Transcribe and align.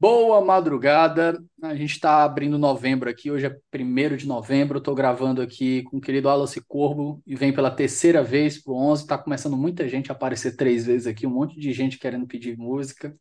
boa 0.00 0.44
madrugada. 0.44 1.42
A 1.62 1.74
gente 1.74 1.92
está 1.92 2.22
abrindo 2.22 2.58
novembro 2.58 3.08
aqui, 3.08 3.30
hoje 3.30 3.46
é 3.46 3.58
1 3.74 4.16
de 4.16 4.26
novembro. 4.26 4.78
Estou 4.78 4.94
gravando 4.94 5.40
aqui 5.40 5.82
com 5.84 5.96
o 5.96 6.00
querido 6.00 6.28
Wallace 6.28 6.60
Corbo 6.66 7.22
e 7.26 7.34
vem 7.34 7.52
pela 7.52 7.70
terceira 7.70 8.22
vez 8.22 8.62
para 8.62 8.72
o 8.72 8.76
11. 8.76 9.02
Está 9.02 9.16
começando 9.16 9.56
muita 9.56 9.88
gente 9.88 10.12
a 10.12 10.14
aparecer 10.14 10.56
três 10.56 10.84
vezes 10.84 11.06
aqui, 11.06 11.26
um 11.26 11.30
monte 11.30 11.58
de 11.58 11.72
gente 11.72 11.98
querendo 11.98 12.26
pedir 12.26 12.56
música. 12.58 13.16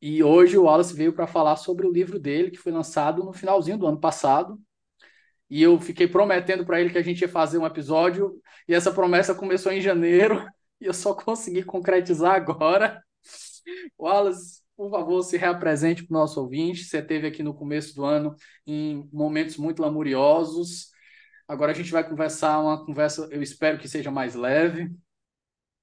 E 0.00 0.22
hoje 0.22 0.58
o 0.58 0.64
Wallace 0.64 0.94
veio 0.94 1.12
para 1.12 1.26
falar 1.26 1.56
sobre 1.56 1.86
o 1.86 1.92
livro 1.92 2.18
dele, 2.18 2.50
que 2.50 2.58
foi 2.58 2.70
lançado 2.70 3.24
no 3.24 3.32
finalzinho 3.32 3.78
do 3.78 3.86
ano 3.86 3.98
passado. 3.98 4.60
E 5.50 5.62
eu 5.62 5.80
fiquei 5.80 6.06
prometendo 6.06 6.64
para 6.66 6.80
ele 6.80 6.90
que 6.90 6.98
a 6.98 7.02
gente 7.02 7.22
ia 7.22 7.28
fazer 7.28 7.56
um 7.58 7.66
episódio, 7.66 8.38
e 8.68 8.74
essa 8.74 8.92
promessa 8.92 9.34
começou 9.34 9.72
em 9.72 9.80
janeiro 9.80 10.46
e 10.80 10.86
eu 10.86 10.92
só 10.94 11.14
consegui 11.14 11.62
concretizar 11.62 12.34
agora. 12.34 13.02
Wallace, 13.98 14.57
por 14.78 14.90
favor, 14.92 15.20
se 15.24 15.36
reapresente 15.36 16.04
para 16.04 16.16
o 16.16 16.20
nosso 16.20 16.40
ouvinte. 16.40 16.84
Você 16.84 17.02
teve 17.02 17.26
aqui 17.26 17.42
no 17.42 17.52
começo 17.52 17.96
do 17.96 18.04
ano 18.04 18.36
em 18.64 19.08
momentos 19.12 19.56
muito 19.56 19.82
lamuriosos. 19.82 20.92
Agora 21.48 21.72
a 21.72 21.74
gente 21.74 21.90
vai 21.90 22.08
conversar 22.08 22.60
uma 22.60 22.86
conversa, 22.86 23.28
eu 23.32 23.42
espero 23.42 23.76
que 23.76 23.88
seja 23.88 24.08
mais 24.08 24.36
leve. 24.36 24.88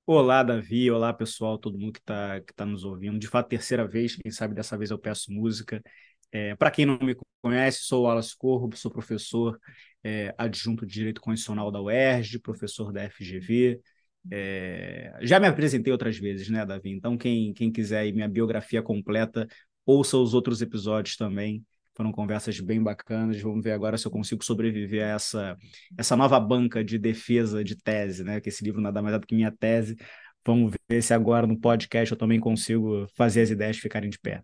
Olá, 0.06 0.42
Davi. 0.44 0.90
Olá, 0.90 1.14
pessoal, 1.14 1.58
todo 1.58 1.78
mundo 1.78 1.92
que 1.92 2.00
está 2.00 2.40
que 2.40 2.54
tá 2.54 2.66
nos 2.66 2.86
ouvindo. 2.86 3.20
De 3.20 3.28
fato, 3.28 3.50
terceira 3.50 3.86
vez, 3.86 4.16
quem 4.16 4.32
sabe 4.32 4.56
dessa 4.56 4.78
vez 4.78 4.92
eu 4.92 4.98
peço 4.98 5.30
música. 5.30 5.84
É, 6.32 6.56
Para 6.56 6.72
quem 6.72 6.86
não 6.86 6.98
me 6.98 7.18
conhece, 7.42 7.80
sou 7.82 8.04
o 8.04 8.08
Wallace 8.08 8.34
Corbo, 8.38 8.78
sou 8.78 8.90
professor 8.90 9.60
é, 10.06 10.34
adjunto 10.38 10.86
de 10.86 10.94
Direito 10.94 11.20
Constitucional 11.20 11.70
da 11.70 11.82
UERJ, 11.82 12.40
professor 12.40 12.94
da 12.94 13.10
FGV, 13.10 13.82
é... 14.32 15.14
Já 15.22 15.40
me 15.40 15.48
apresentei 15.48 15.92
outras 15.92 16.18
vezes, 16.18 16.50
né, 16.50 16.66
Davi? 16.66 16.92
Então, 16.92 17.18
quem, 17.18 17.54
quem 17.54 17.72
quiser 17.72 18.12
minha 18.12 18.28
biografia 18.28 18.82
completa, 18.82 19.48
ouça 19.86 20.18
os 20.18 20.34
outros 20.34 20.62
episódios 20.62 21.16
também. 21.16 21.64
Foram 21.94 22.12
conversas 22.12 22.60
bem 22.60 22.82
bacanas. 22.82 23.40
Vamos 23.42 23.64
ver 23.64 23.72
agora 23.72 23.98
se 23.98 24.06
eu 24.06 24.12
consigo 24.12 24.44
sobreviver 24.44 25.04
a 25.04 25.16
essa, 25.16 25.58
essa 25.98 26.16
nova 26.16 26.40
banca 26.40 26.84
de 26.84 26.98
defesa 26.98 27.64
de 27.64 27.76
tese, 27.76 28.24
né? 28.24 28.42
Que 28.42 28.50
esse 28.50 28.64
livro 28.64 28.82
nada 28.82 29.02
mais 29.02 29.16
é 29.16 29.20
do 29.20 29.26
que 29.26 29.36
minha 29.36 29.52
tese. 29.52 29.96
Vamos 30.46 30.74
ver 30.90 31.02
se 31.02 31.14
agora 31.14 31.48
no 31.48 31.60
podcast 31.60 32.12
eu 32.12 32.18
também 32.18 32.40
consigo 32.40 33.08
fazer 33.16 33.42
as 33.42 33.50
ideias 33.50 33.78
ficarem 33.78 34.10
de 34.10 34.20
pé. 34.20 34.44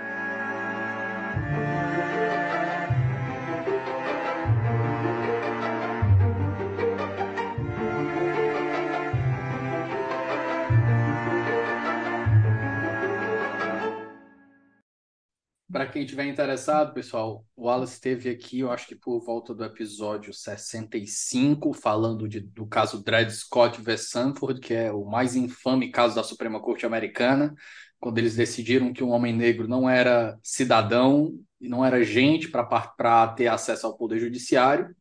Para 15.71 15.87
quem 15.87 16.05
tiver 16.05 16.25
interessado, 16.25 16.93
pessoal, 16.93 17.45
o 17.55 17.67
Wallace 17.67 17.93
esteve 17.93 18.29
aqui, 18.29 18.59
eu 18.59 18.71
acho 18.71 18.85
que 18.87 18.95
por 18.95 19.23
volta 19.23 19.53
do 19.53 19.63
episódio 19.63 20.33
65, 20.33 21.71
falando 21.71 22.27
de, 22.27 22.41
do 22.41 22.65
caso 22.67 23.01
Dred 23.01 23.31
Scott 23.31 23.81
v. 23.81 23.97
Sanford, 23.97 24.59
que 24.59 24.73
é 24.73 24.91
o 24.91 25.05
mais 25.05 25.35
infame 25.35 25.89
caso 25.89 26.15
da 26.15 26.23
Suprema 26.23 26.59
Corte 26.59 26.85
Americana, 26.85 27.55
quando 28.01 28.17
eles 28.17 28.35
decidiram 28.35 28.91
que 28.91 29.03
um 29.03 29.11
homem 29.11 29.33
negro 29.33 29.65
não 29.65 29.89
era 29.89 30.37
cidadão 30.43 31.33
e 31.59 31.69
não 31.69 31.85
era 31.85 32.03
gente 32.03 32.49
para 32.49 33.27
ter 33.29 33.47
acesso 33.47 33.87
ao 33.87 33.95
poder 33.95 34.19
judiciário. 34.19 34.93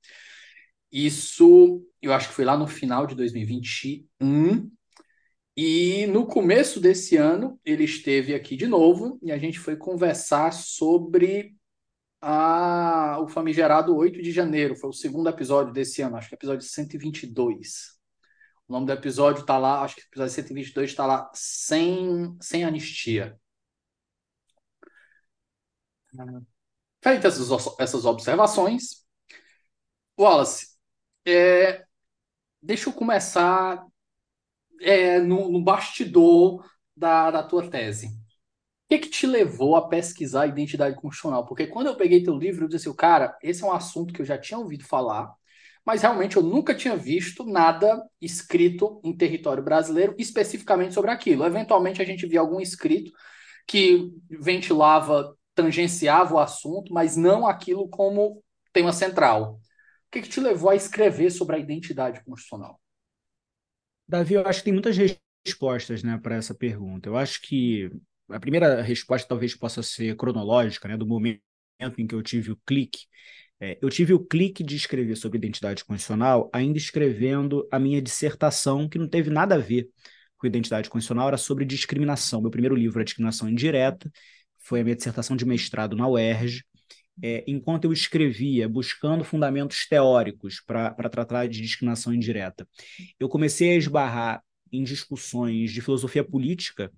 Isso, 0.92 1.84
eu 2.00 2.12
acho 2.12 2.28
que 2.28 2.34
foi 2.34 2.44
lá 2.44 2.56
no 2.56 2.68
final 2.68 3.08
de 3.08 3.16
2021, 3.16 4.70
e 5.56 6.06
no 6.06 6.26
começo 6.26 6.80
desse 6.80 7.16
ano, 7.16 7.60
ele 7.64 7.84
esteve 7.84 8.34
aqui 8.34 8.56
de 8.56 8.66
novo 8.66 9.18
e 9.22 9.32
a 9.32 9.38
gente 9.38 9.58
foi 9.58 9.76
conversar 9.76 10.52
sobre 10.52 11.54
a, 12.20 13.18
o 13.20 13.28
famigerado 13.28 13.96
8 13.96 14.22
de 14.22 14.32
janeiro. 14.32 14.76
Foi 14.76 14.90
o 14.90 14.92
segundo 14.92 15.28
episódio 15.28 15.72
desse 15.72 16.02
ano, 16.02 16.16
acho 16.16 16.28
que 16.28 16.34
é 16.34 16.36
episódio 16.36 16.66
122. 16.66 17.98
O 18.68 18.72
nome 18.72 18.86
do 18.86 18.92
episódio 18.92 19.40
está 19.40 19.58
lá, 19.58 19.82
acho 19.82 19.96
que 19.96 20.02
o 20.02 20.06
episódio 20.06 20.32
122 20.34 20.90
está 20.90 21.06
lá, 21.06 21.30
sem, 21.34 22.36
sem 22.40 22.64
anistia. 22.64 23.38
Feitas 27.02 27.40
essas, 27.40 27.74
essas 27.78 28.04
observações, 28.04 29.04
Wallace, 30.18 30.76
é, 31.26 31.84
deixa 32.62 32.88
eu 32.88 32.92
começar 32.92 33.84
é, 34.80 35.20
no, 35.20 35.50
no, 35.50 35.62
bastidor 35.62 36.64
da, 36.96 37.30
da 37.30 37.42
tua 37.42 37.68
tese. 37.68 38.06
O 38.06 38.10
que, 38.90 38.98
que 38.98 39.08
te 39.08 39.26
levou 39.26 39.76
a 39.76 39.88
pesquisar 39.88 40.42
a 40.42 40.46
identidade 40.46 40.96
constitucional? 40.96 41.46
Porque 41.46 41.66
quando 41.66 41.86
eu 41.86 41.96
peguei 41.96 42.22
teu 42.22 42.36
livro, 42.36 42.64
eu 42.64 42.68
disse 42.68 42.88
assim, 42.88 42.96
cara, 42.96 43.36
esse 43.42 43.62
é 43.62 43.66
um 43.66 43.72
assunto 43.72 44.12
que 44.12 44.20
eu 44.20 44.26
já 44.26 44.36
tinha 44.36 44.58
ouvido 44.58 44.84
falar, 44.84 45.32
mas 45.86 46.02
realmente 46.02 46.36
eu 46.36 46.42
nunca 46.42 46.74
tinha 46.74 46.96
visto 46.96 47.44
nada 47.44 48.02
escrito 48.20 49.00
em 49.04 49.16
território 49.16 49.62
brasileiro 49.62 50.14
especificamente 50.18 50.94
sobre 50.94 51.10
aquilo. 51.10 51.44
Eventualmente 51.44 52.02
a 52.02 52.04
gente 52.04 52.26
via 52.26 52.40
algum 52.40 52.60
escrito 52.60 53.12
que 53.66 54.10
ventilava, 54.28 55.36
tangenciava 55.54 56.34
o 56.34 56.38
assunto, 56.38 56.92
mas 56.92 57.16
não 57.16 57.46
aquilo 57.46 57.88
como 57.88 58.42
tema 58.72 58.92
central. 58.92 59.54
O 59.54 60.10
que, 60.10 60.22
que 60.22 60.28
te 60.28 60.40
levou 60.40 60.70
a 60.70 60.74
escrever 60.74 61.30
sobre 61.30 61.56
a 61.56 61.58
identidade 61.58 62.22
constitucional? 62.24 62.80
Davi, 64.10 64.34
eu 64.34 64.44
acho 64.44 64.58
que 64.58 64.64
tem 64.64 64.72
muitas 64.72 64.96
respostas 65.46 66.02
né, 66.02 66.18
para 66.20 66.34
essa 66.34 66.52
pergunta. 66.52 67.08
Eu 67.08 67.16
acho 67.16 67.40
que 67.42 67.88
a 68.28 68.40
primeira 68.40 68.82
resposta 68.82 69.28
talvez 69.28 69.54
possa 69.54 69.84
ser 69.84 70.16
cronológica, 70.16 70.88
né, 70.88 70.96
do 70.96 71.06
momento 71.06 71.40
em 71.96 72.06
que 72.08 72.14
eu 72.14 72.20
tive 72.20 72.50
o 72.50 72.58
clique. 72.66 73.06
É, 73.60 73.78
eu 73.80 73.88
tive 73.88 74.12
o 74.12 74.18
clique 74.18 74.64
de 74.64 74.74
escrever 74.74 75.14
sobre 75.14 75.38
identidade 75.38 75.84
constitucional 75.84 76.50
ainda 76.52 76.76
escrevendo 76.76 77.68
a 77.70 77.78
minha 77.78 78.02
dissertação, 78.02 78.88
que 78.88 78.98
não 78.98 79.06
teve 79.08 79.30
nada 79.30 79.54
a 79.54 79.58
ver 79.58 79.88
com 80.36 80.46
identidade 80.46 80.90
constitucional, 80.90 81.28
era 81.28 81.36
sobre 81.36 81.64
discriminação. 81.64 82.40
Meu 82.40 82.50
primeiro 82.50 82.74
livro 82.74 83.00
é 83.00 83.04
Discriminação 83.04 83.48
Indireta, 83.48 84.10
foi 84.58 84.80
a 84.80 84.84
minha 84.84 84.96
dissertação 84.96 85.36
de 85.36 85.44
mestrado 85.44 85.94
na 85.94 86.08
UERJ, 86.08 86.64
é, 87.22 87.44
enquanto 87.46 87.84
eu 87.84 87.92
escrevia, 87.92 88.68
buscando 88.68 89.24
fundamentos 89.24 89.86
teóricos 89.86 90.60
para 90.66 91.08
tratar 91.08 91.46
de 91.46 91.60
discriminação 91.60 92.14
indireta, 92.14 92.66
eu 93.18 93.28
comecei 93.28 93.72
a 93.72 93.76
esbarrar 93.76 94.42
em 94.72 94.82
discussões 94.82 95.72
de 95.72 95.80
filosofia 95.80 96.24
política 96.24 96.92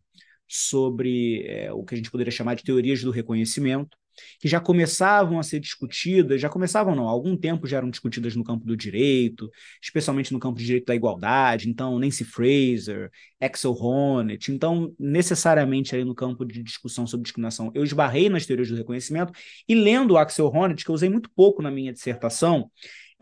sobre 0.47 1.47
é, 1.47 1.73
o 1.73 1.83
que 1.85 1.95
a 1.95 1.97
gente 1.97 2.11
poderia 2.11 2.31
chamar 2.31 2.55
de 2.55 2.63
teorias 2.63 3.03
do 3.03 3.11
reconhecimento, 3.11 3.97
que 4.41 4.49
já 4.49 4.61
começavam 4.61 5.39
a 5.39 5.43
ser 5.43 5.61
discutidas, 5.61 6.41
já 6.41 6.49
começavam 6.49 6.95
não, 6.95 7.09
há 7.09 7.11
algum 7.11 7.37
tempo 7.37 7.67
já 7.67 7.79
eram 7.79 7.91
discutidas 7.91 8.37
no 8.37 8.45
campo 8.45 8.65
do 8.65 8.77
direito, 8.77 9.51
especialmente 9.83 10.33
no 10.33 10.39
campo 10.39 10.59
do 10.59 10.65
direito 10.65 10.87
da 10.87 10.95
igualdade, 10.95 11.69
então 11.69 11.99
Nancy 11.99 12.25
Fraser, 12.25 13.11
Axel 13.41 13.73
Honneth, 13.73 14.49
então 14.51 14.95
necessariamente 14.99 15.95
aí 15.95 16.05
no 16.05 16.15
campo 16.15 16.45
de 16.45 16.63
discussão 16.63 17.07
sobre 17.07 17.25
discriminação, 17.25 17.71
eu 17.75 17.85
esbarrei 17.85 18.29
nas 18.29 18.47
teorias 18.47 18.69
do 18.69 18.77
reconhecimento 18.77 19.33
e 19.69 19.75
lendo 19.75 20.13
o 20.13 20.19
Axel 20.19 20.49
Honneth, 20.49 20.85
que 20.85 20.91
eu 20.91 20.95
usei 20.95 21.09
muito 21.09 21.31
pouco 21.35 21.63
na 21.63 21.71
minha 21.71 21.93
dissertação, 21.93 22.71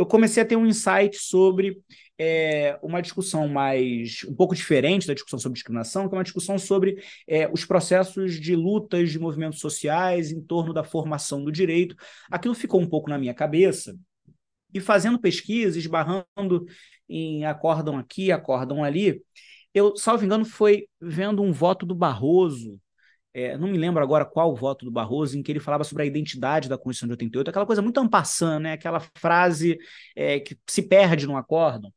eu 0.01 0.07
comecei 0.07 0.43
a 0.43 0.47
ter 0.47 0.57
um 0.57 0.67
insight 0.67 1.19
sobre 1.19 1.79
é, 2.23 2.79
uma 2.83 3.01
discussão 3.01 3.49
mais 3.49 4.27
um 4.29 4.35
pouco 4.35 4.55
diferente 4.55 5.07
da 5.07 5.15
discussão 5.15 5.39
sobre 5.39 5.55
discriminação, 5.55 6.07
que 6.07 6.15
é 6.15 6.19
uma 6.19 6.23
discussão 6.23 6.59
sobre 6.59 7.03
é, 7.27 7.51
os 7.51 7.65
processos 7.65 8.39
de 8.39 8.55
lutas 8.55 9.11
de 9.11 9.19
movimentos 9.19 9.59
sociais 9.59 10.31
em 10.31 10.39
torno 10.39 10.75
da 10.75 10.85
formação 10.85 11.43
do 11.43 11.51
direito. 11.51 11.97
Aquilo 12.31 12.55
ficou 12.55 12.79
um 12.79 12.87
pouco 12.87 13.09
na 13.09 13.17
minha 13.17 13.33
cabeça 13.33 13.97
e 14.75 14.81
fazendo 14.81 15.19
pesquisa, 15.19 15.79
esbarrando 15.79 16.67
em 17.09 17.47
acordam 17.47 17.97
aqui, 17.97 18.31
acordam 18.31 18.85
ali, 18.85 19.23
eu, 19.73 19.97
salvo 19.97 20.23
engano, 20.23 20.45
foi 20.45 20.89
vendo 21.01 21.43
um 21.43 21.53
voto 21.53 21.87
do 21.87 21.95
Barroso 21.95 22.79
é, 23.33 23.57
não 23.57 23.69
me 23.69 23.79
lembro 23.79 24.03
agora 24.03 24.25
qual 24.25 24.51
o 24.51 24.57
voto 24.57 24.85
do 24.85 24.91
Barroso, 24.91 25.39
em 25.39 25.43
que 25.43 25.53
ele 25.53 25.61
falava 25.61 25.85
sobre 25.85 26.03
a 26.03 26.07
identidade 26.07 26.69
da 26.69 26.77
Constituição 26.77 27.07
de 27.07 27.13
88, 27.13 27.49
aquela 27.49 27.65
coisa 27.65 27.81
muito 27.81 28.01
ampassã, 28.01 28.59
né? 28.59 28.73
aquela 28.73 28.99
frase 29.17 29.79
é, 30.17 30.41
que 30.41 30.59
se 30.69 30.83
perde 30.83 31.29
num 31.29 31.37
acórdão 31.37 31.93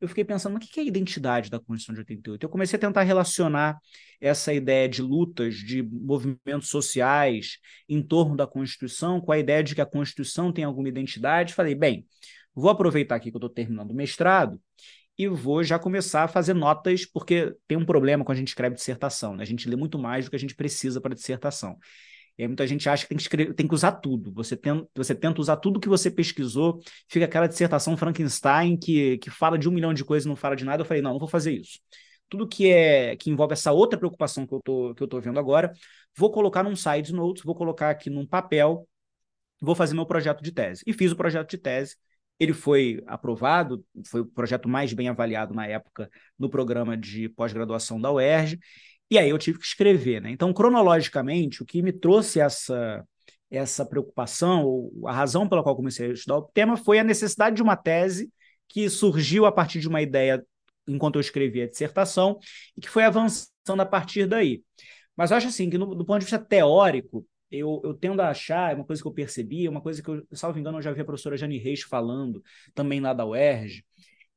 eu 0.00 0.08
fiquei 0.08 0.24
pensando, 0.24 0.56
o 0.56 0.60
que 0.60 0.78
é 0.78 0.82
a 0.82 0.86
identidade 0.86 1.50
da 1.50 1.58
Constituição 1.58 1.94
de 1.94 2.00
88? 2.00 2.44
Eu 2.44 2.48
comecei 2.48 2.76
a 2.76 2.80
tentar 2.80 3.02
relacionar 3.02 3.78
essa 4.20 4.52
ideia 4.52 4.88
de 4.88 5.00
lutas, 5.00 5.54
de 5.54 5.82
movimentos 5.82 6.68
sociais 6.68 7.58
em 7.88 8.02
torno 8.02 8.36
da 8.36 8.46
Constituição 8.46 9.20
com 9.20 9.32
a 9.32 9.38
ideia 9.38 9.62
de 9.62 9.74
que 9.74 9.80
a 9.80 9.86
Constituição 9.86 10.52
tem 10.52 10.64
alguma 10.64 10.88
identidade. 10.88 11.54
Falei, 11.54 11.74
bem, 11.74 12.06
vou 12.54 12.70
aproveitar 12.70 13.16
aqui 13.16 13.30
que 13.30 13.36
eu 13.36 13.38
estou 13.38 13.50
terminando 13.50 13.90
o 13.90 13.94
mestrado 13.94 14.60
e 15.18 15.28
vou 15.28 15.64
já 15.64 15.78
começar 15.78 16.24
a 16.24 16.28
fazer 16.28 16.52
notas, 16.52 17.06
porque 17.06 17.54
tem 17.66 17.78
um 17.78 17.86
problema 17.86 18.22
quando 18.22 18.36
a 18.36 18.38
gente 18.38 18.48
escreve 18.48 18.74
dissertação, 18.74 19.34
né? 19.34 19.42
A 19.42 19.46
gente 19.46 19.68
lê 19.68 19.76
muito 19.76 19.98
mais 19.98 20.26
do 20.26 20.30
que 20.30 20.36
a 20.36 20.38
gente 20.38 20.54
precisa 20.54 21.00
para 21.00 21.14
dissertação. 21.14 21.78
E 22.38 22.42
aí 22.42 22.48
muita 22.48 22.66
gente 22.66 22.88
acha 22.88 23.04
que 23.04 23.08
tem 23.08 23.16
que, 23.16 23.22
escrever, 23.22 23.54
tem 23.54 23.66
que 23.66 23.74
usar 23.74 23.92
tudo. 23.92 24.32
Você 24.34 24.56
tenta, 24.56 24.86
você 24.94 25.14
tenta 25.14 25.40
usar 25.40 25.56
tudo 25.56 25.80
que 25.80 25.88
você 25.88 26.10
pesquisou, 26.10 26.80
fica 27.08 27.24
aquela 27.24 27.46
dissertação 27.46 27.96
Frankenstein 27.96 28.76
que, 28.76 29.18
que 29.18 29.30
fala 29.30 29.58
de 29.58 29.68
um 29.68 29.72
milhão 29.72 29.94
de 29.94 30.04
coisas 30.04 30.26
e 30.26 30.28
não 30.28 30.36
fala 30.36 30.54
de 30.54 30.64
nada. 30.64 30.82
Eu 30.82 30.86
falei, 30.86 31.02
não, 31.02 31.12
não 31.12 31.18
vou 31.18 31.28
fazer 31.28 31.52
isso. 31.52 31.80
Tudo 32.28 32.46
que 32.46 32.70
é 32.70 33.16
que 33.16 33.30
envolve 33.30 33.52
essa 33.52 33.72
outra 33.72 33.98
preocupação 33.98 34.46
que 34.46 34.52
eu 34.52 34.60
tô, 34.62 34.94
que 34.94 35.02
eu 35.02 35.08
tô 35.08 35.20
vendo 35.20 35.38
agora, 35.38 35.72
vou 36.16 36.30
colocar 36.30 36.62
num 36.62 36.76
side 36.76 37.12
notes, 37.12 37.42
vou 37.44 37.54
colocar 37.54 37.90
aqui 37.90 38.10
num 38.10 38.26
papel, 38.26 38.86
vou 39.60 39.74
fazer 39.74 39.94
meu 39.94 40.06
projeto 40.06 40.42
de 40.42 40.52
tese. 40.52 40.82
E 40.86 40.92
fiz 40.92 41.12
o 41.12 41.16
projeto 41.16 41.50
de 41.50 41.58
tese. 41.58 41.96
Ele 42.38 42.52
foi 42.52 43.02
aprovado, 43.06 43.84
foi 44.06 44.20
o 44.20 44.26
projeto 44.26 44.68
mais 44.68 44.92
bem 44.92 45.08
avaliado 45.08 45.54
na 45.54 45.66
época 45.66 46.10
no 46.38 46.50
programa 46.50 46.96
de 46.96 47.28
pós-graduação 47.30 48.00
da 48.00 48.12
UERJ. 48.12 48.58
E 49.10 49.18
aí 49.18 49.30
eu 49.30 49.38
tive 49.38 49.58
que 49.58 49.64
escrever, 49.64 50.20
né? 50.20 50.30
Então, 50.30 50.52
cronologicamente, 50.52 51.62
o 51.62 51.66
que 51.66 51.82
me 51.82 51.92
trouxe 51.92 52.40
essa 52.40 53.04
essa 53.48 53.86
preocupação, 53.86 54.90
a 55.06 55.12
razão 55.12 55.48
pela 55.48 55.62
qual 55.62 55.76
comecei 55.76 56.10
a 56.10 56.12
estudar 56.12 56.38
o 56.38 56.42
tema 56.42 56.76
foi 56.76 56.98
a 56.98 57.04
necessidade 57.04 57.56
de 57.56 57.62
uma 57.62 57.76
tese 57.76 58.28
que 58.68 58.88
surgiu 58.90 59.46
a 59.46 59.52
partir 59.52 59.78
de 59.80 59.88
uma 59.88 60.02
ideia 60.02 60.44
enquanto 60.86 61.16
eu 61.16 61.20
escrevia 61.20 61.64
a 61.64 61.68
dissertação 61.68 62.38
e 62.76 62.80
que 62.80 62.88
foi 62.88 63.04
avançando 63.04 63.80
a 63.80 63.86
partir 63.86 64.26
daí. 64.26 64.62
Mas 65.16 65.30
eu 65.30 65.36
acho 65.36 65.48
assim 65.48 65.70
que, 65.70 65.78
no, 65.78 65.94
do 65.94 66.04
ponto 66.04 66.18
de 66.18 66.24
vista 66.26 66.38
teórico, 66.38 67.26
eu, 67.50 67.80
eu 67.84 67.94
tendo 67.94 68.20
a 68.20 68.30
achar, 68.30 68.72
é 68.72 68.74
uma 68.74 68.84
coisa 68.84 69.00
que 69.00 69.08
eu 69.08 69.12
percebi, 69.12 69.66
é 69.66 69.70
uma 69.70 69.80
coisa 69.80 70.02
que, 70.02 70.10
eu, 70.10 70.26
salvo 70.32 70.58
engano, 70.58 70.78
eu 70.78 70.82
já 70.82 70.92
vi 70.92 71.00
a 71.00 71.04
professora 71.04 71.36
Jane 71.36 71.58
Reis 71.58 71.82
falando, 71.82 72.42
também 72.74 73.00
lá 73.00 73.12
da 73.12 73.24
UERJ, 73.24 73.84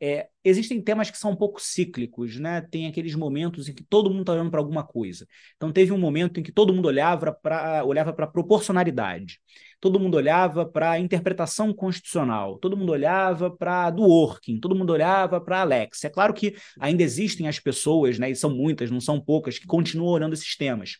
é, 0.01 0.30
existem 0.44 0.81
temas 0.81 1.12
que 1.12 1.18
são 1.18 1.31
um 1.31 1.36
pouco 1.36 1.62
cíclicos, 1.62 2.40
né? 2.40 2.62
Tem 2.62 2.88
aqueles 2.88 3.16
momentos 3.16 3.68
em 3.68 3.74
que 3.74 3.84
todo 3.84 4.10
mundo 4.10 4.22
está 4.22 4.34
olhando 4.34 4.50
para 4.50 4.60
alguma 4.60 4.84
coisa. 4.84 5.28
Então 5.57 5.72
teve 5.72 5.92
um 5.92 5.98
momento 5.98 6.40
em 6.40 6.44
que 6.44 6.51
todo 6.51 6.74
mundo 6.74 6.86
olhava 6.86 7.34
para 7.34 7.84
olhava 7.84 8.13
para 8.13 8.25
proporcionalidade, 8.25 9.40
todo 9.80 10.00
mundo 10.00 10.16
olhava 10.16 10.66
para 10.66 10.92
a 10.92 11.00
interpretação 11.00 11.74
constitucional, 11.74 12.57
todo 12.60 12.78
mundo 12.78 12.92
olhava 12.92 13.51
para 13.51 13.90
do 13.90 14.04
working, 14.04 14.60
todo 14.60 14.75
mundo 14.75 14.92
olhava 14.92 15.42
para 15.42 15.62
Alex. 15.62 16.04
É 16.06 16.10
claro 16.10 16.34
que 16.34 16.56
ainda 16.80 17.04
existem 17.04 17.48
as 17.48 17.60
pessoas, 17.60 18.18
né? 18.18 18.30
E 18.30 18.36
são 18.36 18.50
muitas, 18.50 18.90
não 18.90 19.01
são 19.01 19.19
poucas, 19.19 19.60
que 19.60 19.68
continuam 19.68 20.13
olhando 20.13 20.34
esses 20.34 20.56
temas. 20.56 20.98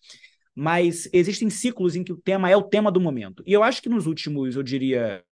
Mas 0.54 1.08
existem 1.14 1.50
ciclos 1.50 1.96
em 1.96 2.04
que 2.04 2.12
o 2.12 2.18
tema 2.18 2.50
é 2.50 2.58
o 2.58 2.64
tema 2.64 2.92
do 2.92 3.00
momento. 3.00 3.42
E 3.48 3.54
eu 3.54 3.64
acho 3.64 3.82
que 3.82 3.88
nos 3.88 4.06
últimos, 4.06 4.58
eu 4.58 4.64
diria, 4.64 5.24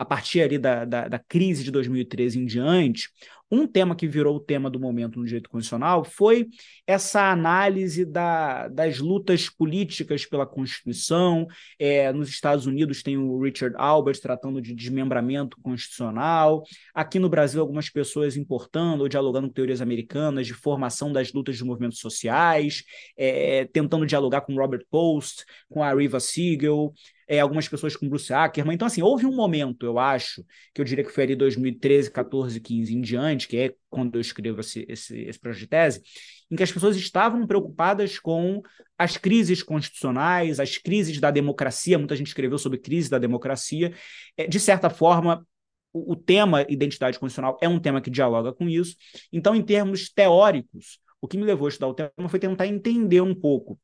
a 0.00 0.04
partir 0.06 0.40
ali 0.40 0.56
da, 0.56 0.86
da, 0.86 1.08
da, 1.08 1.18
crise 1.18 1.62
de 1.62 1.70
2013 1.70 2.38
em 2.38 2.46
diante, 2.46 3.10
um 3.50 3.66
tema 3.66 3.94
que 3.94 4.08
virou 4.08 4.36
o 4.36 4.40
tema 4.40 4.70
do 4.70 4.80
momento 4.80 5.18
no 5.18 5.26
direito 5.26 5.50
constitucional 5.50 6.04
foi 6.04 6.48
essa 6.86 7.30
análise 7.30 8.06
da, 8.06 8.68
das 8.68 8.98
lutas 8.98 9.50
políticas 9.50 10.24
pela 10.24 10.46
Constituição. 10.46 11.46
É, 11.78 12.10
nos 12.14 12.30
Estados 12.30 12.64
Unidos 12.64 13.02
tem 13.02 13.18
o 13.18 13.42
Richard 13.42 13.76
Albert 13.76 14.20
tratando 14.22 14.62
de 14.62 14.74
desmembramento 14.74 15.58
constitucional. 15.60 16.62
Aqui 16.94 17.18
no 17.18 17.28
Brasil, 17.28 17.60
algumas 17.60 17.90
pessoas 17.90 18.38
importando 18.38 19.02
ou 19.02 19.08
dialogando 19.08 19.48
com 19.48 19.52
teorias 19.52 19.82
americanas 19.82 20.46
de 20.46 20.54
formação 20.54 21.12
das 21.12 21.30
lutas 21.30 21.58
de 21.58 21.64
movimentos 21.64 21.98
sociais, 21.98 22.84
é, 23.18 23.66
tentando 23.66 24.06
dialogar 24.06 24.40
com 24.40 24.54
Robert 24.54 24.86
Post, 24.90 25.44
com 25.68 25.82
a 25.82 25.92
Riva 25.92 26.20
Siegel 26.20 26.94
é, 27.30 27.38
algumas 27.38 27.68
pessoas 27.68 27.94
com 27.94 28.08
Bruce 28.08 28.32
Ackerman. 28.32 28.74
Então, 28.74 28.86
assim, 28.86 29.02
houve 29.02 29.24
um 29.24 29.32
momento, 29.32 29.86
eu 29.86 30.00
acho, 30.00 30.44
que 30.74 30.80
eu 30.80 30.84
diria 30.84 31.04
que 31.04 31.12
foi 31.12 31.22
ali 31.22 31.36
2013, 31.36 32.10
14, 32.10 32.60
15 32.60 32.92
em 32.92 33.00
diante, 33.00 33.46
que 33.46 33.56
é 33.56 33.74
quando 33.88 34.16
eu 34.16 34.20
escrevo 34.20 34.58
esse, 34.58 34.84
esse, 34.88 35.16
esse 35.16 35.38
projeto 35.38 35.60
de 35.60 35.66
tese, 35.68 36.02
em 36.50 36.56
que 36.56 36.62
as 36.64 36.72
pessoas 36.72 36.96
estavam 36.96 37.46
preocupadas 37.46 38.18
com 38.18 38.60
as 38.98 39.16
crises 39.16 39.62
constitucionais, 39.62 40.58
as 40.58 40.76
crises 40.76 41.20
da 41.20 41.30
democracia, 41.30 41.96
muita 41.96 42.16
gente 42.16 42.26
escreveu 42.26 42.58
sobre 42.58 42.78
crise 42.78 43.08
da 43.08 43.16
democracia. 43.16 43.94
É, 44.36 44.48
de 44.48 44.58
certa 44.58 44.90
forma, 44.90 45.46
o, 45.92 46.14
o 46.14 46.16
tema 46.16 46.66
identidade 46.68 47.16
constitucional 47.16 47.56
é 47.62 47.68
um 47.68 47.78
tema 47.78 48.00
que 48.00 48.10
dialoga 48.10 48.52
com 48.52 48.68
isso. 48.68 48.96
Então, 49.32 49.54
em 49.54 49.62
termos 49.62 50.10
teóricos, 50.12 50.98
o 51.20 51.28
que 51.28 51.38
me 51.38 51.44
levou 51.44 51.66
a 51.66 51.68
estudar 51.68 51.86
o 51.86 51.94
tema 51.94 52.28
foi 52.28 52.40
tentar 52.40 52.66
entender 52.66 53.20
um 53.20 53.36
pouco 53.36 53.78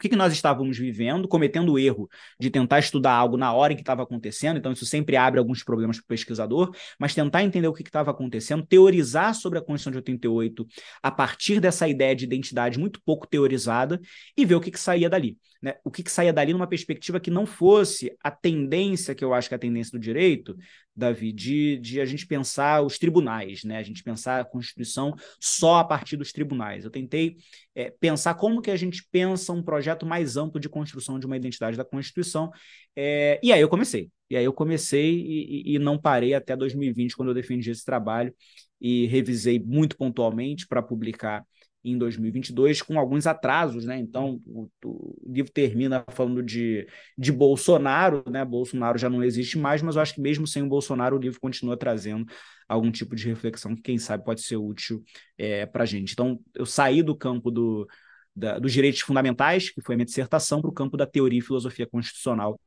o 0.00 0.02
que, 0.02 0.08
que 0.08 0.16
nós 0.16 0.32
estávamos 0.32 0.78
vivendo, 0.78 1.28
cometendo 1.28 1.74
o 1.74 1.78
erro 1.78 2.08
de 2.40 2.48
tentar 2.48 2.78
estudar 2.78 3.12
algo 3.12 3.36
na 3.36 3.52
hora 3.52 3.74
em 3.74 3.76
que 3.76 3.82
estava 3.82 4.02
acontecendo, 4.02 4.56
então 4.56 4.72
isso 4.72 4.86
sempre 4.86 5.14
abre 5.14 5.38
alguns 5.38 5.62
problemas 5.62 5.98
para 5.98 6.04
o 6.04 6.08
pesquisador, 6.08 6.74
mas 6.98 7.14
tentar 7.14 7.42
entender 7.42 7.68
o 7.68 7.74
que 7.74 7.82
estava 7.82 8.10
acontecendo, 8.10 8.64
teorizar 8.66 9.34
sobre 9.34 9.58
a 9.58 9.62
Constituição 9.62 9.92
de 9.92 9.98
88 9.98 10.66
a 11.02 11.10
partir 11.10 11.60
dessa 11.60 11.86
ideia 11.86 12.16
de 12.16 12.24
identidade 12.24 12.78
muito 12.78 12.98
pouco 13.04 13.26
teorizada 13.26 14.00
e 14.34 14.46
ver 14.46 14.54
o 14.54 14.60
que, 14.60 14.70
que 14.70 14.80
saía 14.80 15.10
dali. 15.10 15.36
Né? 15.62 15.74
O 15.84 15.90
que, 15.90 16.02
que 16.02 16.10
saía 16.10 16.32
dali 16.32 16.52
numa 16.52 16.66
perspectiva 16.66 17.20
que 17.20 17.30
não 17.30 17.44
fosse 17.44 18.16
a 18.22 18.30
tendência, 18.30 19.14
que 19.14 19.24
eu 19.24 19.34
acho 19.34 19.48
que 19.48 19.54
é 19.54 19.56
a 19.56 19.60
tendência 19.60 19.92
do 19.92 20.02
direito, 20.02 20.56
Davi, 20.96 21.32
de, 21.32 21.78
de 21.78 22.00
a 22.00 22.04
gente 22.04 22.26
pensar 22.26 22.82
os 22.82 22.98
tribunais, 22.98 23.62
né? 23.62 23.76
a 23.76 23.82
gente 23.82 24.02
pensar 24.02 24.40
a 24.40 24.44
Constituição 24.44 25.14
só 25.38 25.76
a 25.76 25.84
partir 25.84 26.16
dos 26.16 26.32
tribunais. 26.32 26.84
Eu 26.84 26.90
tentei 26.90 27.36
é, 27.74 27.90
pensar 27.90 28.34
como 28.34 28.62
que 28.62 28.70
a 28.70 28.76
gente 28.76 29.06
pensa 29.10 29.52
um 29.52 29.62
projeto 29.62 30.06
mais 30.06 30.36
amplo 30.36 30.58
de 30.58 30.68
construção 30.68 31.18
de 31.18 31.26
uma 31.26 31.36
identidade 31.36 31.76
da 31.76 31.84
Constituição, 31.84 32.50
é, 32.96 33.38
e 33.42 33.52
aí 33.52 33.60
eu 33.60 33.68
comecei. 33.68 34.10
E 34.30 34.36
aí 34.36 34.44
eu 34.44 34.52
comecei 34.52 35.12
e, 35.12 35.74
e 35.74 35.78
não 35.78 35.98
parei 35.98 36.34
até 36.34 36.56
2020, 36.56 37.16
quando 37.16 37.28
eu 37.30 37.34
defendi 37.34 37.70
esse 37.70 37.84
trabalho, 37.84 38.34
e 38.80 39.06
revisei 39.06 39.58
muito 39.58 39.96
pontualmente 39.96 40.66
para 40.66 40.82
publicar 40.82 41.44
em 41.82 41.96
2022, 41.96 42.82
com 42.82 42.98
alguns 42.98 43.26
atrasos, 43.26 43.84
né? 43.84 43.98
Então, 43.98 44.40
o, 44.46 44.68
o, 44.84 45.14
livro 45.26 45.50
termina 45.50 46.04
falando 46.10 46.42
de, 46.42 46.86
de 47.16 47.32
Bolsonaro, 47.32 48.22
né? 48.28 48.44
Bolsonaro 48.44 48.98
já 48.98 49.08
não 49.08 49.22
existe 49.24 49.58
mais, 49.58 49.80
mas 49.80 49.96
eu 49.96 50.02
acho 50.02 50.14
que 50.14 50.20
mesmo 50.20 50.46
sem 50.46 50.62
o 50.62 50.68
Bolsonaro, 50.68 51.16
o 51.16 51.20
livro 51.20 51.40
continua 51.40 51.76
trazendo 51.76 52.26
algum 52.68 52.90
tipo 52.90 53.16
de 53.16 53.26
reflexão 53.26 53.74
que, 53.74 53.82
quem 53.82 53.98
sabe, 53.98 54.24
pode 54.24 54.42
ser 54.42 54.56
útil 54.56 55.02
é, 55.38 55.64
para 55.66 55.84
a 55.84 55.86
gente. 55.86 56.12
Então, 56.12 56.38
eu 56.54 56.66
saí 56.66 57.02
do 57.02 57.16
campo 57.16 57.50
do, 57.50 57.88
da, 58.36 58.58
dos 58.58 58.72
direitos 58.72 59.00
fundamentais, 59.00 59.70
que 59.70 59.80
foi 59.80 59.94
a 59.94 59.96
minha 59.96 60.06
dissertação, 60.06 60.60
para 60.60 60.70
o 60.70 60.74
campo 60.74 60.96
da 60.96 61.06
teoria 61.06 61.38
e 61.38 61.42
filosofia 61.42 61.86
constitucional, 61.86 62.60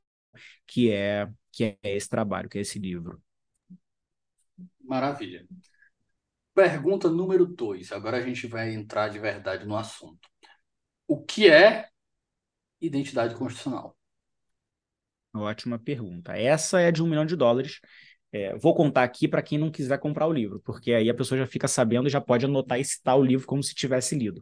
que 0.66 0.90
é, 0.92 1.30
que 1.52 1.78
é 1.84 1.96
esse 1.96 2.10
trabalho, 2.10 2.50
que 2.50 2.58
é 2.58 2.62
esse 2.62 2.80
livro. 2.80 3.22
Maravilha. 4.84 5.46
Pergunta 6.54 7.10
número 7.10 7.46
dois. 7.46 7.92
Agora 7.92 8.18
a 8.18 8.22
gente 8.22 8.48
vai 8.48 8.74
entrar 8.74 9.10
de 9.10 9.20
verdade 9.20 9.66
no 9.66 9.76
assunto. 9.76 10.30
O 11.08 11.22
que 11.22 11.50
é 11.50 11.88
identidade 12.80 13.36
constitucional? 13.36 13.98
Ótima 15.36 15.80
pergunta. 15.80 16.38
Essa 16.38 16.80
é 16.80 16.92
de 16.92 17.02
um 17.02 17.08
milhão 17.08 17.26
de 17.26 17.36
dólares. 17.36 17.80
É, 18.32 18.56
vou 18.58 18.76
contar 18.76 19.04
aqui 19.04 19.28
para 19.28 19.42
quem 19.42 19.58
não 19.58 19.72
quiser 19.72 20.00
comprar 20.00 20.28
o 20.28 20.34
livro, 20.34 20.60
porque 20.64 20.94
aí 20.94 21.10
a 21.10 21.14
pessoa 21.14 21.38
já 21.38 21.48
fica 21.48 21.68
sabendo 21.68 22.08
e 22.08 22.12
já 22.12 22.22
pode 22.22 22.46
anotar 22.46 22.80
e 22.80 22.86
citar 22.86 23.18
o 23.18 23.24
livro 23.24 23.48
como 23.48 23.64
se 23.64 23.74
tivesse 23.74 24.16
lido. 24.16 24.42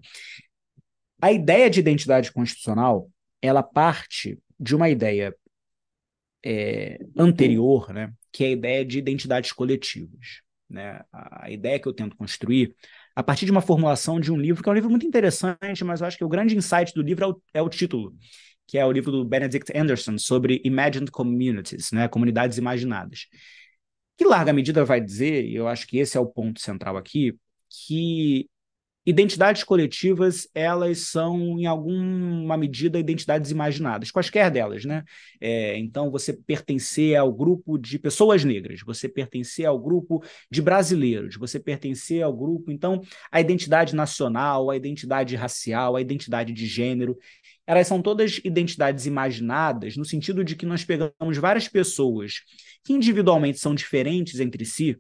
A 1.22 1.32
ideia 1.32 1.70
de 1.70 1.80
identidade 1.80 2.32
constitucional, 2.32 3.10
ela 3.42 3.64
parte 3.64 4.40
de 4.60 4.76
uma 4.76 4.90
ideia 4.90 5.36
é, 6.44 7.00
anterior, 7.18 7.94
né, 7.94 8.14
que 8.32 8.44
é 8.44 8.48
a 8.48 8.52
ideia 8.52 8.86
de 8.86 9.00
identidades 9.00 9.52
coletivas. 9.52 10.42
Né? 10.72 11.02
A 11.12 11.50
ideia 11.50 11.80
que 11.80 11.88
eu 11.88 11.94
tento 11.94 12.16
construir 12.16 12.76
a 13.16 13.22
partir 13.22 13.46
de 13.46 13.52
uma 13.52 13.62
formulação 13.62 14.20
de 14.20 14.32
um 14.32 14.38
livro, 14.38 14.64
que 14.64 14.70
é 14.70 14.72
um 14.72 14.76
livro 14.76 14.90
muito 14.90 15.06
interessante, 15.06 15.84
mas 15.84 16.02
eu 16.02 16.08
acho 16.08 16.18
que 16.18 16.24
o 16.24 16.30
grande 16.30 16.56
insight 16.56 16.94
do 16.94 17.02
livro 17.02 17.26
é 17.26 17.28
o, 17.28 17.42
é 17.56 17.62
o 17.62 17.70
título, 17.70 18.16
que 18.68 18.78
é 18.78 18.86
o 18.86 18.92
livro 18.92 19.12
do 19.12 19.26
Benedict 19.26 19.78
Anderson 19.78 20.18
sobre 20.18 20.62
Imagined 20.64 21.12
Communities, 21.12 21.92
né, 21.92 22.08
comunidades 22.08 22.58
imaginadas 22.58 23.28
que 24.22 24.26
larga 24.26 24.54
medida 24.54 24.86
vai 24.86 25.02
dizer, 25.02 25.46
e 25.46 25.56
eu 25.56 25.68
acho 25.68 25.88
que 25.88 25.98
esse 25.98 26.16
é 26.16 26.20
o 26.20 26.28
ponto 26.28 26.62
central 26.62 26.96
aqui, 26.96 27.36
que 27.68 28.48
identidades 29.06 29.64
coletivas 29.64 30.48
elas 30.54 31.00
são 31.00 31.60
em 31.60 31.66
alguma 31.66 32.56
medida 32.56 33.00
identidades 33.00 33.50
imaginadas 33.50 34.12
quaisquer 34.12 34.52
delas 34.52 34.86
né? 34.86 35.04
É, 35.40 35.78
então 35.78 36.12
você 36.12 36.34
pertencer 36.34 37.16
ao 37.16 37.34
grupo 37.34 37.78
de 37.78 37.98
pessoas 37.98 38.44
negras 38.44 38.82
você 38.86 39.10
pertencer 39.10 39.66
ao 39.66 39.80
grupo 39.80 40.24
de 40.50 40.62
brasileiros 40.62 41.36
você 41.36 41.60
pertencer 41.60 42.22
ao 42.22 42.36
grupo 42.36 42.72
então 42.72 43.02
a 43.32 43.42
identidade 43.42 43.96
nacional 43.96 44.70
a 44.70 44.76
identidade 44.76 45.36
racial 45.36 45.96
a 45.96 46.02
identidade 46.02 46.54
de 46.54 46.68
gênero 46.68 47.18
elas 47.66 47.88
são 47.88 48.02
todas 48.02 48.40
identidades 48.44 49.06
imaginadas 49.06 49.96
no 49.96 50.06
sentido 50.06 50.44
de 50.44 50.56
que 50.56 50.66
nós 50.66 50.84
pegamos 50.84 51.38
várias 51.38 51.68
pessoas 51.68 52.42
que 52.84 52.94
individualmente 52.94 53.60
são 53.60 53.76
diferentes 53.76 54.40
entre 54.40 54.66
si, 54.66 54.98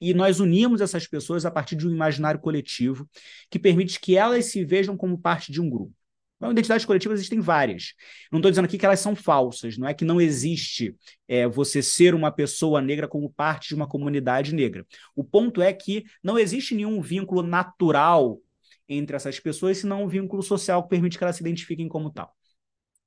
e 0.00 0.14
nós 0.14 0.40
unimos 0.40 0.80
essas 0.80 1.06
pessoas 1.06 1.44
a 1.44 1.50
partir 1.50 1.76
de 1.76 1.86
um 1.86 1.90
imaginário 1.90 2.40
coletivo 2.40 3.08
que 3.50 3.58
permite 3.58 4.00
que 4.00 4.16
elas 4.16 4.46
se 4.46 4.64
vejam 4.64 4.96
como 4.96 5.18
parte 5.18 5.52
de 5.52 5.60
um 5.60 5.68
grupo. 5.68 5.94
Então, 6.40 6.52
identidades 6.52 6.86
coletivas 6.86 7.18
existem 7.18 7.38
várias. 7.38 7.92
Não 8.32 8.38
estou 8.38 8.50
dizendo 8.50 8.64
aqui 8.64 8.78
que 8.78 8.86
elas 8.86 9.00
são 9.00 9.14
falsas, 9.14 9.76
não 9.76 9.86
é 9.86 9.92
que 9.92 10.06
não 10.06 10.18
existe 10.18 10.96
é, 11.28 11.46
você 11.46 11.82
ser 11.82 12.14
uma 12.14 12.32
pessoa 12.32 12.80
negra 12.80 13.06
como 13.06 13.30
parte 13.30 13.68
de 13.68 13.74
uma 13.74 13.86
comunidade 13.86 14.54
negra. 14.54 14.86
O 15.14 15.22
ponto 15.22 15.60
é 15.60 15.70
que 15.70 16.02
não 16.22 16.38
existe 16.38 16.74
nenhum 16.74 17.02
vínculo 17.02 17.42
natural 17.42 18.40
entre 18.88 19.14
essas 19.14 19.38
pessoas, 19.38 19.78
senão 19.78 20.04
um 20.04 20.08
vínculo 20.08 20.42
social 20.42 20.82
que 20.82 20.88
permite 20.88 21.18
que 21.18 21.22
elas 21.22 21.36
se 21.36 21.42
identifiquem 21.42 21.86
como 21.88 22.10
tal. 22.10 22.34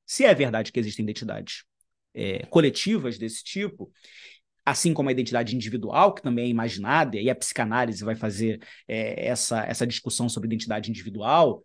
Se 0.05 0.23
é 0.25 0.33
verdade 0.35 0.71
que 0.71 0.79
existem 0.79 1.03
identidades 1.03 1.63
é, 2.13 2.45
coletivas 2.45 3.17
desse 3.17 3.43
tipo, 3.43 3.91
assim 4.65 4.93
como 4.93 5.09
a 5.09 5.11
identidade 5.11 5.55
individual, 5.55 6.13
que 6.13 6.21
também 6.21 6.45
é 6.45 6.49
imaginada, 6.49 7.17
e 7.17 7.29
a 7.29 7.35
psicanálise 7.35 8.03
vai 8.03 8.15
fazer 8.15 8.59
é, 8.87 9.27
essa, 9.27 9.63
essa 9.63 9.85
discussão 9.85 10.29
sobre 10.29 10.47
identidade 10.47 10.89
individual. 10.89 11.63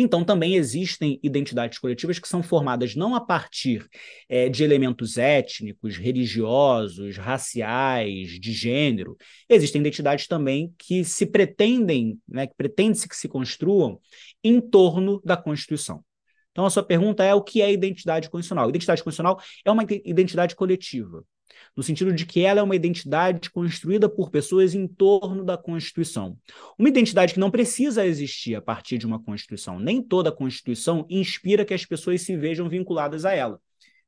Então, 0.00 0.22
também 0.22 0.54
existem 0.54 1.18
identidades 1.24 1.76
coletivas 1.76 2.20
que 2.20 2.28
são 2.28 2.40
formadas 2.40 2.94
não 2.94 3.16
a 3.16 3.20
partir 3.20 3.84
é, 4.28 4.48
de 4.48 4.62
elementos 4.62 5.18
étnicos, 5.18 5.96
religiosos, 5.96 7.16
raciais, 7.16 8.38
de 8.38 8.52
gênero. 8.52 9.16
Existem 9.48 9.80
identidades 9.80 10.28
também 10.28 10.72
que 10.78 11.04
se 11.04 11.26
pretendem, 11.26 12.16
né, 12.28 12.46
que 12.46 12.54
pretende-se 12.56 13.08
que 13.08 13.16
se 13.16 13.26
construam 13.26 14.00
em 14.44 14.60
torno 14.60 15.20
da 15.24 15.36
Constituição. 15.36 16.04
Então, 16.52 16.64
a 16.64 16.70
sua 16.70 16.84
pergunta 16.84 17.24
é 17.24 17.34
o 17.34 17.42
que 17.42 17.60
é 17.60 17.72
identidade 17.72 18.30
constitucional? 18.30 18.68
Identidade 18.68 19.02
constitucional 19.02 19.40
é 19.64 19.70
uma 19.70 19.84
identidade 20.04 20.54
coletiva, 20.54 21.24
no 21.76 21.82
sentido 21.82 22.12
de 22.12 22.26
que 22.26 22.40
ela 22.40 22.60
é 22.60 22.62
uma 22.62 22.76
identidade 22.76 23.50
construída 23.50 24.08
por 24.08 24.30
pessoas 24.30 24.74
em 24.74 24.86
torno 24.86 25.44
da 25.44 25.56
Constituição. 25.56 26.36
Uma 26.78 26.88
identidade 26.88 27.34
que 27.34 27.40
não 27.40 27.50
precisa 27.50 28.06
existir 28.06 28.54
a 28.54 28.62
partir 28.62 28.98
de 28.98 29.06
uma 29.06 29.22
Constituição. 29.22 29.78
Nem 29.78 30.02
toda 30.02 30.32
Constituição 30.32 31.06
inspira 31.08 31.64
que 31.64 31.74
as 31.74 31.84
pessoas 31.84 32.22
se 32.22 32.36
vejam 32.36 32.68
vinculadas 32.68 33.24
a 33.24 33.32
ela. 33.32 33.60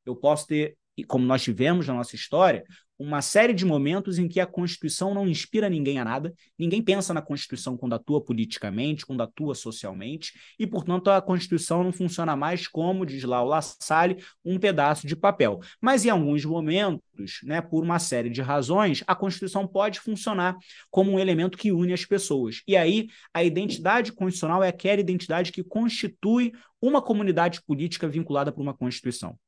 Eu 0.05 0.17
posso 0.17 0.47
ter, 0.47 0.77
como 1.05 1.25
nós 1.25 1.43
tivemos 1.43 1.87
na 1.87 1.95
nossa 1.95 2.15
história, 2.15 2.65
uma 3.01 3.23
série 3.23 3.55
de 3.55 3.65
momentos 3.65 4.19
em 4.19 4.29
que 4.29 4.39
a 4.39 4.47
Constituição 4.47 5.15
não 5.15 5.27
inspira 5.27 5.71
ninguém 5.71 5.99
a 5.99 6.05
nada, 6.05 6.35
ninguém 6.59 6.83
pensa 6.83 7.15
na 7.15 7.23
Constituição 7.23 7.75
quando 7.75 7.95
atua 7.95 8.23
politicamente, 8.23 9.07
quando 9.07 9.23
atua 9.23 9.55
socialmente, 9.55 10.35
e, 10.59 10.67
portanto, 10.67 11.09
a 11.09 11.23
Constituição 11.23 11.83
não 11.83 11.93
funciona 11.93 12.37
mais 12.37 12.69
como, 12.69 13.07
diz 13.07 13.25
lá 13.25 13.43
o 13.43 13.47
La 13.47 13.63
Salle, 13.63 14.23
um 14.45 14.59
pedaço 14.59 15.07
de 15.07 15.17
papel. 15.17 15.61
Mas, 15.81 16.05
em 16.05 16.11
alguns 16.11 16.45
momentos, 16.45 17.41
né, 17.43 17.63
por 17.63 17.83
uma 17.83 17.99
série 17.99 18.29
de 18.29 18.43
razões, 18.43 19.03
a 19.07 19.15
Constituição 19.15 19.67
pode 19.67 19.99
funcionar 19.99 20.59
como 20.91 21.11
um 21.11 21.19
elemento 21.19 21.57
que 21.57 21.73
une 21.73 21.95
as 21.95 22.05
pessoas. 22.05 22.61
E 22.69 22.77
aí, 22.77 23.09
a 23.33 23.43
identidade 23.43 24.13
constitucional 24.13 24.63
é 24.63 24.69
aquela 24.69 25.01
identidade 25.01 25.53
que 25.53 25.65
constitui 25.65 26.53
uma 26.83 27.01
comunidade 27.01 27.63
política 27.63 28.07
vinculada 28.07 28.53
por 28.53 28.61
uma 28.61 28.75
Constituição. 28.75 29.39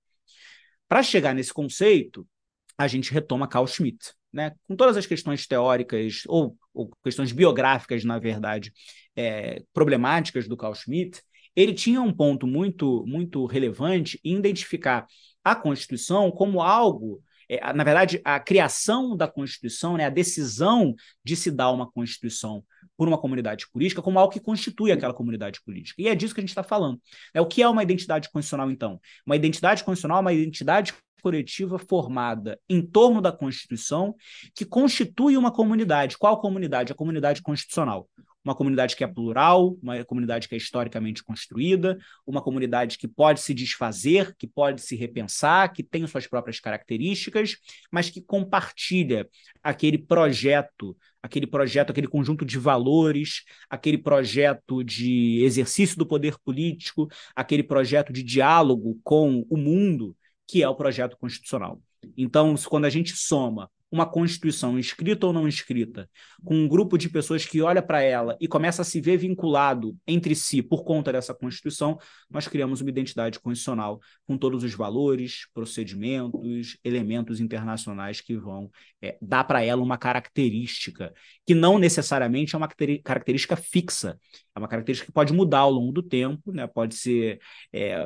Para 0.92 1.02
chegar 1.02 1.34
nesse 1.34 1.54
conceito, 1.54 2.28
a 2.76 2.86
gente 2.86 3.14
retoma 3.14 3.48
Carl 3.48 3.66
Schmitt, 3.66 4.12
né? 4.30 4.52
com 4.64 4.76
todas 4.76 4.94
as 4.94 5.06
questões 5.06 5.46
teóricas 5.46 6.24
ou, 6.26 6.54
ou 6.74 6.90
questões 7.02 7.32
biográficas, 7.32 8.04
na 8.04 8.18
verdade, 8.18 8.70
é, 9.16 9.62
problemáticas 9.72 10.46
do 10.46 10.54
Carl 10.54 10.74
Schmitt, 10.74 11.22
ele 11.56 11.72
tinha 11.72 12.02
um 12.02 12.12
ponto 12.12 12.46
muito, 12.46 13.06
muito 13.06 13.46
relevante 13.46 14.20
em 14.22 14.36
identificar 14.36 15.06
a 15.42 15.56
Constituição 15.56 16.30
como 16.30 16.60
algo 16.60 17.22
é, 17.48 17.72
na 17.72 17.84
verdade, 17.84 18.20
a 18.22 18.38
criação 18.38 19.16
da 19.16 19.26
Constituição, 19.26 19.96
né, 19.96 20.04
a 20.04 20.10
decisão 20.10 20.94
de 21.24 21.36
se 21.36 21.50
dar 21.50 21.70
uma 21.70 21.90
Constituição 21.90 22.62
por 22.96 23.08
uma 23.08 23.18
comunidade 23.18 23.66
política 23.70 24.02
como 24.02 24.18
algo 24.18 24.32
que 24.32 24.40
constitui 24.40 24.92
aquela 24.92 25.14
comunidade 25.14 25.60
política. 25.62 26.00
E 26.00 26.08
é 26.08 26.14
disso 26.14 26.34
que 26.34 26.40
a 26.40 26.42
gente 26.42 26.50
está 26.50 26.62
falando. 26.62 27.00
É 27.34 27.40
o 27.40 27.46
que 27.46 27.62
é 27.62 27.68
uma 27.68 27.82
identidade 27.82 28.30
constitucional, 28.30 28.70
então? 28.70 29.00
Uma 29.26 29.36
identidade 29.36 29.82
constitucional 29.84 30.18
é 30.18 30.20
uma 30.20 30.32
identidade 30.32 30.92
coletiva 31.22 31.78
formada 31.78 32.58
em 32.68 32.82
torno 32.84 33.20
da 33.20 33.30
Constituição 33.30 34.14
que 34.54 34.64
constitui 34.64 35.36
uma 35.36 35.52
comunidade. 35.52 36.18
Qual 36.18 36.40
comunidade? 36.40 36.92
A 36.92 36.96
comunidade 36.96 37.40
constitucional. 37.40 38.08
Uma 38.44 38.54
comunidade 38.54 38.96
que 38.96 39.04
é 39.04 39.06
plural, 39.06 39.76
uma 39.82 40.04
comunidade 40.04 40.48
que 40.48 40.54
é 40.54 40.58
historicamente 40.58 41.22
construída, 41.22 41.96
uma 42.26 42.42
comunidade 42.42 42.98
que 42.98 43.06
pode 43.06 43.40
se 43.40 43.54
desfazer, 43.54 44.34
que 44.36 44.46
pode 44.46 44.80
se 44.82 44.96
repensar, 44.96 45.72
que 45.72 45.82
tem 45.82 46.06
suas 46.06 46.26
próprias 46.26 46.58
características, 46.58 47.56
mas 47.90 48.10
que 48.10 48.20
compartilha 48.20 49.28
aquele 49.62 49.96
projeto, 49.96 50.96
aquele 51.22 51.46
projeto, 51.46 51.90
aquele 51.90 52.08
conjunto 52.08 52.44
de 52.44 52.58
valores, 52.58 53.44
aquele 53.70 53.98
projeto 53.98 54.82
de 54.82 55.40
exercício 55.44 55.96
do 55.96 56.06
poder 56.06 56.36
político, 56.44 57.08
aquele 57.36 57.62
projeto 57.62 58.12
de 58.12 58.22
diálogo 58.22 58.98
com 59.04 59.46
o 59.48 59.56
mundo 59.56 60.16
que 60.48 60.62
é 60.62 60.68
o 60.68 60.74
projeto 60.74 61.16
constitucional. 61.16 61.80
Então, 62.16 62.54
quando 62.68 62.84
a 62.84 62.90
gente 62.90 63.16
soma 63.16 63.70
uma 63.92 64.06
Constituição, 64.06 64.78
escrita 64.78 65.26
ou 65.26 65.34
não 65.34 65.46
escrita, 65.46 66.08
com 66.42 66.56
um 66.56 66.66
grupo 66.66 66.96
de 66.96 67.10
pessoas 67.10 67.44
que 67.44 67.60
olha 67.60 67.82
para 67.82 68.00
ela 68.00 68.38
e 68.40 68.48
começa 68.48 68.80
a 68.80 68.84
se 68.84 69.02
ver 69.02 69.18
vinculado 69.18 69.94
entre 70.06 70.34
si 70.34 70.62
por 70.62 70.82
conta 70.82 71.12
dessa 71.12 71.34
Constituição, 71.34 71.98
nós 72.30 72.48
criamos 72.48 72.80
uma 72.80 72.88
identidade 72.88 73.38
constitucional 73.38 74.00
com 74.26 74.38
todos 74.38 74.64
os 74.64 74.74
valores, 74.74 75.46
procedimentos, 75.52 76.78
elementos 76.82 77.38
internacionais 77.38 78.22
que 78.22 78.34
vão 78.34 78.70
é, 79.02 79.18
dar 79.20 79.44
para 79.44 79.62
ela 79.62 79.82
uma 79.82 79.98
característica, 79.98 81.12
que 81.46 81.54
não 81.54 81.78
necessariamente 81.78 82.54
é 82.54 82.58
uma 82.58 82.68
característica 83.04 83.56
fixa, 83.56 84.18
é 84.54 84.58
uma 84.58 84.68
característica 84.68 85.06
que 85.06 85.12
pode 85.12 85.32
mudar 85.32 85.60
ao 85.60 85.70
longo 85.70 85.92
do 85.92 86.02
tempo, 86.02 86.52
né? 86.52 86.66
pode 86.66 86.94
ser 86.94 87.40
é, 87.72 87.96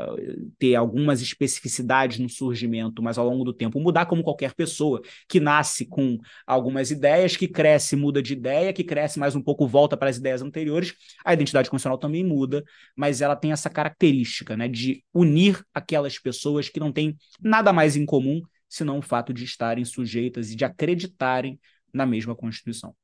ter 0.59 0.75
algumas 0.75 1.21
especificidades 1.21 2.19
no 2.19 2.29
surgimento, 2.29 3.03
mas 3.03 3.19
ao 3.19 3.27
longo 3.27 3.45
do 3.45 3.53
tempo 3.53 3.81
mudar 3.81 4.07
como 4.07 4.23
qualquer 4.23 4.55
pessoa 4.55 5.03
que 5.29 5.41
nasce 5.41 5.87
com 5.87 6.19
algumas 6.47 6.91
ideias, 6.91 7.37
que 7.37 7.49
cresce, 7.49 7.97
muda 7.97 8.23
de 8.23 8.33
ideia, 8.33 8.73
que 8.73 8.85
cresce 8.85 9.19
mais 9.19 9.35
um 9.35 9.43
pouco, 9.43 9.67
volta 9.67 9.97
para 9.97 10.09
as 10.09 10.19
ideias 10.19 10.41
anteriores. 10.41 10.95
A 11.25 11.35
identidade 11.35 11.69
constitucional 11.69 11.99
também 11.99 12.25
muda, 12.25 12.65
mas 12.95 13.21
ela 13.21 13.35
tem 13.35 13.53
essa 13.53 13.69
característica 13.69 14.57
né, 14.57 14.69
de 14.69 15.05
unir 15.13 15.65
aquelas 15.75 16.19
pessoas 16.19 16.69
que 16.69 16.79
não 16.79 16.93
têm 16.93 17.17
nada 17.41 17.73
mais 17.73 17.97
em 17.97 18.07
comum 18.07 18.41
senão 18.69 18.99
o 18.99 19.03
fato 19.03 19.33
de 19.33 19.45
estarem 19.45 19.85
sujeitas 19.85 20.51
e 20.51 20.57
de 20.57 20.65
acreditarem 20.65 21.59
na 21.93 22.05
mesma 22.05 22.35
Constituição. 22.35 22.95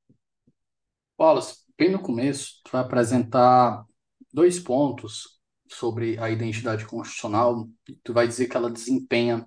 Wallace, 1.18 1.64
bem 1.82 1.90
no 1.90 2.00
começo, 2.00 2.60
tu 2.64 2.70
vai 2.70 2.80
apresentar 2.80 3.84
dois 4.32 4.60
pontos 4.60 5.40
sobre 5.68 6.16
a 6.18 6.30
identidade 6.30 6.86
constitucional. 6.86 7.68
Tu 8.04 8.12
vai 8.12 8.28
dizer 8.28 8.46
que 8.46 8.56
ela 8.56 8.70
desempenha 8.70 9.44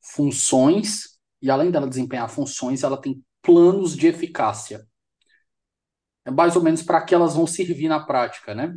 funções 0.00 1.18
e 1.42 1.50
além 1.50 1.70
dela 1.70 1.86
desempenhar 1.86 2.30
funções, 2.30 2.82
ela 2.82 2.96
tem 2.96 3.22
planos 3.42 3.94
de 3.94 4.06
eficácia. 4.06 4.86
É 6.24 6.30
mais 6.30 6.56
ou 6.56 6.62
menos 6.62 6.82
para 6.82 7.04
que 7.04 7.14
elas 7.14 7.34
vão 7.34 7.46
servir 7.46 7.88
na 7.88 8.00
prática, 8.00 8.54
né? 8.54 8.74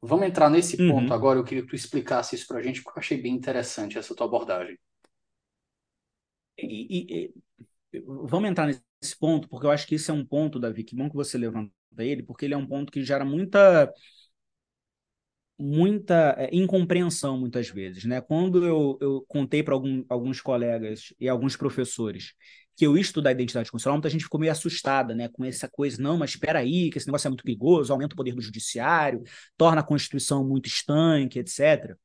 Vamos 0.00 0.26
entrar 0.26 0.48
nesse 0.48 0.80
uhum. 0.80 0.92
ponto 0.92 1.12
agora. 1.12 1.38
Eu 1.38 1.44
queria 1.44 1.62
que 1.62 1.68
tu 1.68 1.76
explicasse 1.76 2.36
isso 2.36 2.46
para 2.46 2.58
a 2.58 2.62
gente, 2.62 2.82
porque 2.82 2.98
eu 2.98 3.02
achei 3.02 3.20
bem 3.20 3.34
interessante 3.34 3.98
essa 3.98 4.14
tua 4.14 4.26
abordagem. 4.26 4.78
e, 6.56 7.26
e, 7.26 7.34
vamos 8.26 8.48
entrar 8.48 8.66
nesse 8.66 9.18
ponto, 9.18 9.46
porque 9.46 9.66
eu 9.66 9.70
acho 9.70 9.86
que 9.86 9.96
esse 9.96 10.10
é 10.10 10.14
um 10.14 10.24
ponto, 10.24 10.58
Davi, 10.58 10.84
que 10.84 10.96
bom 10.96 11.10
que 11.10 11.16
você 11.16 11.36
levanta 11.94 12.04
ele, 12.04 12.22
porque 12.22 12.44
ele 12.44 12.54
é 12.54 12.56
um 12.56 12.66
ponto 12.66 12.92
que 12.92 13.02
gera 13.04 13.24
muita 13.24 13.92
muita 15.58 16.34
é, 16.38 16.50
incompreensão 16.52 17.38
muitas 17.38 17.68
vezes, 17.68 18.04
né? 18.04 18.20
Quando 18.20 18.64
eu, 18.64 18.98
eu 19.00 19.24
contei 19.28 19.62
para 19.62 19.74
alguns 20.08 20.40
colegas 20.40 21.14
e 21.20 21.28
alguns 21.28 21.56
professores 21.56 22.34
que 22.76 22.84
eu 22.86 22.96
ia 22.96 23.02
estudar 23.02 23.30
identidade 23.30 23.70
constitucional, 23.70 23.98
muita 23.98 24.10
gente 24.10 24.24
ficou 24.24 24.40
meio 24.40 24.50
assustada, 24.50 25.14
né, 25.14 25.28
com 25.28 25.44
essa 25.44 25.68
coisa, 25.68 26.02
não, 26.02 26.18
mas 26.18 26.30
espera 26.30 26.58
aí, 26.58 26.90
que 26.90 26.98
esse 26.98 27.06
negócio 27.06 27.28
é 27.28 27.30
muito 27.30 27.44
perigoso, 27.44 27.92
aumenta 27.92 28.14
o 28.14 28.16
poder 28.16 28.34
do 28.34 28.42
judiciário, 28.42 29.22
torna 29.56 29.80
a 29.80 29.84
Constituição 29.84 30.44
muito 30.44 30.66
estanque, 30.66 31.38
etc. 31.38 31.96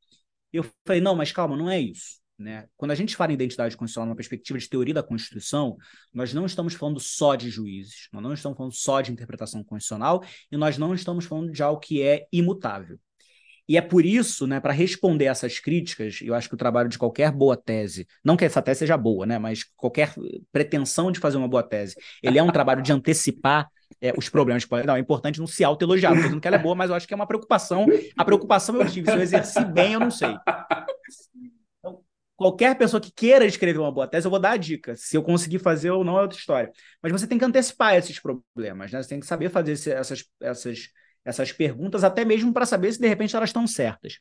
Eu 0.53 0.63
falei, 0.85 1.01
não, 1.01 1.15
mas 1.15 1.31
calma, 1.31 1.57
não 1.57 1.69
é 1.69 1.79
isso. 1.79 2.19
Né? 2.39 2.67
Quando 2.77 2.91
a 2.91 2.95
gente 2.95 3.17
fala 3.17 3.31
em 3.31 3.35
identidade 3.35 3.75
constitucional 3.75 4.07
numa 4.07 4.15
perspectiva 4.15 4.57
de 4.57 4.69
teoria 4.69 4.93
da 4.93 5.03
Constituição, 5.03 5.75
nós 6.13 6.33
não 6.33 6.45
estamos 6.45 6.73
falando 6.73 6.99
só 6.99 7.35
de 7.35 7.49
juízes, 7.49 8.07
nós 8.13 8.23
não 8.23 8.33
estamos 8.33 8.57
falando 8.57 8.73
só 8.73 9.01
de 9.01 9.11
interpretação 9.11 9.61
constitucional 9.61 10.23
e 10.49 10.55
nós 10.55 10.77
não 10.77 10.93
estamos 10.93 11.25
falando 11.25 11.51
de 11.51 11.61
algo 11.61 11.81
que 11.81 12.01
é 12.01 12.25
imutável. 12.31 12.97
E 13.67 13.77
é 13.77 13.81
por 13.81 14.03
isso, 14.03 14.47
né, 14.47 14.59
para 14.59 14.73
responder 14.73 15.25
essas 15.25 15.59
críticas, 15.59 16.19
eu 16.23 16.33
acho 16.33 16.47
que 16.49 16.55
o 16.55 16.57
trabalho 16.57 16.89
de 16.89 16.97
qualquer 16.97 17.31
boa 17.31 17.55
tese, 17.55 18.07
não 18.23 18.35
que 18.35 18.43
essa 18.43 18.63
tese 18.63 18.79
seja 18.79 18.97
boa, 18.97 19.27
né, 19.27 19.37
mas 19.37 19.63
qualquer 19.75 20.15
pretensão 20.51 21.11
de 21.11 21.19
fazer 21.19 21.37
uma 21.37 21.47
boa 21.47 21.61
tese, 21.61 21.95
ele 22.23 22.39
é 22.39 22.41
um 22.41 22.51
trabalho 22.51 22.81
de 22.81 22.91
antecipar 22.91 23.69
é, 24.01 24.11
os 24.17 24.27
problemas. 24.27 24.65
Não, 24.85 24.95
é 24.95 24.99
importante 24.99 25.39
não 25.39 25.45
se 25.45 25.63
autoelogiar, 25.63 26.15
não 26.15 26.21
dizendo 26.21 26.41
que 26.41 26.47
ela 26.47 26.57
é 26.57 26.59
boa, 26.59 26.73
mas 26.73 26.89
eu 26.89 26.95
acho 26.95 27.07
que 27.07 27.13
é 27.13 27.15
uma 27.15 27.27
preocupação. 27.27 27.85
A 28.17 28.25
preocupação 28.25 28.75
eu 28.81 28.89
tive, 28.89 29.11
se 29.11 29.15
eu 29.15 29.21
exerci 29.21 29.63
bem, 29.65 29.93
eu 29.93 29.99
não 29.99 30.09
sei. 30.09 30.35
Qualquer 32.39 32.77
pessoa 32.77 33.01
que 33.01 33.11
queira 33.11 33.45
escrever 33.45 33.79
uma 33.79 33.91
boa 33.91 34.07
tese, 34.07 34.25
eu 34.25 34.31
vou 34.31 34.39
dar 34.39 34.51
a 34.51 34.57
dica. 34.57 34.95
Se 34.95 35.17
eu 35.17 35.21
conseguir 35.21 35.59
fazer 35.59 35.91
ou 35.91 36.05
não 36.05 36.17
é 36.17 36.21
outra 36.21 36.37
história. 36.37 36.71
Mas 37.03 37.11
você 37.11 37.27
tem 37.27 37.37
que 37.37 37.43
antecipar 37.43 37.95
esses 37.95 38.17
problemas, 38.17 38.93
né? 38.93 39.03
Você 39.03 39.09
tem 39.09 39.19
que 39.19 39.25
saber 39.25 39.49
fazer 39.49 39.73
essas, 39.73 40.23
essas 40.41 40.89
essas 41.25 41.51
perguntas, 41.51 42.03
até 42.03 42.23
mesmo 42.23 42.53
para 42.53 42.65
saber 42.65 42.91
se 42.91 42.99
de 42.99 43.07
repente 43.07 43.35
elas 43.35 43.49
estão 43.49 43.67
certas. 43.67 44.19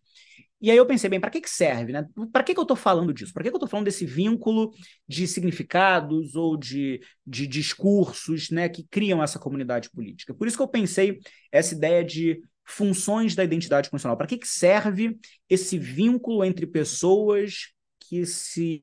E 0.60 0.70
aí 0.70 0.76
eu 0.76 0.84
pensei, 0.84 1.08
bem, 1.08 1.20
para 1.20 1.30
que, 1.30 1.40
que 1.40 1.48
serve? 1.48 1.92
Né? 1.92 2.04
Para 2.32 2.42
que, 2.42 2.52
que 2.52 2.58
eu 2.58 2.62
estou 2.62 2.76
falando 2.76 3.14
disso? 3.14 3.32
Para 3.32 3.44
que, 3.44 3.48
que 3.48 3.54
eu 3.54 3.58
estou 3.58 3.68
falando 3.68 3.84
desse 3.84 4.04
vínculo 4.04 4.72
de 5.06 5.26
significados 5.26 6.34
ou 6.34 6.56
de, 6.56 7.00
de 7.24 7.46
discursos 7.46 8.50
né, 8.50 8.68
que 8.68 8.82
criam 8.90 9.22
essa 9.22 9.38
comunidade 9.38 9.88
política? 9.88 10.34
Por 10.34 10.48
isso 10.48 10.56
que 10.56 10.62
eu 10.62 10.68
pensei 10.68 11.20
essa 11.52 11.74
ideia 11.74 12.04
de 12.04 12.42
funções 12.64 13.36
da 13.36 13.44
identidade 13.44 13.88
constitucional. 13.88 14.16
Para 14.16 14.26
que, 14.26 14.36
que 14.36 14.48
serve 14.48 15.16
esse 15.48 15.78
vínculo 15.78 16.44
entre 16.44 16.66
pessoas 16.66 17.72
que 18.08 18.24
se 18.24 18.82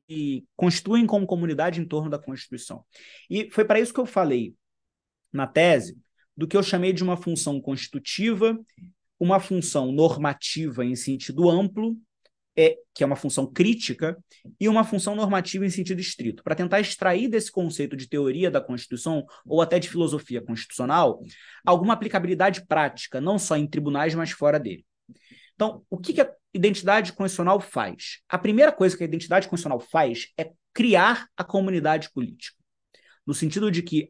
constituem 0.54 1.04
como 1.04 1.26
comunidade 1.26 1.80
em 1.80 1.84
torno 1.84 2.08
da 2.08 2.18
Constituição? 2.18 2.84
E 3.28 3.50
foi 3.50 3.64
para 3.64 3.80
isso 3.80 3.92
que 3.92 3.98
eu 3.98 4.06
falei 4.06 4.54
na 5.32 5.46
tese 5.46 5.98
do 6.36 6.46
que 6.46 6.56
eu 6.56 6.62
chamei 6.62 6.92
de 6.92 7.02
uma 7.02 7.16
função 7.16 7.60
constitutiva, 7.60 8.56
uma 9.18 9.40
função 9.40 9.90
normativa 9.90 10.84
em 10.84 10.94
sentido 10.94 11.50
amplo, 11.50 11.96
é, 12.56 12.76
que 12.94 13.02
é 13.02 13.06
uma 13.06 13.16
função 13.16 13.50
crítica, 13.50 14.16
e 14.60 14.68
uma 14.68 14.84
função 14.84 15.14
normativa 15.14 15.66
em 15.66 15.70
sentido 15.70 16.00
estrito, 16.00 16.42
para 16.44 16.54
tentar 16.54 16.80
extrair 16.80 17.28
desse 17.28 17.50
conceito 17.50 17.96
de 17.96 18.08
teoria 18.08 18.50
da 18.50 18.60
Constituição 18.60 19.26
ou 19.44 19.60
até 19.60 19.78
de 19.78 19.88
filosofia 19.88 20.40
constitucional 20.40 21.20
alguma 21.64 21.94
aplicabilidade 21.94 22.64
prática, 22.66 23.20
não 23.20 23.38
só 23.38 23.56
em 23.56 23.66
tribunais, 23.66 24.14
mas 24.14 24.30
fora 24.30 24.60
dele. 24.60 24.84
Então, 25.56 25.82
o 25.90 25.98
que, 25.98 26.12
que 26.12 26.20
a 26.20 26.30
identidade 26.54 27.12
constitucional 27.12 27.58
faz? 27.60 28.20
A 28.28 28.38
primeira 28.38 28.70
coisa 28.70 28.96
que 28.96 29.02
a 29.02 29.06
identidade 29.06 29.48
constitucional 29.48 29.80
faz 29.80 30.28
é 30.38 30.52
criar 30.72 31.26
a 31.36 31.42
comunidade 31.42 32.10
política 32.12 32.56
no 33.26 33.34
sentido 33.34 33.70
de 33.70 33.82
que 33.82 34.08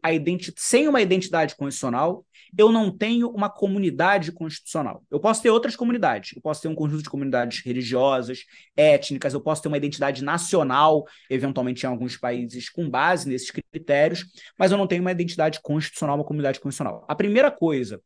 sem 0.57 0.87
uma 0.87 1.01
identidade 1.01 1.57
constitucional, 1.57 2.25
eu 2.57 2.71
não 2.71 2.95
tenho 2.95 3.31
uma 3.31 3.49
comunidade 3.49 4.31
constitucional. 4.31 5.03
Eu 5.11 5.19
posso 5.19 5.43
ter 5.43 5.49
outras 5.49 5.75
comunidades, 5.75 6.37
eu 6.37 6.43
posso 6.43 6.61
ter 6.61 6.69
um 6.69 6.75
conjunto 6.75 7.03
de 7.03 7.09
comunidades 7.09 7.65
religiosas, 7.65 8.45
étnicas, 8.77 9.33
eu 9.33 9.41
posso 9.41 9.63
ter 9.63 9.69
uma 9.69 9.79
identidade 9.79 10.23
nacional, 10.23 11.05
eventualmente 11.31 11.85
em 11.85 11.89
alguns 11.89 12.17
países, 12.17 12.69
com 12.69 12.89
base 12.91 13.27
nesses 13.27 13.51
critérios, 13.51 14.27
mas 14.59 14.71
eu 14.71 14.79
não 14.79 14.87
tenho 14.87 15.01
uma 15.01 15.13
identidade 15.13 15.61
constitucional, 15.63 16.17
uma 16.17 16.25
comunidade 16.25 16.61
constitucional. 16.61 17.05
A 17.09 17.15
primeira 17.15 17.51
coisa 17.51 18.01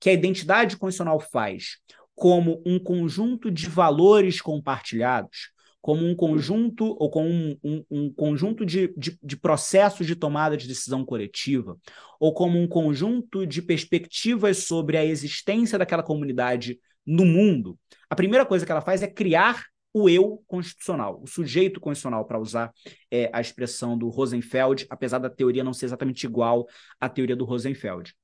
que 0.00 0.08
a 0.08 0.12
identidade 0.12 0.76
constitucional 0.78 1.20
faz 1.20 1.76
como 2.14 2.62
um 2.64 2.78
conjunto 2.78 3.50
de 3.50 3.68
valores 3.68 4.40
compartilhados 4.40 5.54
como 5.84 6.02
um 6.06 6.16
conjunto 6.16 6.96
ou 6.98 7.10
como 7.10 7.28
um, 7.28 7.58
um, 7.62 7.84
um 7.90 8.10
conjunto 8.10 8.64
de, 8.64 8.88
de, 8.96 9.18
de, 9.22 9.36
processos 9.36 10.06
de 10.06 10.16
tomada 10.16 10.56
de 10.56 10.66
decisão 10.66 11.04
coletiva, 11.04 11.76
ou 12.18 12.32
como 12.32 12.58
um 12.58 12.66
conjunto 12.66 13.46
de 13.46 13.60
perspectivas 13.60 14.64
sobre 14.64 14.96
a 14.96 15.04
existência 15.04 15.78
daquela 15.78 16.02
comunidade 16.02 16.80
no 17.06 17.26
mundo, 17.26 17.78
a 18.08 18.16
primeira 18.16 18.46
coisa 18.46 18.64
que 18.64 18.72
ela 18.72 18.80
faz 18.80 19.02
é 19.02 19.06
criar 19.06 19.62
o 19.92 20.08
eu 20.08 20.42
constitucional, 20.46 21.20
o 21.22 21.26
sujeito 21.26 21.78
constitucional, 21.78 22.24
para 22.24 22.40
usar 22.40 22.72
é, 23.10 23.28
a 23.30 23.42
expressão 23.42 23.98
do 23.98 24.08
Rosenfeld, 24.08 24.86
apesar 24.88 25.18
da 25.18 25.28
teoria 25.28 25.62
não 25.62 25.74
ser 25.74 25.84
exatamente 25.84 26.24
igual 26.24 26.66
à 26.98 27.10
teoria 27.10 27.36
do 27.36 27.44
Rosenfeld. 27.44 28.14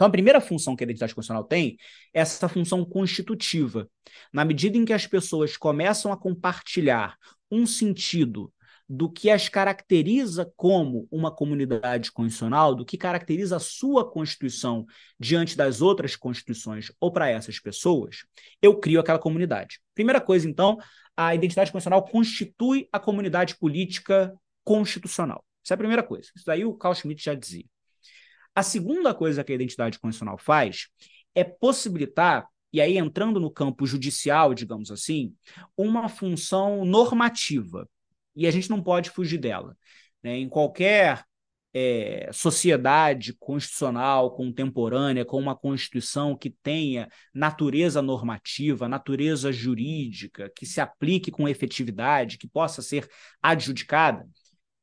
Então, 0.00 0.08
a 0.08 0.10
primeira 0.10 0.40
função 0.40 0.74
que 0.74 0.82
a 0.82 0.86
identidade 0.86 1.14
constitucional 1.14 1.44
tem 1.44 1.76
é 2.14 2.20
essa 2.20 2.48
função 2.48 2.86
constitutiva. 2.86 3.86
Na 4.32 4.46
medida 4.46 4.78
em 4.78 4.84
que 4.86 4.94
as 4.94 5.06
pessoas 5.06 5.58
começam 5.58 6.10
a 6.10 6.16
compartilhar 6.16 7.18
um 7.50 7.66
sentido 7.66 8.50
do 8.88 9.12
que 9.12 9.28
as 9.28 9.50
caracteriza 9.50 10.50
como 10.56 11.06
uma 11.10 11.30
comunidade 11.30 12.10
constitucional, 12.10 12.74
do 12.74 12.82
que 12.82 12.96
caracteriza 12.96 13.56
a 13.56 13.60
sua 13.60 14.10
Constituição 14.10 14.86
diante 15.18 15.54
das 15.54 15.82
outras 15.82 16.16
constituições 16.16 16.90
ou 16.98 17.12
para 17.12 17.28
essas 17.28 17.60
pessoas, 17.60 18.24
eu 18.62 18.80
crio 18.80 19.00
aquela 19.00 19.18
comunidade. 19.18 19.80
Primeira 19.94 20.18
coisa, 20.18 20.48
então, 20.48 20.78
a 21.14 21.34
identidade 21.34 21.70
constitucional 21.70 22.06
constitui 22.06 22.88
a 22.90 22.98
comunidade 22.98 23.54
política 23.58 24.32
constitucional. 24.64 25.44
Essa 25.62 25.74
é 25.74 25.76
a 25.76 25.78
primeira 25.78 26.02
coisa. 26.02 26.30
Isso 26.34 26.46
daí 26.46 26.64
o 26.64 26.72
Carl 26.72 26.94
Schmitt 26.94 27.22
já 27.22 27.34
dizia. 27.34 27.66
A 28.54 28.62
segunda 28.62 29.14
coisa 29.14 29.44
que 29.44 29.52
a 29.52 29.54
identidade 29.54 29.98
constitucional 29.98 30.38
faz 30.38 30.88
é 31.34 31.44
possibilitar, 31.44 32.46
e 32.72 32.80
aí 32.80 32.98
entrando 32.98 33.40
no 33.40 33.50
campo 33.50 33.86
judicial, 33.86 34.54
digamos 34.54 34.90
assim, 34.90 35.34
uma 35.76 36.08
função 36.08 36.84
normativa. 36.84 37.88
E 38.34 38.46
a 38.46 38.50
gente 38.50 38.70
não 38.70 38.82
pode 38.82 39.10
fugir 39.10 39.38
dela. 39.38 39.76
Né? 40.22 40.38
Em 40.38 40.48
qualquer 40.48 41.24
é, 41.72 42.30
sociedade 42.32 43.32
constitucional 43.34 44.34
contemporânea, 44.34 45.24
com 45.24 45.38
uma 45.38 45.56
constituição 45.56 46.36
que 46.36 46.50
tenha 46.50 47.08
natureza 47.32 48.02
normativa, 48.02 48.88
natureza 48.88 49.52
jurídica, 49.52 50.50
que 50.54 50.66
se 50.66 50.80
aplique 50.80 51.30
com 51.30 51.48
efetividade, 51.48 52.38
que 52.38 52.48
possa 52.48 52.82
ser 52.82 53.08
adjudicada, 53.40 54.26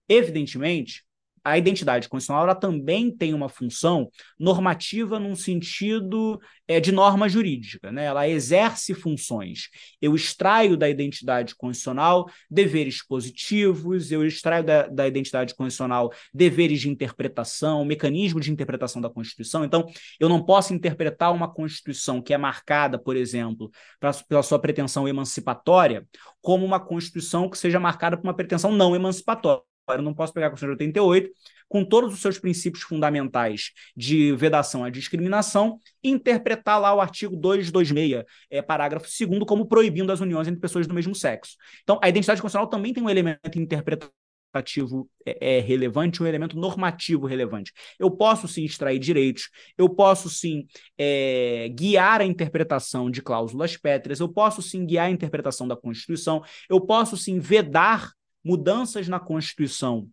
evidentemente, 0.07 1.05
a 1.47 1.57
identidade 1.57 2.09
constitucional 2.09 2.43
ela 2.43 2.55
também 2.55 3.09
tem 3.09 3.33
uma 3.33 3.47
função 3.47 4.09
normativa 4.37 5.17
num 5.17 5.35
sentido 5.35 6.39
é, 6.67 6.79
de 6.79 6.91
norma 6.91 7.29
jurídica. 7.29 7.89
Né? 7.89 8.03
Ela 8.03 8.27
exerce 8.27 8.93
funções. 8.93 9.69
Eu 10.01 10.13
extraio 10.13 10.75
da 10.75 10.89
identidade 10.89 11.55
constitucional 11.55 12.29
deveres 12.51 13.05
positivos, 13.05 14.11
eu 14.11 14.25
extraio 14.25 14.63
da, 14.63 14.87
da 14.87 15.07
identidade 15.07 15.55
constitucional 15.55 16.11
deveres 16.33 16.81
de 16.81 16.89
interpretação, 16.89 17.85
mecanismo 17.85 18.41
de 18.41 18.51
interpretação 18.51 19.01
da 19.01 19.09
Constituição. 19.09 19.63
Então, 19.63 19.85
eu 20.19 20.27
não 20.27 20.43
posso 20.43 20.73
interpretar 20.73 21.33
uma 21.33 21.51
Constituição 21.51 22.21
que 22.21 22.33
é 22.33 22.37
marcada, 22.37 22.99
por 22.99 23.15
exemplo, 23.15 23.71
pra, 23.99 24.11
pela 24.13 24.43
sua 24.43 24.59
pretensão 24.59 25.07
emancipatória, 25.07 26.05
como 26.41 26.65
uma 26.65 26.79
Constituição 26.79 27.49
que 27.49 27.57
seja 27.57 27.79
marcada 27.79 28.17
por 28.17 28.25
uma 28.25 28.35
pretensão 28.35 28.71
não 28.73 28.93
emancipatória 28.93 29.63
eu 29.95 30.01
não 30.01 30.13
posso 30.13 30.33
pegar 30.33 30.47
a 30.47 30.49
Constituição 30.49 30.75
de 30.75 30.83
88, 30.83 31.31
com 31.67 31.83
todos 31.83 32.13
os 32.13 32.19
seus 32.19 32.39
princípios 32.39 32.83
fundamentais 32.83 33.71
de 33.95 34.33
vedação 34.33 34.83
à 34.83 34.89
discriminação, 34.89 35.79
e 36.03 36.09
interpretar 36.09 36.79
lá 36.79 36.93
o 36.93 37.01
artigo 37.01 37.35
226, 37.35 38.23
é, 38.49 38.61
parágrafo 38.61 39.07
2 39.07 39.43
como 39.45 39.65
proibindo 39.65 40.11
as 40.11 40.19
uniões 40.19 40.47
entre 40.47 40.59
pessoas 40.59 40.87
do 40.87 40.93
mesmo 40.93 41.13
sexo. 41.13 41.55
Então, 41.83 41.99
a 42.01 42.09
identidade 42.09 42.41
constitucional 42.41 42.69
também 42.69 42.93
tem 42.93 43.03
um 43.03 43.09
elemento 43.09 43.59
interpretativo 43.59 45.09
é, 45.25 45.57
é, 45.57 45.59
relevante, 45.59 46.23
um 46.23 46.25
elemento 46.25 46.57
normativo 46.57 47.27
relevante. 47.27 47.71
Eu 47.99 48.09
posso 48.09 48.47
sim 48.47 48.63
extrair 48.63 48.97
direitos, 48.97 49.49
eu 49.77 49.89
posso 49.89 50.29
sim 50.29 50.65
é, 50.97 51.69
guiar 51.73 52.21
a 52.21 52.25
interpretação 52.25 53.11
de 53.11 53.21
cláusulas 53.21 53.77
pétreas, 53.77 54.19
eu 54.19 54.29
posso 54.29 54.61
sim 54.61 54.85
guiar 54.85 55.07
a 55.07 55.11
interpretação 55.11 55.67
da 55.67 55.75
Constituição, 55.75 56.41
eu 56.69 56.79
posso 56.81 57.17
sim 57.17 57.39
vedar 57.39 58.16
mudanças 58.47 59.09
na 59.09 59.19
Constituição 59.19 60.09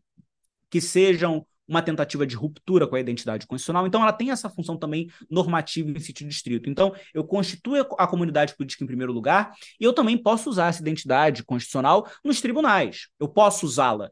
que 0.69 0.81
sejam 0.81 1.47
uma 1.69 1.81
tentativa 1.81 2.27
de 2.27 2.35
ruptura 2.35 2.87
com 2.87 2.97
a 2.97 3.01
identidade 3.01 3.47
constitucional. 3.47 3.87
Então, 3.87 4.03
ela 4.03 4.13
tem 4.13 4.31
essa 4.31 4.51
função 4.51 4.77
também 4.77 5.09
normativa 5.31 5.89
em 5.89 6.01
sentido 6.01 6.29
distrito. 6.29 6.69
Então, 6.69 6.93
eu 7.15 7.25
constituo 7.25 7.77
a 7.97 8.07
comunidade 8.07 8.55
política 8.57 8.83
em 8.83 8.87
primeiro 8.87 9.13
lugar 9.13 9.53
e 9.81 9.85
eu 9.85 9.93
também 9.93 10.19
posso 10.19 10.51
usar 10.51 10.67
essa 10.67 10.83
identidade 10.83 11.45
constitucional 11.45 12.11
nos 12.25 12.41
tribunais. 12.41 13.09
Eu 13.21 13.29
posso 13.29 13.65
usá-la 13.65 14.11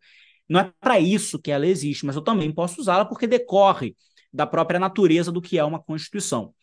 Não 0.48 0.60
é 0.60 0.72
para 0.80 1.00
isso 1.00 1.38
que 1.38 1.50
ela 1.50 1.66
existe, 1.66 2.06
mas 2.06 2.14
eu 2.14 2.22
também 2.22 2.50
posso 2.52 2.80
usá-la 2.80 3.04
porque 3.04 3.26
decorre 3.26 3.96
da 4.32 4.46
própria 4.46 4.78
natureza 4.78 5.32
do 5.32 5.42
que 5.42 5.58
é 5.58 5.64
uma 5.64 5.82
Constituição. 5.82 6.54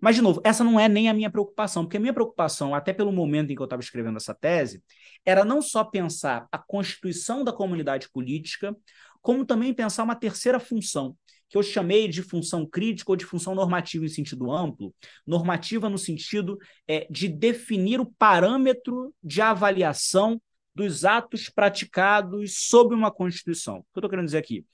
Mas, 0.00 0.16
de 0.16 0.22
novo, 0.22 0.40
essa 0.44 0.62
não 0.62 0.78
é 0.78 0.88
nem 0.88 1.08
a 1.08 1.14
minha 1.14 1.30
preocupação, 1.30 1.84
porque 1.84 1.96
a 1.96 2.00
minha 2.00 2.12
preocupação, 2.12 2.74
até 2.74 2.92
pelo 2.92 3.12
momento 3.12 3.50
em 3.50 3.54
que 3.54 3.60
eu 3.60 3.64
estava 3.64 3.82
escrevendo 3.82 4.16
essa 4.16 4.34
tese, 4.34 4.82
era 5.24 5.44
não 5.44 5.60
só 5.60 5.84
pensar 5.84 6.46
a 6.52 6.58
constituição 6.58 7.42
da 7.42 7.52
comunidade 7.52 8.08
política, 8.10 8.76
como 9.20 9.44
também 9.44 9.74
pensar 9.74 10.04
uma 10.04 10.14
terceira 10.14 10.60
função, 10.60 11.16
que 11.48 11.56
eu 11.56 11.62
chamei 11.62 12.08
de 12.08 12.22
função 12.22 12.66
crítica 12.66 13.10
ou 13.10 13.16
de 13.16 13.24
função 13.24 13.54
normativa 13.54 14.04
em 14.04 14.08
sentido 14.08 14.52
amplo, 14.52 14.94
normativa 15.26 15.88
no 15.88 15.98
sentido 15.98 16.58
é, 16.86 17.06
de 17.10 17.28
definir 17.28 18.00
o 18.00 18.12
parâmetro 18.18 19.14
de 19.22 19.40
avaliação 19.40 20.40
dos 20.74 21.04
atos 21.04 21.48
praticados 21.48 22.68
sob 22.68 22.94
uma 22.94 23.10
Constituição. 23.10 23.78
O 23.78 23.82
que 23.82 23.86
eu 23.96 24.00
estou 24.00 24.10
querendo 24.10 24.26
dizer 24.26 24.38
aqui? 24.38 24.64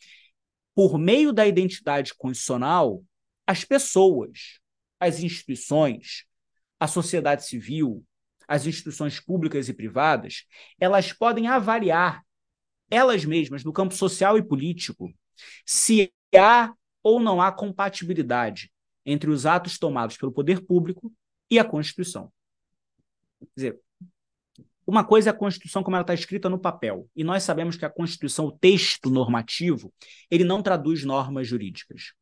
Por 0.75 0.99
meio 0.99 1.33
da 1.33 1.47
identidade 1.47 2.13
constitucional, 2.15 3.03
as 3.47 3.65
pessoas, 3.65 4.59
as 4.99 5.21
instituições, 5.21 6.25
a 6.79 6.87
sociedade 6.87 7.45
civil, 7.45 8.05
as 8.47 8.67
instituições 8.67 9.21
públicas 9.21 9.69
e 9.69 9.75
privadas, 9.75 10.45
elas 10.79 11.13
podem 11.13 11.47
avaliar 11.47 12.23
elas 12.91 13.25
mesmas 13.25 13.65
no 13.65 13.73
campo 13.73 13.95
social 13.95 14.37
e 14.37 14.43
político 14.43 15.13
se 15.65 16.13
há 16.37 16.73
ou 17.03 17.19
não 17.21 17.41
há 17.41 17.51
compatibilidade 17.51 18.71
entre 19.05 19.31
os 19.31 19.47
atos 19.47 19.79
tomados 19.79 20.17
pelo 20.17 20.33
poder 20.33 20.65
público 20.65 21.13
e 21.51 21.59
a 21.59 21.65
Constituição. 21.65 22.33
Quer 23.41 23.47
dizer, 23.57 23.81
uma 24.87 25.05
coisa 25.05 25.31
é 25.31 25.33
a 25.33 25.37
Constituição 25.37 25.83
como 25.83 25.97
ela 25.97 26.03
está 26.03 26.15
escrita 26.15 26.49
no 26.49 26.59
papel, 26.59 27.09
e 27.17 27.25
nós 27.25 27.43
sabemos 27.43 27.77
que 27.77 27.85
a 27.85 27.91
Constituição, 27.91 28.47
o 28.47 28.53
texto 28.53 29.09
normativo, 29.09 29.93
ele 30.31 30.45
não 30.45 30.63
traduz 30.63 31.05
normas 31.05 31.49
jurídicas. 31.49 32.13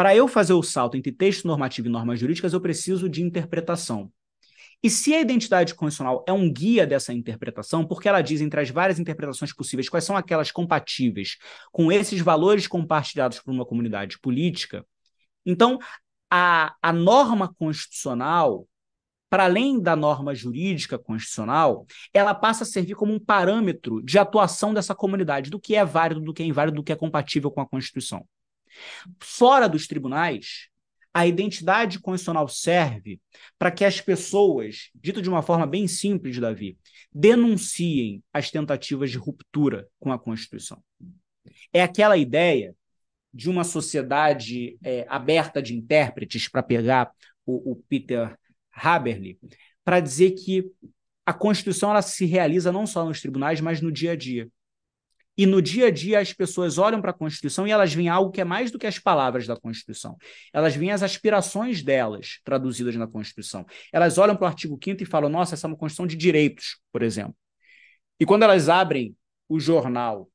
Para 0.00 0.16
eu 0.16 0.26
fazer 0.26 0.54
o 0.54 0.62
salto 0.62 0.96
entre 0.96 1.12
texto 1.12 1.46
normativo 1.46 1.86
e 1.86 1.90
normas 1.90 2.18
jurídicas, 2.18 2.54
eu 2.54 2.60
preciso 2.62 3.06
de 3.06 3.22
interpretação. 3.22 4.10
E 4.82 4.88
se 4.88 5.12
a 5.12 5.20
identidade 5.20 5.74
constitucional 5.74 6.24
é 6.26 6.32
um 6.32 6.50
guia 6.50 6.86
dessa 6.86 7.12
interpretação, 7.12 7.86
porque 7.86 8.08
ela 8.08 8.22
diz 8.22 8.40
entre 8.40 8.62
as 8.62 8.70
várias 8.70 8.98
interpretações 8.98 9.52
possíveis 9.52 9.90
quais 9.90 10.04
são 10.04 10.16
aquelas 10.16 10.50
compatíveis 10.50 11.36
com 11.70 11.92
esses 11.92 12.18
valores 12.22 12.66
compartilhados 12.66 13.40
por 13.40 13.52
uma 13.52 13.66
comunidade 13.66 14.18
política, 14.20 14.86
então 15.44 15.78
a, 16.30 16.74
a 16.80 16.94
norma 16.94 17.52
constitucional, 17.58 18.66
para 19.28 19.44
além 19.44 19.78
da 19.78 19.94
norma 19.94 20.34
jurídica 20.34 20.98
constitucional, 20.98 21.84
ela 22.14 22.32
passa 22.34 22.64
a 22.64 22.66
servir 22.66 22.94
como 22.94 23.12
um 23.12 23.20
parâmetro 23.20 24.02
de 24.02 24.18
atuação 24.18 24.72
dessa 24.72 24.94
comunidade, 24.94 25.50
do 25.50 25.60
que 25.60 25.76
é 25.76 25.84
válido, 25.84 26.22
do 26.22 26.32
que 26.32 26.42
é 26.42 26.46
inválido, 26.46 26.76
do 26.76 26.82
que 26.82 26.90
é 26.90 26.96
compatível 26.96 27.50
com 27.50 27.60
a 27.60 27.68
Constituição. 27.68 28.26
Fora 29.18 29.68
dos 29.68 29.86
tribunais, 29.86 30.68
a 31.12 31.26
identidade 31.26 31.98
constitucional 31.98 32.48
serve 32.48 33.20
para 33.58 33.70
que 33.70 33.84
as 33.84 34.00
pessoas, 34.00 34.90
dito 34.94 35.20
de 35.20 35.28
uma 35.28 35.42
forma 35.42 35.66
bem 35.66 35.88
simples, 35.88 36.38
Davi, 36.38 36.78
denunciem 37.12 38.22
as 38.32 38.50
tentativas 38.50 39.10
de 39.10 39.18
ruptura 39.18 39.88
com 39.98 40.12
a 40.12 40.18
Constituição. 40.18 40.82
É 41.72 41.82
aquela 41.82 42.16
ideia 42.16 42.74
de 43.32 43.48
uma 43.48 43.64
sociedade 43.64 44.76
é, 44.82 45.06
aberta 45.08 45.62
de 45.62 45.74
intérpretes, 45.76 46.48
para 46.48 46.62
pegar 46.62 47.10
o, 47.46 47.72
o 47.72 47.76
Peter 47.88 48.36
Haberle, 48.72 49.38
para 49.84 50.00
dizer 50.00 50.32
que 50.32 50.64
a 51.24 51.32
Constituição 51.32 51.90
ela 51.90 52.02
se 52.02 52.24
realiza 52.24 52.72
não 52.72 52.86
só 52.86 53.04
nos 53.04 53.20
tribunais, 53.20 53.60
mas 53.60 53.80
no 53.80 53.92
dia 53.92 54.12
a 54.12 54.16
dia. 54.16 54.48
E 55.40 55.46
no 55.46 55.62
dia 55.62 55.86
a 55.86 55.90
dia 55.90 56.18
as 56.18 56.34
pessoas 56.34 56.76
olham 56.76 57.00
para 57.00 57.12
a 57.12 57.14
Constituição 57.14 57.66
e 57.66 57.70
elas 57.70 57.94
veem 57.94 58.10
algo 58.10 58.30
que 58.30 58.42
é 58.42 58.44
mais 58.44 58.70
do 58.70 58.78
que 58.78 58.86
as 58.86 58.98
palavras 58.98 59.46
da 59.46 59.56
Constituição. 59.56 60.18
Elas 60.52 60.76
veem 60.76 60.92
as 60.92 61.02
aspirações 61.02 61.82
delas 61.82 62.40
traduzidas 62.44 62.94
na 62.96 63.06
Constituição. 63.06 63.64
Elas 63.90 64.18
olham 64.18 64.36
para 64.36 64.44
o 64.44 64.48
artigo 64.48 64.78
5 64.84 65.02
e 65.02 65.06
falam: 65.06 65.30
nossa, 65.30 65.54
essa 65.54 65.66
é 65.66 65.68
uma 65.68 65.78
Constituição 65.78 66.06
de 66.06 66.14
direitos, 66.14 66.78
por 66.92 67.02
exemplo. 67.02 67.34
E 68.20 68.26
quando 68.26 68.42
elas 68.42 68.68
abrem 68.68 69.16
o 69.48 69.58
jornal 69.58 70.30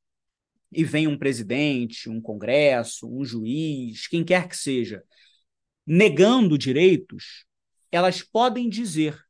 e 0.71 0.83
vem 0.83 1.05
um 1.05 1.19
presidente, 1.19 2.09
um 2.09 2.19
congresso, 2.19 3.07
um 3.07 3.23
juiz, 3.23 4.07
quem 4.07 4.23
quer 4.23 4.47
que 4.47 4.57
seja, 4.57 5.03
negando 5.85 6.57
direitos, 6.57 7.45
elas 7.91 8.23
podem 8.23 8.67
dizer 8.67 9.23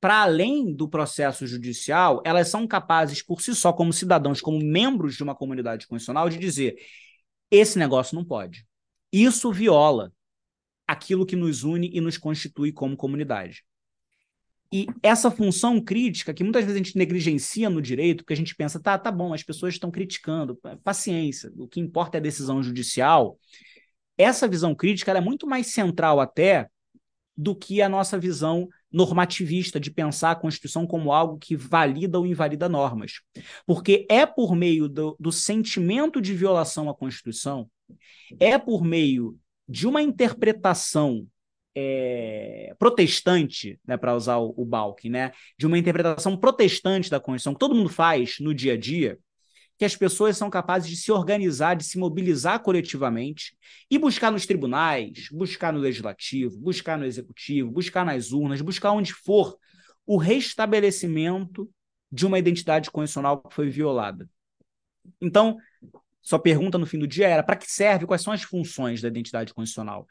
para 0.00 0.22
além 0.22 0.72
do 0.72 0.88
processo 0.88 1.46
judicial, 1.46 2.22
elas 2.24 2.48
são 2.48 2.66
capazes 2.66 3.22
por 3.22 3.40
si 3.40 3.54
só, 3.54 3.72
como 3.72 3.92
cidadãos, 3.92 4.40
como 4.40 4.58
membros 4.58 5.16
de 5.16 5.22
uma 5.22 5.34
comunidade 5.34 5.86
constitucional, 5.86 6.28
de 6.28 6.38
dizer: 6.38 6.76
esse 7.50 7.78
negócio 7.78 8.14
não 8.14 8.24
pode. 8.24 8.66
Isso 9.12 9.52
viola 9.52 10.12
aquilo 10.86 11.26
que 11.26 11.36
nos 11.36 11.64
une 11.64 11.90
e 11.92 12.00
nos 12.00 12.16
constitui 12.16 12.72
como 12.72 12.96
comunidade. 12.96 13.64
E 14.72 14.86
essa 15.02 15.30
função 15.30 15.80
crítica, 15.80 16.34
que 16.34 16.44
muitas 16.44 16.62
vezes 16.62 16.80
a 16.80 16.84
gente 16.84 16.96
negligencia 16.96 17.70
no 17.70 17.80
direito, 17.80 18.18
porque 18.18 18.34
a 18.34 18.36
gente 18.36 18.54
pensa, 18.54 18.78
tá, 18.78 18.98
tá 18.98 19.10
bom, 19.10 19.32
as 19.32 19.42
pessoas 19.42 19.74
estão 19.74 19.90
criticando, 19.90 20.60
paciência, 20.84 21.50
o 21.56 21.66
que 21.66 21.80
importa 21.80 22.18
é 22.18 22.20
a 22.20 22.22
decisão 22.22 22.62
judicial. 22.62 23.38
Essa 24.16 24.46
visão 24.46 24.74
crítica 24.74 25.12
é 25.12 25.20
muito 25.20 25.46
mais 25.46 25.68
central 25.68 26.20
até 26.20 26.68
do 27.34 27.56
que 27.56 27.80
a 27.80 27.88
nossa 27.88 28.18
visão 28.18 28.68
normativista 28.92 29.78
de 29.78 29.90
pensar 29.90 30.30
a 30.30 30.36
Constituição 30.36 30.86
como 30.86 31.12
algo 31.12 31.38
que 31.38 31.56
valida 31.56 32.18
ou 32.18 32.26
invalida 32.26 32.68
normas. 32.68 33.20
Porque 33.66 34.06
é 34.10 34.24
por 34.24 34.54
meio 34.54 34.88
do, 34.88 35.16
do 35.18 35.30
sentimento 35.30 36.20
de 36.20 36.34
violação 36.34 36.88
à 36.88 36.94
Constituição, 36.94 37.68
é 38.40 38.58
por 38.58 38.82
meio 38.82 39.38
de 39.68 39.86
uma 39.86 40.00
interpretação 40.00 41.26
é, 41.74 42.74
protestante, 42.78 43.78
né, 43.86 43.96
para 43.96 44.16
usar 44.16 44.38
o, 44.38 44.54
o 44.56 44.96
né, 45.08 45.32
de 45.56 45.66
uma 45.66 45.78
interpretação 45.78 46.36
protestante 46.36 47.10
da 47.10 47.20
Constituição, 47.20 47.52
que 47.52 47.60
todo 47.60 47.74
mundo 47.74 47.88
faz 47.88 48.38
no 48.40 48.54
dia 48.54 48.72
a 48.72 48.76
dia, 48.76 49.18
que 49.78 49.84
as 49.84 49.94
pessoas 49.94 50.36
são 50.36 50.50
capazes 50.50 50.90
de 50.90 50.96
se 50.96 51.12
organizar, 51.12 51.74
de 51.74 51.84
se 51.84 51.98
mobilizar 51.98 52.60
coletivamente 52.60 53.56
e 53.88 53.96
buscar 53.96 54.30
nos 54.32 54.44
tribunais, 54.44 55.28
buscar 55.30 55.72
no 55.72 55.78
legislativo, 55.78 56.58
buscar 56.58 56.98
no 56.98 57.04
executivo, 57.04 57.70
buscar 57.70 58.04
nas 58.04 58.32
urnas, 58.32 58.60
buscar 58.60 58.90
onde 58.90 59.12
for 59.12 59.56
o 60.04 60.16
restabelecimento 60.16 61.70
de 62.10 62.26
uma 62.26 62.38
identidade 62.38 62.90
constitucional 62.90 63.40
que 63.40 63.54
foi 63.54 63.70
violada. 63.70 64.28
Então, 65.20 65.56
sua 66.20 66.40
pergunta 66.40 66.76
no 66.76 66.86
fim 66.86 66.98
do 66.98 67.06
dia 67.06 67.28
era: 67.28 67.42
para 67.42 67.56
que 67.56 67.70
serve? 67.70 68.04
Quais 68.04 68.22
são 68.22 68.32
as 68.32 68.42
funções 68.42 69.00
da 69.00 69.08
identidade 69.08 69.54
constitucional? 69.54 70.06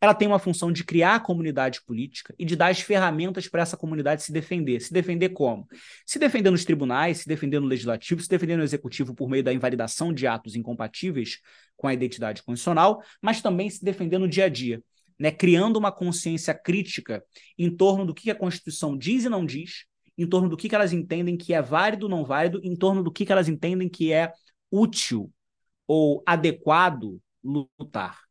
Ela 0.00 0.14
tem 0.14 0.26
uma 0.26 0.38
função 0.38 0.72
de 0.72 0.82
criar 0.82 1.16
a 1.16 1.20
comunidade 1.20 1.82
política 1.84 2.34
e 2.38 2.44
de 2.44 2.56
dar 2.56 2.68
as 2.68 2.80
ferramentas 2.80 3.46
para 3.46 3.60
essa 3.60 3.76
comunidade 3.76 4.22
se 4.22 4.32
defender. 4.32 4.80
Se 4.80 4.92
defender 4.92 5.30
como? 5.30 5.68
Se 6.06 6.18
defender 6.18 6.50
nos 6.50 6.64
tribunais, 6.64 7.18
se 7.18 7.28
defender 7.28 7.60
no 7.60 7.66
legislativo, 7.66 8.22
se 8.22 8.28
defender 8.28 8.56
no 8.56 8.62
executivo 8.62 9.14
por 9.14 9.28
meio 9.28 9.44
da 9.44 9.52
invalidação 9.52 10.12
de 10.12 10.26
atos 10.26 10.56
incompatíveis 10.56 11.40
com 11.76 11.86
a 11.86 11.92
identidade 11.92 12.42
constitucional, 12.42 13.02
mas 13.20 13.42
também 13.42 13.68
se 13.68 13.84
defender 13.84 14.18
no 14.18 14.28
dia 14.28 14.46
a 14.46 14.48
dia, 14.48 14.82
né? 15.18 15.30
criando 15.30 15.76
uma 15.76 15.92
consciência 15.92 16.54
crítica 16.54 17.22
em 17.58 17.74
torno 17.74 18.06
do 18.06 18.14
que 18.14 18.30
a 18.30 18.34
Constituição 18.34 18.96
diz 18.96 19.24
e 19.24 19.28
não 19.28 19.44
diz, 19.44 19.84
em 20.16 20.26
torno 20.26 20.48
do 20.48 20.56
que 20.56 20.74
elas 20.74 20.92
entendem 20.94 21.36
que 21.36 21.52
é 21.52 21.60
válido 21.60 22.06
ou 22.06 22.10
não 22.10 22.24
válido, 22.24 22.60
em 22.62 22.74
torno 22.74 23.02
do 23.02 23.12
que 23.12 23.30
elas 23.30 23.48
entendem 23.48 23.88
que 23.88 24.12
é 24.12 24.32
útil 24.70 25.30
ou 25.86 26.22
adequado 26.26 27.20
lutar. 27.42 28.29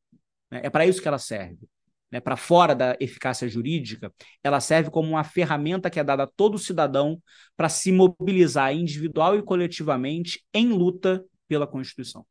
Né? 0.52 0.62
É 0.64 0.70
para 0.70 0.86
isso 0.86 1.02
que 1.02 1.08
ela 1.08 1.20
serve. 1.20 1.68
Né? 2.12 2.20
Para 2.20 2.36
fora 2.36 2.74
da 2.74 2.98
eficácia 3.00 3.48
jurídica, 3.48 4.12
ela 4.44 4.60
serve 4.60 4.90
como 4.90 5.10
uma 5.10 5.24
ferramenta 5.24 5.90
que 5.90 6.00
é 6.00 6.04
dada 6.04 6.24
a 6.24 6.28
todo 6.28 6.58
cidadão 6.58 7.22
para 7.56 7.70
se 7.70 7.92
mobilizar 7.92 8.74
individual 8.74 9.38
e 9.38 9.44
coletivamente 9.44 10.44
em 10.54 10.70
luta 10.70 11.24
pela 11.48 11.68
Constituição. 11.68 12.26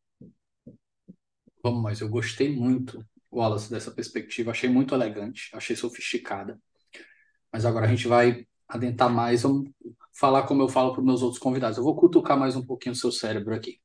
Vamos, 1.63 1.83
mas 1.83 2.01
eu 2.01 2.09
gostei 2.09 2.55
muito, 2.55 3.05
Wallace, 3.31 3.71
dessa 3.71 3.91
perspectiva. 3.91 4.51
Achei 4.51 4.69
muito 4.69 4.95
elegante, 4.95 5.51
achei 5.53 5.75
sofisticada. 5.75 6.59
Mas 7.53 7.65
agora 7.65 7.87
a 7.87 7.89
gente 7.89 8.07
vai 8.07 8.47
adentrar 8.69 9.11
mais, 9.11 9.43
vamos 9.43 9.71
falar 10.13 10.43
como 10.43 10.63
eu 10.63 10.69
falo 10.69 10.93
para 10.93 11.01
os 11.01 11.07
meus 11.07 11.23
outros 11.23 11.41
convidados. 11.41 11.79
Eu 11.79 11.85
vou 11.85 11.97
cutucar 11.97 12.39
mais 12.39 12.55
um 12.55 12.65
pouquinho 12.65 12.93
o 12.93 12.97
seu 12.97 13.11
cérebro 13.11 13.55
aqui. 13.55 13.81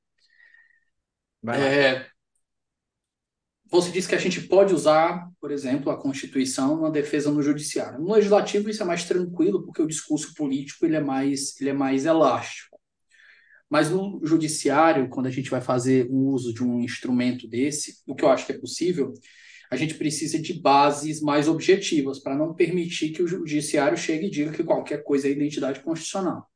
É, 1.48 2.08
você 3.82 3.92
disse 3.92 4.08
que 4.08 4.14
a 4.14 4.20
gente 4.20 4.40
pode 4.42 4.72
usar, 4.72 5.28
por 5.42 5.52
exemplo, 5.52 5.92
a 5.92 6.00
Constituição 6.00 6.76
numa 6.76 6.92
defesa 6.92 7.32
no 7.32 7.42
judiciário. 7.42 8.00
No 8.00 8.14
legislativo 8.14 8.70
isso 8.70 8.84
é 8.84 8.86
mais 8.86 9.04
tranquilo, 9.06 9.64
porque 9.66 9.82
o 9.82 9.88
discurso 9.88 10.32
político 10.36 10.86
ele 10.86 10.96
é 10.96 11.00
mais, 11.00 11.60
ele 11.60 11.72
é 11.72 11.74
mais 11.74 12.06
elástico. 12.06 12.80
Mas 13.68 13.90
no 13.90 14.22
judiciário, 14.24 15.10
quando 15.10 15.26
a 15.26 15.32
gente 15.32 15.50
vai 15.50 15.60
fazer 15.60 16.06
o 16.12 16.28
uso 16.28 16.54
de 16.54 16.64
um 16.64 16.82
instrumento 16.82 17.48
desse, 17.48 17.96
o 18.06 18.14
que 18.14 18.24
eu 18.24 18.30
acho 18.30 18.46
que 18.46 18.52
é 18.52 18.60
possível, 18.60 19.12
a 19.72 19.76
gente 19.76 19.96
precisa 19.96 20.38
de 20.40 20.54
bases 20.54 21.20
mais 21.20 21.48
objetivas 21.48 22.20
para 22.20 22.38
não 22.38 22.54
permitir 22.54 23.10
que 23.10 23.24
o 23.24 23.28
judiciário 23.28 23.98
chegue 23.98 24.28
e 24.28 24.30
diga 24.30 24.52
que 24.52 24.64
qualquer 24.64 25.04
coisa 25.04 25.28
é 25.28 25.32
identidade 25.32 25.80
constitucional. 25.80 26.48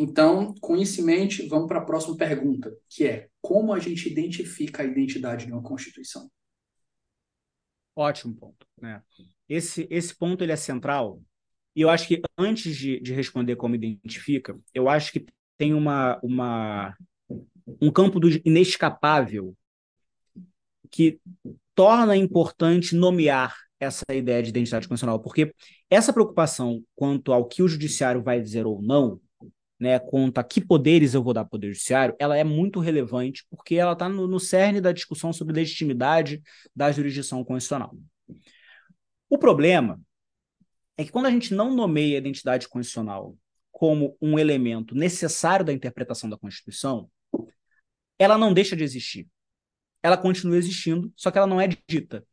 Então, 0.00 0.54
com 0.60 0.76
isso 0.76 1.00
em 1.00 1.04
mente, 1.04 1.48
vamos 1.48 1.66
para 1.66 1.80
a 1.80 1.84
próxima 1.84 2.16
pergunta, 2.16 2.72
que 2.88 3.04
é 3.04 3.28
como 3.42 3.72
a 3.72 3.80
gente 3.80 4.08
identifica 4.08 4.84
a 4.84 4.86
identidade 4.86 5.44
de 5.44 5.52
uma 5.52 5.60
Constituição? 5.60 6.30
Ótimo 7.96 8.32
ponto. 8.36 8.64
Né? 8.80 9.02
Esse, 9.48 9.88
esse 9.90 10.16
ponto 10.16 10.44
ele 10.44 10.52
é 10.52 10.56
central. 10.56 11.20
E 11.74 11.80
eu 11.80 11.90
acho 11.90 12.06
que 12.06 12.22
antes 12.38 12.76
de, 12.76 13.00
de 13.00 13.12
responder 13.12 13.56
como 13.56 13.74
identifica, 13.74 14.56
eu 14.72 14.88
acho 14.88 15.10
que 15.10 15.26
tem 15.56 15.74
uma, 15.74 16.16
uma, 16.22 16.96
um 17.82 17.90
campo 17.90 18.20
do 18.20 18.28
inescapável 18.44 19.52
que 20.92 21.20
torna 21.74 22.16
importante 22.16 22.94
nomear 22.94 23.56
essa 23.80 24.04
ideia 24.12 24.44
de 24.44 24.50
identidade 24.50 24.86
constitucional, 24.86 25.20
porque 25.20 25.52
essa 25.90 26.12
preocupação 26.12 26.84
quanto 26.94 27.32
ao 27.32 27.46
que 27.46 27.64
o 27.64 27.68
judiciário 27.68 28.22
vai 28.22 28.40
dizer 28.40 28.64
ou 28.64 28.80
não, 28.80 29.20
né, 29.78 30.00
a 30.34 30.44
que 30.44 30.60
poderes 30.60 31.14
eu 31.14 31.22
vou 31.22 31.32
dar 31.32 31.42
ao 31.42 31.48
poder 31.48 31.68
judiciário, 31.68 32.16
ela 32.18 32.36
é 32.36 32.42
muito 32.42 32.80
relevante 32.80 33.46
porque 33.48 33.76
ela 33.76 33.92
está 33.92 34.08
no, 34.08 34.26
no 34.26 34.40
cerne 34.40 34.80
da 34.80 34.92
discussão 34.92 35.32
sobre 35.32 35.54
legitimidade 35.54 36.42
da 36.74 36.90
jurisdição 36.90 37.44
constitucional. 37.44 37.96
O 39.28 39.38
problema 39.38 40.00
é 40.96 41.04
que 41.04 41.12
quando 41.12 41.26
a 41.26 41.30
gente 41.30 41.54
não 41.54 41.74
nomeia 41.74 42.16
a 42.16 42.18
identidade 42.18 42.68
constitucional 42.68 43.36
como 43.70 44.16
um 44.20 44.38
elemento 44.38 44.94
necessário 44.94 45.64
da 45.64 45.72
interpretação 45.72 46.28
da 46.28 46.36
Constituição, 46.36 47.08
ela 48.18 48.36
não 48.36 48.52
deixa 48.52 48.74
de 48.74 48.82
existir. 48.82 49.28
Ela 50.02 50.16
continua 50.16 50.56
existindo, 50.56 51.12
só 51.14 51.30
que 51.30 51.38
ela 51.38 51.46
não 51.46 51.60
é 51.60 51.68
dita. 51.86 52.26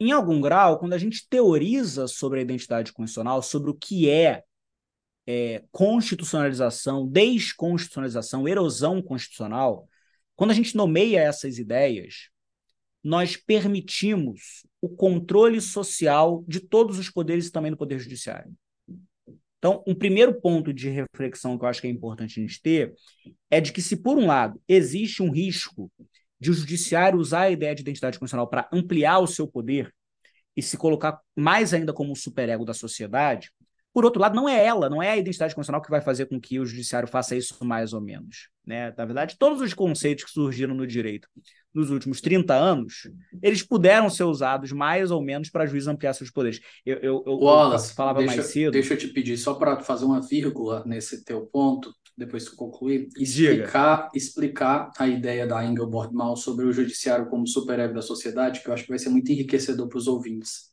Em 0.00 0.10
algum 0.10 0.40
grau, 0.40 0.78
quando 0.78 0.94
a 0.94 0.98
gente 0.98 1.28
teoriza 1.28 2.08
sobre 2.08 2.40
a 2.40 2.42
identidade 2.42 2.92
constitucional, 2.92 3.42
sobre 3.42 3.70
o 3.70 3.74
que 3.74 4.08
é 4.08 4.42
é, 5.30 5.62
constitucionalização, 5.70 7.06
desconstitucionalização, 7.06 8.48
erosão 8.48 9.02
constitucional, 9.02 9.86
quando 10.34 10.52
a 10.52 10.54
gente 10.54 10.74
nomeia 10.74 11.20
essas 11.20 11.58
ideias, 11.58 12.30
nós 13.04 13.36
permitimos 13.36 14.66
o 14.80 14.88
controle 14.88 15.60
social 15.60 16.42
de 16.48 16.60
todos 16.60 16.98
os 16.98 17.10
poderes 17.10 17.46
e 17.46 17.52
também 17.52 17.70
do 17.70 17.76
Poder 17.76 17.98
Judiciário. 17.98 18.50
Então, 19.58 19.84
um 19.86 19.94
primeiro 19.94 20.40
ponto 20.40 20.72
de 20.72 20.88
reflexão 20.88 21.58
que 21.58 21.64
eu 21.64 21.68
acho 21.68 21.82
que 21.82 21.88
é 21.88 21.90
importante 21.90 22.40
a 22.40 22.42
gente 22.42 22.62
ter 22.62 22.94
é 23.50 23.60
de 23.60 23.70
que, 23.70 23.82
se 23.82 23.96
por 23.96 24.16
um 24.16 24.26
lado 24.26 24.58
existe 24.66 25.22
um 25.22 25.30
risco 25.30 25.92
de 26.40 26.50
o 26.50 26.54
judiciário 26.54 27.18
usar 27.18 27.42
a 27.42 27.50
ideia 27.50 27.74
de 27.74 27.82
identidade 27.82 28.18
constitucional 28.18 28.48
para 28.48 28.66
ampliar 28.72 29.18
o 29.18 29.26
seu 29.26 29.46
poder 29.46 29.92
e 30.56 30.62
se 30.62 30.78
colocar 30.78 31.20
mais 31.36 31.74
ainda 31.74 31.92
como 31.92 32.12
um 32.12 32.14
superego 32.14 32.64
da 32.64 32.72
sociedade, 32.72 33.50
por 33.98 34.04
outro 34.04 34.22
lado, 34.22 34.36
não 34.36 34.48
é 34.48 34.64
ela, 34.64 34.88
não 34.88 35.02
é 35.02 35.10
a 35.10 35.16
identidade 35.16 35.56
constitucional 35.56 35.82
que 35.82 35.90
vai 35.90 36.00
fazer 36.00 36.26
com 36.26 36.40
que 36.40 36.60
o 36.60 36.64
judiciário 36.64 37.08
faça 37.08 37.34
isso 37.34 37.56
mais 37.64 37.92
ou 37.92 38.00
menos. 38.00 38.48
Né? 38.64 38.94
Na 38.96 39.04
verdade, 39.04 39.34
todos 39.36 39.60
os 39.60 39.74
conceitos 39.74 40.22
que 40.22 40.30
surgiram 40.30 40.72
no 40.72 40.86
direito 40.86 41.28
nos 41.74 41.90
últimos 41.90 42.20
30 42.20 42.54
anos, 42.54 43.10
eles 43.42 43.60
puderam 43.60 44.08
ser 44.08 44.22
usados 44.22 44.70
mais 44.70 45.10
ou 45.10 45.20
menos 45.20 45.50
para 45.50 45.66
juiz 45.66 45.88
ampliar 45.88 46.12
seus 46.12 46.30
poderes. 46.30 46.60
Eu, 46.86 46.98
eu, 46.98 47.24
eu, 47.26 47.38
Wallace, 47.40 47.92
falava 47.92 48.20
deixa, 48.20 48.36
mais 48.36 48.46
cedo. 48.46 48.70
Deixa 48.70 48.94
eu 48.94 48.98
te 48.98 49.08
pedir, 49.08 49.36
só 49.36 49.54
para 49.54 49.80
fazer 49.80 50.04
uma 50.04 50.20
vírgula 50.20 50.84
nesse 50.86 51.24
teu 51.24 51.46
ponto, 51.46 51.92
depois 52.16 52.48
que 52.48 52.54
concluir, 52.54 53.08
explicar, 53.18 54.08
explicar 54.14 54.92
a 54.96 55.08
ideia 55.08 55.44
da 55.44 55.64
Ingeborg 55.64 56.14
Mal 56.14 56.36
sobre 56.36 56.66
o 56.66 56.72
judiciário 56.72 57.26
como 57.26 57.48
superego 57.48 57.94
da 57.94 58.02
sociedade, 58.02 58.60
que 58.60 58.68
eu 58.68 58.74
acho 58.74 58.84
que 58.84 58.90
vai 58.90 58.98
ser 59.00 59.08
muito 59.08 59.32
enriquecedor 59.32 59.88
para 59.88 59.98
os 59.98 60.06
ouvintes 60.06 60.68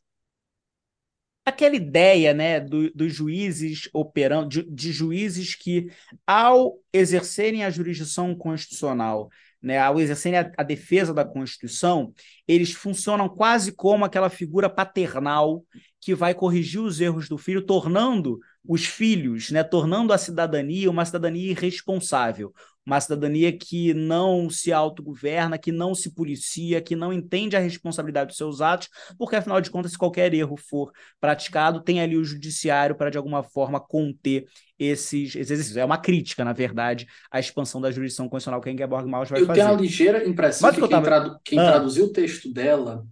aquela 1.46 1.76
ideia 1.76 2.34
né, 2.34 2.60
do, 2.60 2.92
dos 2.92 3.14
juízes 3.14 3.88
operando, 3.94 4.50
de, 4.50 4.64
de, 4.64 4.92
juízes 4.92 5.54
que, 5.54 5.92
ao 6.26 6.80
exercerem 6.92 7.64
a 7.64 7.70
jurisdição 7.70 8.36
constitucional, 8.36 9.30
né, 9.62 9.78
ao 9.78 10.00
exercerem 10.00 10.40
a, 10.40 10.52
a, 10.58 10.64
defesa 10.64 11.14
da 11.14 11.24
Constituição, 11.24 12.12
eles 12.48 12.72
funcionam 12.74 13.30
quase 13.30 13.72
como 13.72 14.04
aquela 14.04 14.30
figura 14.30 14.70
paternal 14.70 15.64
que 16.06 16.14
vai 16.14 16.36
corrigir 16.36 16.80
os 16.80 17.02
erros 17.02 17.28
do 17.28 17.36
filho, 17.36 17.66
tornando 17.66 18.40
os 18.64 18.86
filhos, 18.86 19.50
né, 19.50 19.64
tornando 19.64 20.14
a 20.14 20.20
cidadania 20.20 20.88
uma 20.88 21.04
cidadania 21.04 21.50
irresponsável, 21.50 22.54
uma 22.86 23.02
cidadania 23.02 23.52
que 23.52 23.92
não 23.92 24.48
se 24.48 24.72
autogoverna, 24.72 25.58
que 25.58 25.72
não 25.72 25.96
se 25.96 26.14
policia, 26.14 26.80
que 26.80 26.96
não 26.96 27.12
entende 27.12 27.56
a 27.56 27.60
responsabilidade 27.60 28.28
dos 28.28 28.38
seus 28.38 28.62
atos, 28.62 28.88
porque 29.18 29.36
afinal 29.36 29.60
de 29.60 29.72
contas, 29.72 29.94
se 29.94 29.98
qualquer 29.98 30.32
erro 30.32 30.56
for 30.56 30.92
praticado, 31.20 31.82
tem 31.82 32.00
ali 32.00 32.16
o 32.16 32.24
judiciário 32.24 32.96
para 32.96 33.10
de 33.10 33.18
alguma 33.18 33.42
forma 33.42 33.80
conter 33.80 34.46
esses, 34.78 35.30
esses 35.30 35.50
exercícios. 35.50 35.78
É 35.78 35.86
uma 35.86 35.98
crítica, 35.98 36.46
na 36.46 36.54
verdade, 36.54 37.08
à 37.32 37.40
expansão 37.40 37.82
da 37.82 37.90
jurisdição 37.90 38.30
constitucional 38.30 38.62
que 38.62 38.70
a 38.70 38.72
Ingeborg 38.72 39.10
Maus 39.10 39.28
vai 39.28 39.42
Eu 39.42 39.48
fazer. 39.48 39.62
Eu 39.62 39.66
tenho 39.66 39.76
a 39.76 39.82
ligeira 39.82 40.30
impressão 40.30 40.68
Mas 40.68 40.76
que, 40.76 40.82
que 40.82 40.88
quem, 40.88 40.96
tava... 40.96 41.06
tradu... 41.08 41.40
quem 41.44 41.58
ah. 41.58 41.72
traduziu 41.72 42.06
o 42.06 42.12
texto 42.12 42.54
dela 42.54 43.04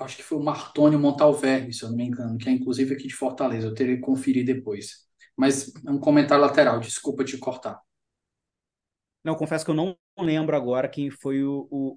acho 0.00 0.16
que 0.16 0.22
foi 0.22 0.38
o 0.38 0.42
Martônio 0.42 0.98
Montalverme, 0.98 1.72
se 1.72 1.84
eu 1.84 1.90
não 1.90 1.96
me 1.96 2.04
engano, 2.04 2.38
que 2.38 2.48
é 2.48 2.52
inclusive 2.52 2.94
aqui 2.94 3.06
de 3.06 3.14
Fortaleza, 3.14 3.66
eu 3.66 3.74
teria 3.74 3.96
que 3.96 4.02
conferir 4.02 4.44
depois. 4.44 5.04
Mas 5.36 5.72
é 5.86 5.90
um 5.90 5.98
comentário 5.98 6.44
lateral, 6.44 6.80
desculpa 6.80 7.24
te 7.24 7.38
cortar. 7.38 7.80
Não, 9.22 9.34
confesso 9.34 9.64
que 9.64 9.70
eu 9.70 9.74
não 9.74 9.96
lembro 10.18 10.54
agora 10.54 10.88
quem 10.88 11.10
foi 11.10 11.42
o, 11.42 11.66
o, 11.70 11.96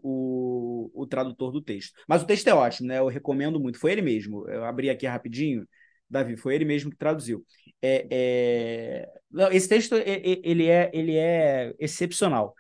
o, 0.94 1.02
o, 1.04 1.08
tradutor 1.08 1.52
do 1.52 1.62
texto. 1.62 1.94
Mas 2.08 2.24
o 2.24 2.26
texto 2.26 2.48
é 2.48 2.54
ótimo, 2.54 2.88
né? 2.88 3.00
Eu 3.00 3.08
recomendo 3.08 3.60
muito. 3.60 3.78
Foi 3.78 3.92
ele 3.92 4.02
mesmo. 4.02 4.48
Eu 4.48 4.64
abri 4.64 4.90
aqui 4.90 5.06
rapidinho, 5.06 5.68
Davi, 6.10 6.38
foi 6.38 6.56
ele 6.56 6.64
mesmo 6.64 6.90
que 6.90 6.98
traduziu. 6.98 7.46
É, 7.82 8.08
é... 8.10 9.10
Não, 9.30 9.52
esse 9.52 9.68
texto 9.68 9.96
ele 9.96 10.68
é, 10.68 10.90
ele 10.94 11.18
é 11.18 11.74
excepcional. 11.80 12.56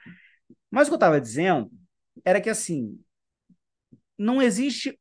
Mas 0.69 0.87
o 0.87 0.91
que 0.91 0.93
eu 0.95 0.97
estava 0.97 1.21
dizendo 1.21 1.71
era 2.25 2.41
que 2.41 2.49
assim 2.49 2.99
não 4.17 4.41
existe 4.41 4.99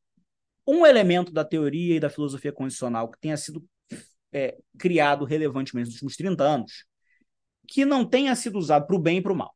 um 0.67 0.85
elemento 0.85 1.31
da 1.31 1.45
teoria 1.45 1.95
e 1.95 1.99
da 1.99 2.09
filosofia 2.09 2.51
constitucional 2.51 3.09
que 3.09 3.19
tenha 3.19 3.37
sido 3.37 3.63
é, 4.31 4.57
criado 4.77 5.25
relevantemente 5.25 5.87
nos 5.87 5.95
últimos 5.95 6.17
30 6.17 6.43
anos 6.43 6.85
que 7.67 7.85
não 7.85 8.05
tenha 8.05 8.35
sido 8.35 8.57
usado 8.57 8.87
para 8.87 8.95
o 8.95 8.99
bem 8.99 9.17
e 9.17 9.21
para 9.21 9.33
o 9.33 9.35
mal. 9.35 9.53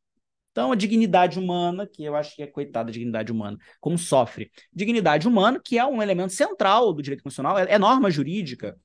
Então, 0.52 0.72
a 0.72 0.76
dignidade 0.76 1.40
humana, 1.40 1.88
que 1.88 2.04
eu 2.04 2.14
acho 2.14 2.36
que 2.36 2.44
é 2.44 2.48
coitada 2.48 2.90
a 2.90 2.92
dignidade 2.92 3.32
humana, 3.32 3.58
como 3.80 3.98
sofre. 3.98 4.52
Dignidade 4.72 5.28
humana, 5.28 5.62
que 5.64 5.80
é 5.80 5.86
um 5.86 6.02
elemento 6.02 6.34
central 6.34 6.92
do 6.92 7.02
direito 7.02 7.24
constitucional, 7.24 7.58
é, 7.58 7.72
é 7.72 7.80
norma 7.80 8.12
jurídica. 8.12 8.78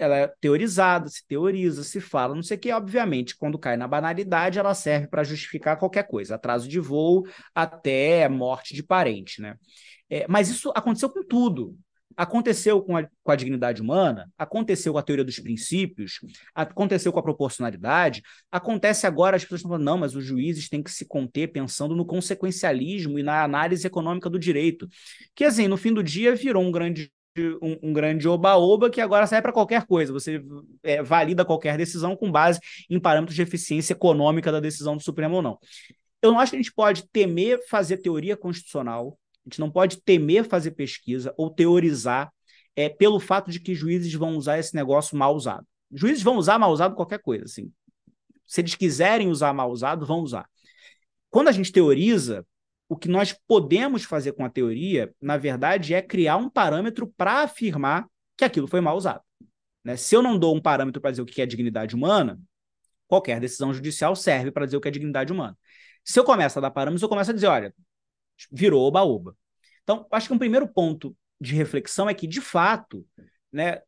Ela 0.00 0.16
é 0.16 0.32
teorizada, 0.40 1.08
se 1.08 1.26
teoriza, 1.26 1.82
se 1.82 2.00
fala, 2.00 2.32
não 2.36 2.44
sei 2.44 2.56
o 2.56 2.60
que. 2.60 2.70
Obviamente, 2.70 3.36
quando 3.36 3.58
cai 3.58 3.76
na 3.76 3.88
banalidade, 3.88 4.56
ela 4.56 4.72
serve 4.72 5.08
para 5.08 5.24
justificar 5.24 5.76
qualquer 5.76 6.06
coisa, 6.06 6.36
atraso 6.36 6.68
de 6.68 6.78
voo 6.78 7.26
até 7.52 8.28
morte 8.28 8.74
de 8.74 8.84
parente, 8.84 9.42
né? 9.42 9.56
É, 10.10 10.26
mas 10.28 10.48
isso 10.48 10.72
aconteceu 10.74 11.10
com 11.10 11.22
tudo. 11.22 11.76
Aconteceu 12.16 12.82
com 12.82 12.96
a, 12.96 13.06
com 13.22 13.30
a 13.30 13.36
dignidade 13.36 13.80
humana, 13.80 14.28
aconteceu 14.36 14.92
com 14.92 14.98
a 14.98 15.02
teoria 15.02 15.24
dos 15.24 15.38
princípios, 15.38 16.18
aconteceu 16.52 17.12
com 17.12 17.20
a 17.20 17.22
proporcionalidade, 17.22 18.22
acontece 18.50 19.06
agora, 19.06 19.36
as 19.36 19.44
pessoas 19.44 19.60
estão 19.60 19.70
falando, 19.70 19.84
não, 19.84 19.98
mas 19.98 20.16
os 20.16 20.24
juízes 20.24 20.68
têm 20.68 20.82
que 20.82 20.90
se 20.90 21.06
conter 21.06 21.52
pensando 21.52 21.94
no 21.94 22.04
consequencialismo 22.04 23.20
e 23.20 23.22
na 23.22 23.44
análise 23.44 23.86
econômica 23.86 24.28
do 24.28 24.36
direito. 24.36 24.88
Que, 25.32 25.44
assim, 25.44 25.68
no 25.68 25.76
fim 25.76 25.92
do 25.92 26.02
dia 26.02 26.34
virou 26.34 26.64
um 26.64 26.72
grande 26.72 27.08
um, 27.62 27.78
um, 27.84 27.92
grande 27.92 28.26
oba-oba 28.26 28.90
que 28.90 29.00
agora 29.00 29.24
serve 29.24 29.42
para 29.42 29.52
qualquer 29.52 29.86
coisa. 29.86 30.12
Você 30.12 30.42
é, 30.82 31.00
valida 31.04 31.44
qualquer 31.44 31.76
decisão 31.76 32.16
com 32.16 32.32
base 32.32 32.58
em 32.90 32.98
parâmetros 32.98 33.36
de 33.36 33.42
eficiência 33.42 33.92
econômica 33.92 34.50
da 34.50 34.58
decisão 34.58 34.96
do 34.96 35.02
Supremo 35.04 35.36
ou 35.36 35.42
não. 35.42 35.56
Eu 36.20 36.32
não 36.32 36.40
acho 36.40 36.50
que 36.50 36.56
a 36.56 36.60
gente 36.60 36.74
pode 36.74 37.08
temer 37.12 37.60
fazer 37.68 37.98
teoria 37.98 38.36
constitucional 38.36 39.16
a 39.48 39.50
gente 39.50 39.60
não 39.60 39.70
pode 39.70 40.02
temer 40.02 40.44
fazer 40.44 40.72
pesquisa 40.72 41.32
ou 41.36 41.48
teorizar 41.48 42.30
é, 42.76 42.88
pelo 42.88 43.18
fato 43.18 43.50
de 43.50 43.58
que 43.58 43.74
juízes 43.74 44.12
vão 44.12 44.36
usar 44.36 44.58
esse 44.58 44.74
negócio 44.74 45.16
mal 45.16 45.34
usado. 45.34 45.66
Juízes 45.90 46.22
vão 46.22 46.36
usar 46.36 46.58
mal 46.58 46.70
usado 46.70 46.94
qualquer 46.94 47.18
coisa, 47.18 47.44
assim. 47.44 47.72
Se 48.46 48.60
eles 48.60 48.74
quiserem 48.74 49.28
usar 49.28 49.54
mal 49.54 49.70
usado, 49.70 50.04
vão 50.04 50.20
usar. 50.20 50.46
Quando 51.30 51.48
a 51.48 51.52
gente 51.52 51.72
teoriza, 51.72 52.46
o 52.88 52.96
que 52.96 53.08
nós 53.08 53.34
podemos 53.46 54.04
fazer 54.04 54.32
com 54.32 54.44
a 54.44 54.50
teoria, 54.50 55.12
na 55.20 55.36
verdade, 55.38 55.94
é 55.94 56.02
criar 56.02 56.36
um 56.36 56.48
parâmetro 56.48 57.06
para 57.16 57.42
afirmar 57.42 58.06
que 58.36 58.44
aquilo 58.44 58.66
foi 58.66 58.80
mal 58.80 58.96
usado. 58.96 59.22
Né? 59.82 59.96
Se 59.96 60.14
eu 60.14 60.22
não 60.22 60.38
dou 60.38 60.54
um 60.54 60.60
parâmetro 60.60 61.00
para 61.00 61.10
dizer 61.10 61.22
o 61.22 61.26
que 61.26 61.40
é 61.40 61.46
dignidade 61.46 61.94
humana, 61.94 62.38
qualquer 63.06 63.40
decisão 63.40 63.72
judicial 63.72 64.14
serve 64.14 64.50
para 64.50 64.66
dizer 64.66 64.76
o 64.76 64.80
que 64.80 64.88
é 64.88 64.90
dignidade 64.90 65.32
humana. 65.32 65.56
Se 66.04 66.18
eu 66.18 66.24
começo 66.24 66.58
a 66.58 66.62
dar 66.62 66.70
parâmetros, 66.70 67.02
eu 67.02 67.08
começo 67.08 67.30
a 67.30 67.34
dizer, 67.34 67.46
olha, 67.46 67.74
virou 68.52 68.82
oba-oba. 68.86 69.36
Então, 69.82 70.06
acho 70.10 70.28
que 70.28 70.34
um 70.34 70.38
primeiro 70.38 70.68
ponto 70.68 71.16
de 71.40 71.54
reflexão 71.54 72.08
é 72.08 72.14
que, 72.14 72.26
de 72.26 72.40
fato, 72.40 73.06
né, 73.52 73.80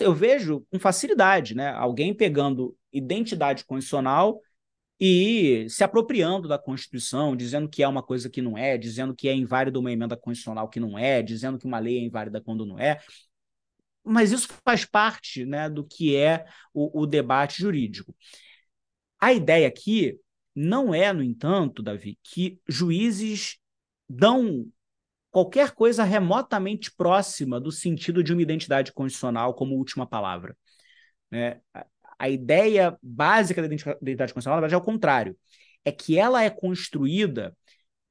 eu 0.00 0.14
vejo 0.14 0.66
com 0.70 0.78
facilidade 0.78 1.54
né, 1.54 1.70
alguém 1.70 2.14
pegando 2.14 2.76
identidade 2.92 3.64
constitucional 3.64 4.40
e 5.00 5.66
se 5.68 5.82
apropriando 5.82 6.46
da 6.46 6.58
Constituição, 6.58 7.34
dizendo 7.34 7.68
que 7.68 7.82
é 7.82 7.88
uma 7.88 8.02
coisa 8.02 8.30
que 8.30 8.40
não 8.40 8.56
é, 8.56 8.78
dizendo 8.78 9.14
que 9.14 9.28
é 9.28 9.34
inválido 9.34 9.80
uma 9.80 9.90
emenda 9.90 10.16
constitucional 10.16 10.68
que 10.68 10.78
não 10.78 10.96
é, 10.98 11.22
dizendo 11.22 11.58
que 11.58 11.66
uma 11.66 11.78
lei 11.78 11.98
é 11.98 12.02
inválida 12.02 12.40
quando 12.40 12.64
não 12.64 12.78
é. 12.78 13.00
mas 14.04 14.32
isso 14.32 14.48
faz 14.64 14.84
parte 14.84 15.44
né, 15.44 15.68
do 15.68 15.84
que 15.84 16.16
é 16.16 16.44
o, 16.72 17.02
o 17.02 17.06
debate 17.06 17.60
jurídico. 17.60 18.14
A 19.20 19.32
ideia 19.32 19.68
aqui 19.68 20.18
não 20.54 20.94
é, 20.94 21.12
no 21.12 21.22
entanto, 21.22 21.82
Davi, 21.82 22.18
que 22.22 22.60
juízes 22.68 23.58
dão 24.12 24.66
qualquer 25.30 25.72
coisa 25.72 26.04
remotamente 26.04 26.94
próxima 26.94 27.58
do 27.58 27.72
sentido 27.72 28.22
de 28.22 28.32
uma 28.32 28.42
identidade 28.42 28.92
constitucional 28.92 29.54
como 29.54 29.76
última 29.76 30.06
palavra. 30.06 30.56
Né? 31.30 31.60
A 32.18 32.28
ideia 32.28 32.96
básica 33.02 33.62
da 33.62 33.66
identidade 33.66 34.34
constitucional, 34.34 34.56
na 34.56 34.60
verdade, 34.60 34.74
é 34.74 34.78
o 34.78 34.84
contrário. 34.84 35.36
É 35.84 35.90
que 35.90 36.18
ela 36.18 36.44
é 36.44 36.50
construída 36.50 37.56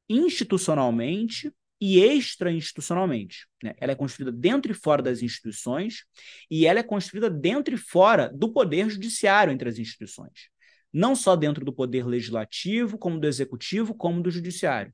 institucionalmente 0.09 1.53
e 1.79 1.99
extra-institucionalmente. 1.99 3.47
Né? 3.63 3.73
Ela 3.77 3.91
é 3.91 3.95
construída 3.95 4.31
dentro 4.31 4.71
e 4.71 4.75
fora 4.75 5.01
das 5.01 5.21
instituições 5.21 6.05
e 6.49 6.65
ela 6.65 6.79
é 6.79 6.83
construída 6.83 7.29
dentro 7.29 7.75
e 7.75 7.77
fora 7.77 8.29
do 8.33 8.51
poder 8.51 8.89
judiciário 8.89 9.53
entre 9.53 9.69
as 9.69 9.77
instituições. 9.77 10.49
Não 10.91 11.15
só 11.15 11.35
dentro 11.35 11.63
do 11.63 11.71
poder 11.71 12.05
legislativo, 12.05 12.97
como 12.97 13.19
do 13.19 13.27
executivo, 13.27 13.95
como 13.95 14.21
do 14.21 14.29
judiciário. 14.29 14.93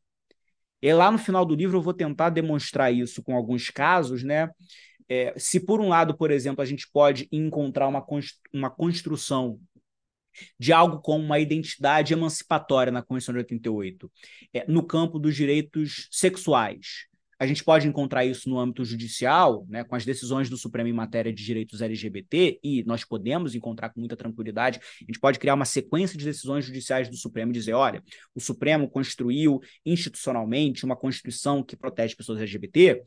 E 0.82 0.94
lá 0.94 1.12
no 1.12 1.18
final 1.18 1.46
do 1.46 1.56
livro 1.56 1.78
eu 1.78 1.82
vou 1.82 1.94
tentar 1.94 2.30
demonstrar 2.30 2.94
isso 2.94 3.24
com 3.24 3.36
alguns 3.36 3.70
casos, 3.70 4.24
né? 4.24 4.50
É, 5.10 5.34
se 5.38 5.60
por 5.60 5.80
um 5.80 5.88
lado, 5.88 6.18
por 6.18 6.32
exemplo, 6.32 6.62
a 6.62 6.66
gente 6.66 6.88
pode 6.92 7.28
encontrar 7.32 7.88
uma, 7.88 8.06
uma 8.54 8.70
construção 8.70 9.60
de 10.60 10.72
algo 10.72 11.00
como 11.02 11.24
uma 11.24 11.40
identidade 11.40 12.14
emancipatória 12.14 12.92
na 12.92 13.02
Convenção 13.02 13.34
de 13.34 13.40
88, 13.40 14.12
é, 14.54 14.66
no 14.68 14.84
campo 14.86 15.18
dos 15.18 15.36
direitos 15.36 16.08
sexuais. 16.12 17.08
A 17.40 17.46
gente 17.46 17.64
pode 17.64 17.88
encontrar 17.88 18.26
isso 18.26 18.50
no 18.50 18.60
âmbito 18.60 18.84
judicial, 18.84 19.66
né, 19.70 19.84
com 19.84 19.96
as 19.96 20.04
decisões 20.04 20.50
do 20.50 20.58
Supremo 20.58 20.90
em 20.90 20.94
matéria 20.94 21.32
de 21.32 21.44
direitos 21.44 21.82
LGBT, 21.82 22.60
e 22.64 22.84
nós 22.84 23.04
podemos 23.04 23.54
encontrar 23.54 23.90
com 23.90 24.00
muita 24.00 24.16
tranquilidade. 24.16 24.80
A 24.80 25.06
gente 25.06 25.20
pode 25.20 25.38
criar 25.38 25.54
uma 25.54 25.66
sequência 25.66 26.18
de 26.18 26.26
decisões 26.26 26.66
judiciais 26.66 27.10
do 27.10 27.16
Supremo 27.16 27.52
e 27.52 27.54
dizer: 27.54 27.74
olha, 27.74 28.04
o 28.34 28.40
Supremo 28.40 28.90
construiu 28.90 29.60
institucionalmente 29.86 30.84
uma 30.84 30.96
Constituição 30.96 31.64
que 31.64 31.76
protege 31.76 32.16
pessoas 32.16 32.40
LGBT, 32.40 33.04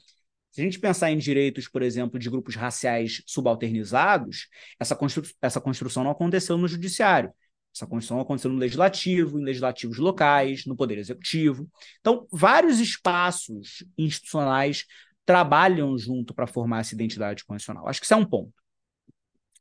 se 0.51 0.61
a 0.61 0.65
gente 0.65 0.81
pensar 0.81 1.11
em 1.11 1.19
direitos, 1.19 1.69
por 1.69 1.81
exemplo, 1.81 2.19
de 2.19 2.29
grupos 2.29 2.57
raciais 2.57 3.23
subalternizados, 3.25 4.49
essa, 4.81 4.97
constru 4.97 5.23
essa 5.41 5.61
construção 5.61 6.03
não 6.03 6.11
aconteceu 6.11 6.59
no 6.59 6.67
judiciário. 6.67 7.33
Essa 7.75 7.87
construção 7.87 8.21
aconteceu 8.21 8.51
no 8.51 8.59
legislativo, 8.59 9.39
em 9.39 9.45
legislativos 9.45 9.99
locais, 9.99 10.67
no 10.67 10.77
poder 10.77 10.99
executivo. 10.99 11.69
Então, 12.01 12.27
vários 12.33 12.81
espaços 12.81 13.85
institucionais 13.97 14.85
trabalham 15.25 15.97
junto 15.97 16.35
para 16.35 16.47
formar 16.47 16.81
essa 16.81 16.95
identidade 16.95 17.45
constitucional. 17.45 17.89
Acho 17.89 18.01
que 18.01 18.07
isso 18.07 18.15
é 18.15 18.17
um 18.17 18.25
ponto. 18.25 18.53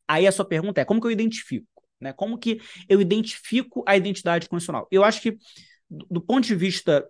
Aí 0.08 0.26
a 0.26 0.32
sua 0.32 0.46
pergunta 0.46 0.82
é: 0.82 0.86
como 0.86 1.00
que 1.00 1.08
eu 1.08 1.12
identifico? 1.12 1.68
Né? 2.02 2.12
Como 2.14 2.38
que 2.38 2.60
eu 2.88 3.00
identifico 3.00 3.84
a 3.86 3.96
identidade 3.96 4.50
constitucional? 4.50 4.88
Eu 4.90 5.04
acho 5.04 5.22
que, 5.22 5.38
do 5.90 6.22
ponto 6.22 6.48
de 6.48 6.56
vista 6.56 7.08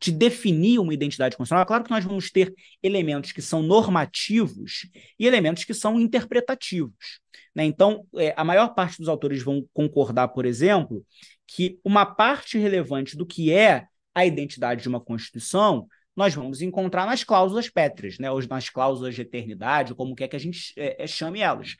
de 0.00 0.12
definir 0.12 0.78
uma 0.78 0.94
identidade 0.94 1.36
constitucional, 1.36 1.64
é 1.64 1.66
claro 1.66 1.84
que 1.84 1.90
nós 1.90 2.04
vamos 2.04 2.30
ter 2.30 2.54
elementos 2.82 3.32
que 3.32 3.42
são 3.42 3.62
normativos 3.62 4.88
e 5.18 5.26
elementos 5.26 5.64
que 5.64 5.74
são 5.74 6.00
interpretativos. 6.00 7.20
Né? 7.54 7.64
Então, 7.64 8.06
é, 8.16 8.34
a 8.36 8.44
maior 8.44 8.74
parte 8.74 8.98
dos 8.98 9.08
autores 9.08 9.42
vão 9.42 9.66
concordar, 9.72 10.28
por 10.28 10.46
exemplo, 10.46 11.04
que 11.46 11.78
uma 11.84 12.06
parte 12.06 12.58
relevante 12.58 13.16
do 13.16 13.26
que 13.26 13.52
é 13.52 13.86
a 14.14 14.24
identidade 14.24 14.82
de 14.82 14.88
uma 14.88 15.00
Constituição 15.00 15.86
nós 16.18 16.34
vamos 16.34 16.60
encontrar 16.60 17.06
nas 17.06 17.22
cláusulas 17.22 17.70
pétreas, 17.70 18.18
né? 18.18 18.28
ou 18.28 18.44
nas 18.48 18.68
cláusulas 18.68 19.14
de 19.14 19.22
eternidade, 19.22 19.94
como 19.94 20.16
quer 20.16 20.26
que 20.26 20.34
a 20.34 20.40
gente 20.40 20.72
é, 20.76 21.04
é, 21.04 21.06
chame 21.06 21.38
elas. 21.38 21.76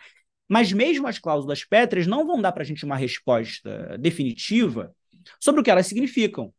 Mas 0.48 0.72
mesmo 0.72 1.08
as 1.08 1.18
cláusulas 1.18 1.64
pétreas 1.64 2.06
não 2.06 2.24
vão 2.24 2.40
dar 2.40 2.52
para 2.52 2.62
a 2.62 2.64
gente 2.64 2.84
uma 2.84 2.96
resposta 2.96 3.98
definitiva 3.98 4.94
sobre 5.40 5.60
o 5.60 5.64
que 5.64 5.70
elas 5.70 5.88
significam. 5.88 6.54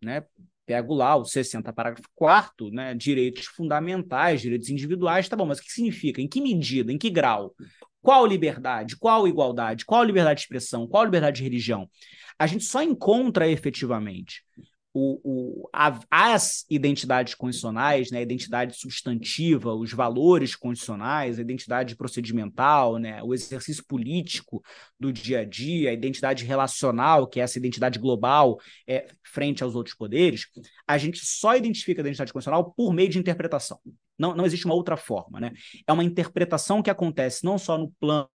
Né? 0.00 0.24
Pego 0.70 0.94
lá 0.94 1.16
o 1.16 1.24
60, 1.24 1.72
parágrafo 1.72 2.08
4 2.14 2.70
né, 2.70 2.94
direitos 2.94 3.46
fundamentais, 3.46 4.40
direitos 4.40 4.68
individuais, 4.68 5.28
tá 5.28 5.34
bom, 5.34 5.44
mas 5.44 5.58
o 5.58 5.62
que 5.62 5.72
significa? 5.72 6.22
Em 6.22 6.28
que 6.28 6.40
medida? 6.40 6.92
Em 6.92 6.96
que 6.96 7.10
grau? 7.10 7.52
Qual 8.00 8.24
liberdade? 8.24 8.96
Qual 8.96 9.26
igualdade? 9.26 9.84
Qual 9.84 10.04
liberdade 10.04 10.38
de 10.38 10.44
expressão? 10.44 10.86
Qual 10.86 11.04
liberdade 11.04 11.38
de 11.38 11.42
religião? 11.42 11.90
A 12.38 12.46
gente 12.46 12.62
só 12.62 12.84
encontra 12.84 13.48
efetivamente 13.48 14.44
o, 14.92 15.20
o, 15.22 15.68
a, 15.72 16.00
as 16.10 16.64
identidades 16.68 17.34
condicionais, 17.34 18.10
né, 18.10 18.18
a 18.18 18.22
identidade 18.22 18.76
substantiva, 18.76 19.72
os 19.72 19.92
valores 19.92 20.56
condicionais, 20.56 21.38
a 21.38 21.42
identidade 21.42 21.96
procedimental, 21.96 22.98
né, 22.98 23.22
o 23.22 23.32
exercício 23.32 23.84
político 23.86 24.62
do 24.98 25.12
dia 25.12 25.40
a 25.40 25.44
dia, 25.44 25.90
a 25.90 25.92
identidade 25.92 26.44
relacional, 26.44 27.26
que 27.26 27.40
é 27.40 27.44
essa 27.44 27.58
identidade 27.58 27.98
global 27.98 28.58
é, 28.86 29.06
frente 29.22 29.62
aos 29.62 29.74
outros 29.74 29.94
poderes, 29.94 30.46
a 30.86 30.98
gente 30.98 31.20
só 31.24 31.56
identifica 31.56 32.00
a 32.00 32.04
identidade 32.04 32.32
condicional 32.32 32.72
por 32.72 32.92
meio 32.92 33.08
de 33.08 33.18
interpretação. 33.18 33.78
Não, 34.18 34.34
não 34.34 34.44
existe 34.44 34.66
uma 34.66 34.74
outra 34.74 34.96
forma. 34.96 35.40
Né? 35.40 35.52
É 35.86 35.92
uma 35.92 36.04
interpretação 36.04 36.82
que 36.82 36.90
acontece 36.90 37.44
não 37.44 37.58
só 37.58 37.78
no 37.78 37.90
plano 37.92 38.28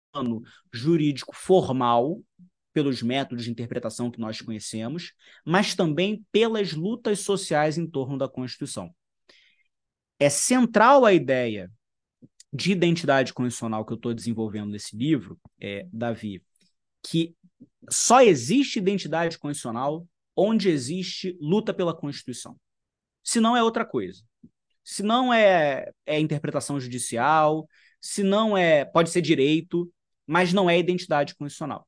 jurídico 0.72 1.36
formal, 1.36 2.22
pelos 2.74 3.02
métodos 3.04 3.46
de 3.46 3.52
interpretação 3.52 4.10
que 4.10 4.20
nós 4.20 4.42
conhecemos, 4.42 5.14
mas 5.46 5.76
também 5.76 6.26
pelas 6.32 6.74
lutas 6.74 7.20
sociais 7.20 7.78
em 7.78 7.88
torno 7.88 8.18
da 8.18 8.28
Constituição. 8.28 8.94
É 10.20 10.30
central 10.30 11.06
a 11.06 11.14
ideia 11.14 11.72
de 12.52 12.72
identidade 12.72 13.34
constitucional 13.34 13.86
que 13.86 13.94
eu 13.94 13.98
estou 13.98 14.14
desenvolvendo 14.14 14.72
nesse 14.72 14.96
livro, 14.96 15.40
é, 15.60 15.88
Davi, 15.92 16.44
que 17.02 17.36
só 17.90 18.22
existe 18.22 18.80
identidade 18.80 19.38
constitucional 19.38 20.08
onde 20.36 20.70
existe 20.70 21.38
luta 21.40 21.74
pela 21.74 21.96
Constituição. 21.96 22.58
Se 23.24 23.40
não 23.40 23.56
é 23.56 23.64
outra 23.64 23.86
coisa. 23.86 24.22
Se 24.84 25.02
não 25.02 25.34
é, 25.34 25.92
é 26.06 26.20
interpretação 26.20 26.80
judicial, 26.80 27.68
se 28.02 28.24
não 28.24 28.58
é. 28.58 28.84
pode 28.84 29.10
ser 29.10 29.22
direito, 29.22 29.92
mas 30.28 30.52
não 30.52 30.70
é 30.70 30.78
identidade 30.78 31.36
constitucional 31.36 31.88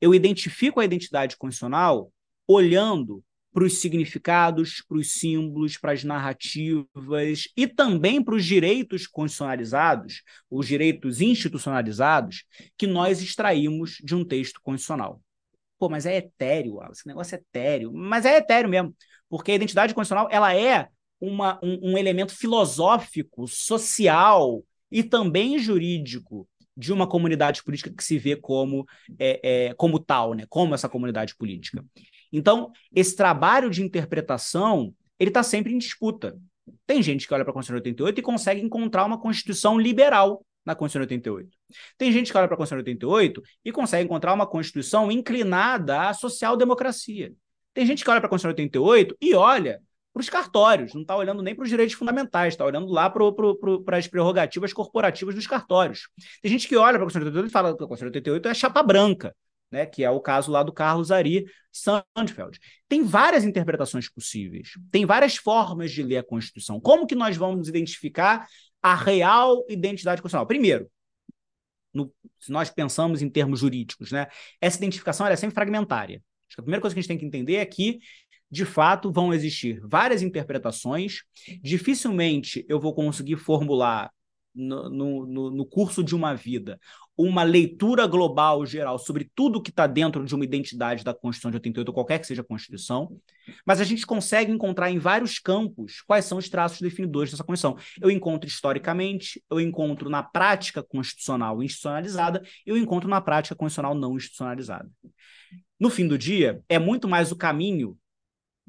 eu 0.00 0.14
identifico 0.14 0.80
a 0.80 0.84
identidade 0.84 1.36
constitucional 1.36 2.12
olhando 2.46 3.22
para 3.52 3.64
os 3.64 3.78
significados, 3.78 4.82
para 4.88 4.96
os 4.96 5.12
símbolos, 5.12 5.76
para 5.76 5.92
as 5.92 6.04
narrativas 6.04 7.48
e 7.56 7.66
também 7.66 8.22
para 8.22 8.34
os 8.34 8.44
direitos 8.44 9.06
constitucionalizados, 9.06 10.22
os 10.48 10.66
direitos 10.66 11.20
institucionalizados 11.20 12.44
que 12.76 12.86
nós 12.86 13.20
extraímos 13.20 13.96
de 14.02 14.14
um 14.14 14.24
texto 14.24 14.60
constitucional. 14.62 15.20
Pô, 15.78 15.88
mas 15.88 16.06
é 16.06 16.16
etéreo, 16.16 16.78
esse 16.92 17.06
negócio 17.06 17.34
é 17.34 17.38
etéreo. 17.38 17.92
Mas 17.92 18.24
é 18.24 18.36
etéreo 18.36 18.70
mesmo, 18.70 18.94
porque 19.28 19.52
a 19.52 19.54
identidade 19.54 19.94
constitucional 19.94 20.28
ela 20.30 20.54
é 20.54 20.88
uma, 21.20 21.58
um, 21.62 21.92
um 21.92 21.98
elemento 21.98 22.34
filosófico, 22.34 23.48
social 23.48 24.64
e 24.90 25.02
também 25.02 25.58
jurídico 25.58 26.48
de 26.76 26.92
uma 26.92 27.06
comunidade 27.06 27.62
política 27.62 27.90
que 27.90 28.02
se 28.02 28.18
vê 28.18 28.36
como, 28.36 28.86
é, 29.18 29.40
é, 29.68 29.74
como 29.74 29.98
tal, 29.98 30.34
né? 30.34 30.44
como 30.48 30.74
essa 30.74 30.88
comunidade 30.88 31.36
política. 31.36 31.84
Então, 32.32 32.70
esse 32.94 33.16
trabalho 33.16 33.70
de 33.70 33.82
interpretação 33.82 34.94
ele 35.20 35.28
está 35.28 35.42
sempre 35.42 35.72
em 35.72 35.78
disputa. 35.78 36.38
Tem 36.86 37.02
gente 37.02 37.28
que 37.28 37.34
olha 37.34 37.44
para 37.44 37.50
a 37.50 37.54
Constituição 37.54 37.82
de 37.82 37.88
88 37.90 38.18
e 38.18 38.22
consegue 38.22 38.60
encontrar 38.62 39.04
uma 39.04 39.20
Constituição 39.20 39.78
liberal 39.78 40.44
na 40.64 40.74
Constituição 40.74 41.06
de 41.06 41.14
88. 41.14 41.56
Tem 41.98 42.10
gente 42.10 42.32
que 42.32 42.38
olha 42.38 42.48
para 42.48 42.54
a 42.54 42.56
Constituição 42.56 42.82
de 42.82 42.90
88 42.90 43.42
e 43.64 43.70
consegue 43.70 44.04
encontrar 44.04 44.32
uma 44.32 44.46
Constituição 44.46 45.12
inclinada 45.12 46.08
à 46.08 46.14
social-democracia. 46.14 47.34
Tem 47.74 47.84
gente 47.84 48.02
que 48.02 48.10
olha 48.10 48.20
para 48.20 48.28
a 48.28 48.30
Constituição 48.30 48.54
de 48.54 48.62
88 48.62 49.16
e 49.20 49.34
olha 49.34 49.82
para 50.12 50.20
os 50.20 50.28
cartórios, 50.28 50.92
não 50.92 51.02
está 51.02 51.16
olhando 51.16 51.42
nem 51.42 51.54
para 51.54 51.62
os 51.62 51.68
direitos 51.68 51.94
fundamentais, 51.94 52.54
está 52.54 52.64
olhando 52.64 52.88
lá 52.88 53.08
para 53.08 53.98
as 53.98 54.08
prerrogativas 54.08 54.72
corporativas 54.72 55.34
dos 55.34 55.46
cartórios. 55.46 56.08
Tem 56.42 56.50
gente 56.50 56.66
que 56.66 56.76
olha 56.76 56.94
para 56.94 57.02
a 57.02 57.06
Constituição 57.06 57.28
88 57.28 57.48
e 57.48 57.52
fala 57.52 57.76
que 57.76 57.84
a 57.84 57.86
Constituição 57.86 58.06
88 58.08 58.48
é 58.48 58.54
chapa 58.54 58.82
branca, 58.82 59.34
né, 59.70 59.86
que 59.86 60.02
é 60.02 60.10
o 60.10 60.20
caso 60.20 60.50
lá 60.50 60.62
do 60.62 60.72
Carlos 60.72 61.12
Ari 61.12 61.44
Sandfeld. 61.72 62.58
Tem 62.88 63.04
várias 63.04 63.44
interpretações 63.44 64.08
possíveis, 64.08 64.70
tem 64.90 65.06
várias 65.06 65.36
formas 65.36 65.92
de 65.92 66.02
ler 66.02 66.18
a 66.18 66.24
Constituição. 66.24 66.80
Como 66.80 67.06
que 67.06 67.14
nós 67.14 67.36
vamos 67.36 67.68
identificar 67.68 68.46
a 68.82 68.94
real 68.94 69.64
identidade 69.68 70.20
constitucional? 70.20 70.46
Primeiro, 70.46 70.90
no, 71.94 72.12
se 72.38 72.50
nós 72.50 72.68
pensamos 72.68 73.22
em 73.22 73.28
termos 73.30 73.60
jurídicos, 73.60 74.10
né, 74.10 74.26
essa 74.60 74.78
identificação 74.78 75.24
é 75.26 75.36
sempre 75.36 75.54
fragmentária. 75.54 76.20
Acho 76.48 76.56
que 76.56 76.60
a 76.60 76.64
primeira 76.64 76.80
coisa 76.80 76.94
que 76.94 76.98
a 76.98 77.02
gente 77.02 77.08
tem 77.08 77.18
que 77.18 77.26
entender 77.26 77.56
é 77.56 77.64
que 77.64 78.00
de 78.50 78.64
fato, 78.64 79.12
vão 79.12 79.32
existir 79.32 79.80
várias 79.82 80.22
interpretações. 80.22 81.22
Dificilmente 81.62 82.64
eu 82.68 82.80
vou 82.80 82.94
conseguir 82.94 83.36
formular 83.36 84.10
no, 84.54 84.90
no, 84.90 85.50
no 85.50 85.64
curso 85.64 86.02
de 86.02 86.14
uma 86.14 86.34
vida 86.34 86.78
uma 87.22 87.42
leitura 87.42 88.06
global 88.06 88.64
geral 88.64 88.98
sobre 88.98 89.30
tudo 89.34 89.60
que 89.60 89.70
está 89.70 89.86
dentro 89.86 90.24
de 90.24 90.34
uma 90.34 90.44
identidade 90.44 91.04
da 91.04 91.12
Constituição 91.12 91.50
de 91.50 91.58
88, 91.58 91.92
qualquer 91.92 92.18
que 92.18 92.26
seja 92.26 92.40
a 92.40 92.44
Constituição, 92.44 93.14
mas 93.66 93.80
a 93.80 93.84
gente 93.84 94.06
consegue 94.06 94.50
encontrar 94.50 94.90
em 94.90 94.98
vários 94.98 95.38
campos 95.38 96.02
quais 96.06 96.24
são 96.24 96.38
os 96.38 96.48
traços 96.48 96.80
definidores 96.80 97.30
dessa 97.30 97.44
Constituição. 97.44 97.76
Eu 98.00 98.10
encontro 98.10 98.48
historicamente, 98.48 99.42
eu 99.50 99.60
encontro 99.60 100.08
na 100.08 100.22
prática 100.22 100.82
constitucional 100.82 101.62
institucionalizada, 101.62 102.42
eu 102.64 102.76
encontro 102.76 103.08
na 103.08 103.20
prática 103.20 103.54
constitucional 103.54 103.94
não 103.94 104.16
institucionalizada. 104.16 104.88
No 105.78 105.90
fim 105.90 106.08
do 106.08 106.16
dia, 106.16 106.62
é 106.68 106.78
muito 106.78 107.06
mais 107.06 107.30
o 107.30 107.36
caminho 107.36 107.98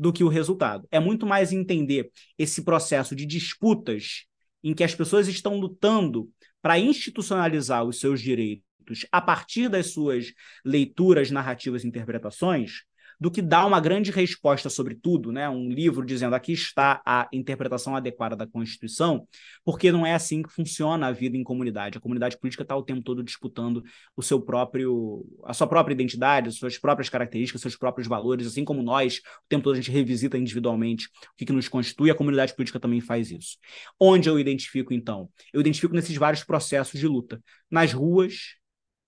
do 0.01 0.11
que 0.11 0.23
o 0.23 0.27
resultado. 0.27 0.87
É 0.89 0.99
muito 0.99 1.27
mais 1.27 1.51
entender 1.51 2.09
esse 2.35 2.63
processo 2.63 3.15
de 3.15 3.23
disputas 3.23 4.25
em 4.63 4.73
que 4.73 4.83
as 4.83 4.95
pessoas 4.95 5.27
estão 5.27 5.59
lutando 5.59 6.27
para 6.59 6.79
institucionalizar 6.79 7.83
os 7.83 7.99
seus 7.99 8.19
direitos 8.19 9.05
a 9.11 9.21
partir 9.21 9.69
das 9.69 9.91
suas 9.91 10.33
leituras, 10.65 11.29
narrativas 11.29 11.83
e 11.83 11.87
interpretações, 11.87 12.81
do 13.21 13.29
que 13.29 13.39
dar 13.39 13.67
uma 13.67 13.79
grande 13.79 14.09
resposta 14.09 14.67
sobre 14.67 14.95
tudo, 14.95 15.31
né? 15.31 15.47
Um 15.47 15.69
livro 15.69 16.03
dizendo 16.03 16.33
aqui 16.33 16.53
está 16.53 16.99
a 17.05 17.29
interpretação 17.31 17.95
adequada 17.95 18.35
da 18.35 18.47
Constituição, 18.47 19.27
porque 19.63 19.91
não 19.91 20.03
é 20.03 20.15
assim 20.15 20.41
que 20.41 20.49
funciona 20.51 21.05
a 21.05 21.11
vida 21.11 21.37
em 21.37 21.43
comunidade. 21.43 21.99
A 21.99 22.01
comunidade 22.01 22.35
política 22.39 22.63
está 22.63 22.75
o 22.75 22.81
tempo 22.81 23.03
todo 23.03 23.23
disputando 23.23 23.83
o 24.17 24.23
seu 24.23 24.41
próprio, 24.41 25.23
a 25.45 25.53
sua 25.53 25.67
própria 25.67 25.93
identidade, 25.93 26.49
as 26.49 26.55
suas 26.55 26.79
próprias 26.79 27.09
características, 27.09 27.61
seus 27.61 27.77
próprios 27.77 28.07
valores, 28.07 28.47
assim 28.47 28.65
como 28.65 28.81
nós, 28.81 29.17
o 29.17 29.47
tempo 29.47 29.65
todo 29.65 29.73
a 29.73 29.77
gente 29.77 29.91
revisita 29.91 30.35
individualmente 30.35 31.05
o 31.05 31.37
que, 31.37 31.45
que 31.45 31.53
nos 31.53 31.67
constitui, 31.67 32.09
a 32.09 32.15
comunidade 32.15 32.55
política 32.55 32.79
também 32.79 33.01
faz 33.01 33.29
isso. 33.29 33.57
Onde 33.99 34.29
eu 34.29 34.39
identifico, 34.39 34.95
então? 34.95 35.29
Eu 35.53 35.61
identifico 35.61 35.93
nesses 35.93 36.17
vários 36.17 36.43
processos 36.43 36.99
de 36.99 37.07
luta, 37.07 37.39
nas 37.69 37.93
ruas, 37.93 38.55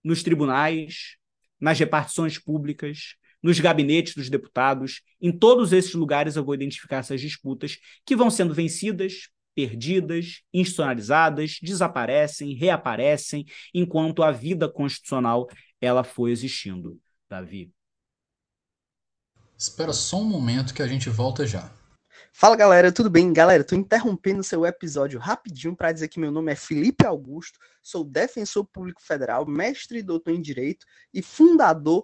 nos 0.03 0.21
tribunais, 0.21 1.17
nas 1.59 1.79
repartições 1.79 2.37
públicas, 2.37 3.15
nos 3.43 3.59
gabinetes 3.59 4.15
dos 4.15 4.29
deputados. 4.29 5.01
Em 5.21 5.31
todos 5.31 5.73
esses 5.73 5.93
lugares 5.93 6.37
eu 6.37 6.45
vou 6.45 6.55
identificar 6.55 6.97
essas 6.97 7.19
disputas 7.19 7.77
que 8.05 8.15
vão 8.15 8.29
sendo 8.29 8.53
vencidas, 8.53 9.29
perdidas, 9.53 10.41
institucionalizadas, 10.53 11.59
desaparecem, 11.61 12.55
reaparecem, 12.55 13.45
enquanto 13.73 14.23
a 14.23 14.31
vida 14.31 14.69
constitucional 14.69 15.47
ela 15.81 16.03
foi 16.03 16.31
existindo. 16.31 16.99
Davi. 17.29 17.71
Espera 19.57 19.93
só 19.93 20.19
um 20.19 20.25
momento 20.25 20.73
que 20.73 20.81
a 20.81 20.87
gente 20.87 21.09
volta 21.09 21.45
já. 21.45 21.71
Fala 22.31 22.55
galera, 22.55 22.91
tudo 22.91 23.09
bem? 23.09 23.31
Galera, 23.31 23.63
tô 23.63 23.75
interrompendo 23.75 24.43
seu 24.43 24.65
episódio 24.65 25.19
rapidinho 25.19 25.75
para 25.75 25.91
dizer 25.91 26.07
que 26.07 26.19
meu 26.19 26.31
nome 26.31 26.51
é 26.51 26.55
Felipe 26.55 27.05
Augusto, 27.05 27.59
sou 27.81 28.03
defensor 28.03 28.65
público 28.65 29.01
federal, 29.03 29.45
mestre 29.45 29.99
e 29.99 30.03
doutor 30.03 30.31
em 30.31 30.41
direito 30.41 30.85
e 31.13 31.21
fundador 31.21 32.03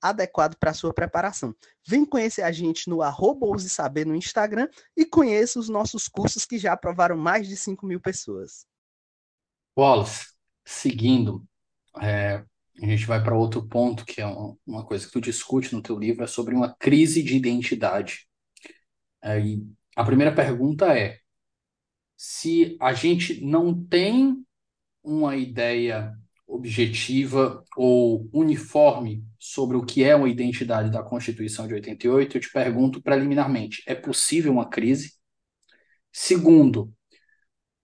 adequado 0.00 0.56
para 0.56 0.74
sua 0.74 0.92
preparação. 0.92 1.54
Vem 1.86 2.04
conhecer 2.04 2.42
a 2.42 2.52
gente 2.52 2.88
no 2.88 3.02
arroba 3.02 3.46
Saber 3.58 4.06
no 4.06 4.14
Instagram 4.14 4.68
e 4.96 5.04
conheça 5.04 5.58
os 5.58 5.68
nossos 5.68 6.08
cursos 6.08 6.44
que 6.44 6.58
já 6.58 6.72
aprovaram 6.72 7.16
mais 7.16 7.48
de 7.48 7.56
5 7.56 7.86
mil 7.86 8.00
pessoas. 8.00 8.66
Wallace, 9.76 10.32
seguindo, 10.64 11.44
é, 12.00 12.44
a 12.82 12.86
gente 12.86 13.06
vai 13.06 13.22
para 13.22 13.36
outro 13.36 13.66
ponto, 13.66 14.04
que 14.04 14.20
é 14.20 14.26
uma 14.66 14.84
coisa 14.84 15.06
que 15.06 15.12
tu 15.12 15.20
discute 15.20 15.74
no 15.74 15.82
teu 15.82 15.98
livro, 15.98 16.24
é 16.24 16.26
sobre 16.26 16.54
uma 16.54 16.74
crise 16.74 17.22
de 17.22 17.36
identidade. 17.36 18.26
É, 19.22 19.38
a 19.96 20.04
primeira 20.04 20.34
pergunta 20.34 20.96
é, 20.96 21.18
se 22.16 22.76
a 22.80 22.92
gente 22.92 23.44
não 23.44 23.84
tem 23.84 24.44
uma 25.02 25.36
ideia 25.36 26.14
objetiva 26.60 27.64
ou 27.74 28.28
uniforme 28.32 29.24
sobre 29.38 29.76
o 29.76 29.84
que 29.84 30.04
é 30.04 30.14
uma 30.14 30.28
identidade 30.28 30.90
da 30.90 31.02
Constituição 31.02 31.66
de 31.66 31.74
88, 31.74 32.36
eu 32.36 32.40
te 32.40 32.52
pergunto 32.52 33.02
preliminarmente: 33.02 33.82
é 33.86 33.94
possível 33.94 34.52
uma 34.52 34.68
crise? 34.68 35.14
Segundo, 36.12 36.92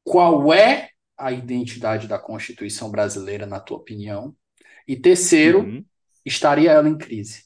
qual 0.05 0.53
é 0.53 0.91
a 1.17 1.33
identidade 1.33 2.07
da 2.07 2.19
Constituição 2.19 2.91
brasileira, 2.91 3.47
na 3.47 3.59
tua 3.59 3.79
opinião? 3.79 4.37
E 4.87 4.95
terceiro, 4.95 5.61
uhum. 5.61 5.85
estaria 6.25 6.73
ela 6.73 6.89
em 6.89 6.99
crise? 6.99 7.45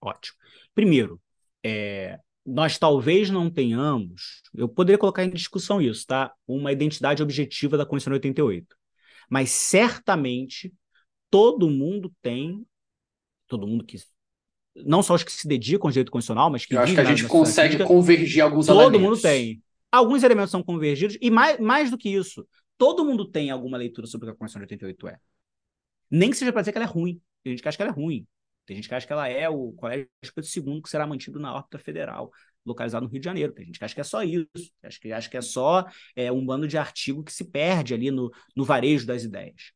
Ótimo. 0.00 0.36
Primeiro, 0.74 1.20
é, 1.64 2.18
nós 2.44 2.78
talvez 2.78 3.30
não 3.30 3.48
tenhamos, 3.48 4.42
eu 4.54 4.68
poderia 4.68 4.98
colocar 4.98 5.24
em 5.24 5.30
discussão 5.30 5.80
isso, 5.80 6.04
tá? 6.06 6.32
Uma 6.46 6.72
identidade 6.72 7.22
objetiva 7.22 7.78
da 7.78 7.86
Constituição 7.86 8.18
de 8.18 8.26
88. 8.26 8.76
Mas 9.28 9.50
certamente 9.50 10.72
todo 11.30 11.70
mundo 11.70 12.12
tem, 12.22 12.64
todo 13.46 13.66
mundo 13.66 13.84
que 13.84 13.98
não 14.76 15.02
só 15.02 15.14
os 15.14 15.22
que 15.22 15.32
se 15.32 15.46
dedicam 15.46 15.86
ao 15.86 15.92
direito 15.92 16.10
constitucional, 16.10 16.50
mas 16.50 16.66
que 16.66 16.74
eu 16.74 16.80
acho 16.80 16.94
que 16.94 17.00
a 17.00 17.04
gente 17.04 17.26
consegue 17.26 17.82
convergir 17.84 18.42
alguns 18.42 18.66
todo 18.66 18.80
elementos. 18.80 19.00
Todo 19.00 19.10
mundo 19.10 19.22
tem. 19.22 19.62
Alguns 19.90 20.22
elementos 20.24 20.50
são 20.50 20.62
convergidos 20.62 21.16
e 21.20 21.30
mais, 21.30 21.58
mais 21.60 21.90
do 21.90 21.96
que 21.96 22.08
isso, 22.08 22.46
todo 22.76 23.04
mundo 23.04 23.24
tem 23.24 23.50
alguma 23.50 23.76
leitura 23.76 24.06
sobre 24.06 24.26
o 24.26 24.32
que 24.32 24.36
a 24.36 24.38
Constituição 24.38 24.66
de 24.66 24.74
88 24.74 25.08
é. 25.08 25.18
Nem 26.10 26.30
que 26.30 26.36
seja 26.36 26.52
para 26.52 26.62
dizer 26.62 26.72
que 26.72 26.78
ela 26.78 26.86
é 26.86 26.90
ruim. 26.90 27.20
Tem 27.42 27.52
gente 27.52 27.62
que 27.62 27.68
acha 27.68 27.76
que 27.76 27.82
ela 27.82 27.92
é 27.92 27.94
ruim. 27.94 28.26
Tem 28.66 28.76
gente 28.76 28.88
que 28.88 28.94
acha 28.94 29.06
que 29.06 29.12
ela 29.12 29.28
é 29.28 29.48
o 29.48 29.72
Colégio 29.72 30.08
Pedro 30.34 30.50
II 30.56 30.82
que 30.82 30.88
será 30.88 31.06
mantido 31.06 31.38
na 31.38 31.54
órbita 31.54 31.78
federal 31.78 32.30
localizado 32.64 33.04
no 33.04 33.10
Rio 33.10 33.20
de 33.20 33.24
Janeiro. 33.24 33.52
Tem 33.52 33.66
gente 33.66 33.78
que 33.78 33.84
acha 33.84 33.94
que 33.94 34.00
é 34.00 34.04
só 34.04 34.22
isso, 34.22 34.48
acha 34.82 34.98
que 34.98 35.12
acha 35.12 35.28
que 35.28 35.36
é 35.36 35.42
só 35.42 35.84
é, 36.16 36.32
um 36.32 36.44
bando 36.44 36.66
de 36.66 36.78
artigo 36.78 37.22
que 37.22 37.32
se 37.32 37.44
perde 37.44 37.92
ali 37.92 38.10
no, 38.10 38.30
no 38.56 38.64
varejo 38.64 39.06
das 39.06 39.22
ideias. 39.22 39.72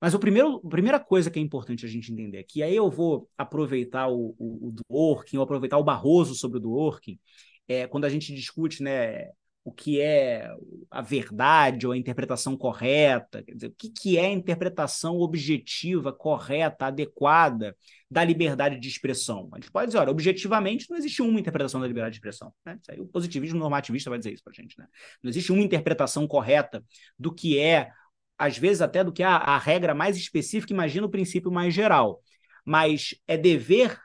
Mas 0.00 0.14
o 0.14 0.18
primeiro, 0.18 0.60
a 0.64 0.68
primeira 0.68 1.00
coisa 1.00 1.30
que 1.30 1.38
é 1.40 1.42
importante 1.42 1.84
a 1.84 1.88
gente 1.88 2.12
entender 2.12 2.38
aqui, 2.38 2.62
aí 2.62 2.74
eu 2.76 2.88
vou 2.88 3.28
aproveitar 3.36 4.08
o, 4.08 4.34
o, 4.38 4.68
o 4.68 4.72
Dworkin, 4.72 5.38
ou 5.38 5.42
aproveitar 5.42 5.76
o 5.76 5.84
Barroso 5.84 6.36
sobre 6.36 6.58
o 6.58 6.60
Dworkin, 6.60 7.18
é, 7.66 7.86
quando 7.88 8.04
a 8.04 8.08
gente 8.08 8.32
discute 8.32 8.82
né, 8.82 9.30
o 9.64 9.72
que 9.72 10.00
é 10.00 10.50
a 10.90 11.02
verdade 11.02 11.86
ou 11.86 11.92
a 11.92 11.96
interpretação 11.96 12.56
correta, 12.56 13.42
quer 13.42 13.54
dizer, 13.54 13.66
o 13.66 13.74
que, 13.76 13.90
que 13.90 14.16
é 14.16 14.26
a 14.26 14.32
interpretação 14.32 15.18
objetiva, 15.18 16.12
correta, 16.12 16.86
adequada 16.86 17.76
da 18.10 18.24
liberdade 18.24 18.80
de 18.80 18.88
expressão. 18.88 19.48
A 19.52 19.56
gente 19.56 19.70
pode 19.70 19.88
dizer, 19.88 19.98
olha, 19.98 20.10
objetivamente 20.10 20.88
não 20.88 20.96
existe 20.96 21.20
uma 21.20 21.38
interpretação 21.38 21.80
da 21.80 21.86
liberdade 21.86 22.14
de 22.14 22.18
expressão. 22.18 22.52
Né? 22.64 22.78
Isso 22.80 22.90
aí, 22.90 23.00
o 23.00 23.06
positivismo 23.06 23.58
normativista 23.58 24.08
vai 24.08 24.18
dizer 24.18 24.32
isso 24.32 24.42
para 24.42 24.52
a 24.52 24.54
gente. 24.54 24.78
Né? 24.78 24.86
Não 25.22 25.28
existe 25.28 25.52
uma 25.52 25.62
interpretação 25.62 26.26
correta 26.26 26.82
do 27.18 27.34
que 27.34 27.58
é, 27.58 27.90
às 28.38 28.56
vezes 28.56 28.80
até 28.80 29.04
do 29.04 29.12
que 29.12 29.22
é 29.22 29.26
a, 29.26 29.36
a 29.36 29.58
regra 29.58 29.94
mais 29.94 30.16
específica, 30.16 30.72
imagina 30.72 31.06
o 31.06 31.10
princípio 31.10 31.50
mais 31.50 31.74
geral. 31.74 32.22
Mas 32.64 33.14
é 33.26 33.36
dever 33.36 33.98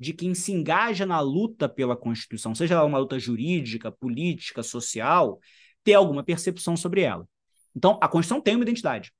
de 0.00 0.14
quem 0.14 0.34
se 0.34 0.50
engaja 0.50 1.04
na 1.04 1.20
luta 1.20 1.68
pela 1.68 1.94
Constituição, 1.94 2.54
seja 2.54 2.74
ela 2.74 2.84
uma 2.86 2.98
luta 2.98 3.18
jurídica, 3.18 3.92
política, 3.92 4.62
social, 4.62 5.38
ter 5.84 5.92
alguma 5.92 6.24
percepção 6.24 6.74
sobre 6.74 7.02
ela. 7.02 7.28
Então, 7.76 7.98
a 8.00 8.08
Constituição 8.08 8.40
tem 8.40 8.56
uma 8.56 8.64
identidade. 8.64 9.12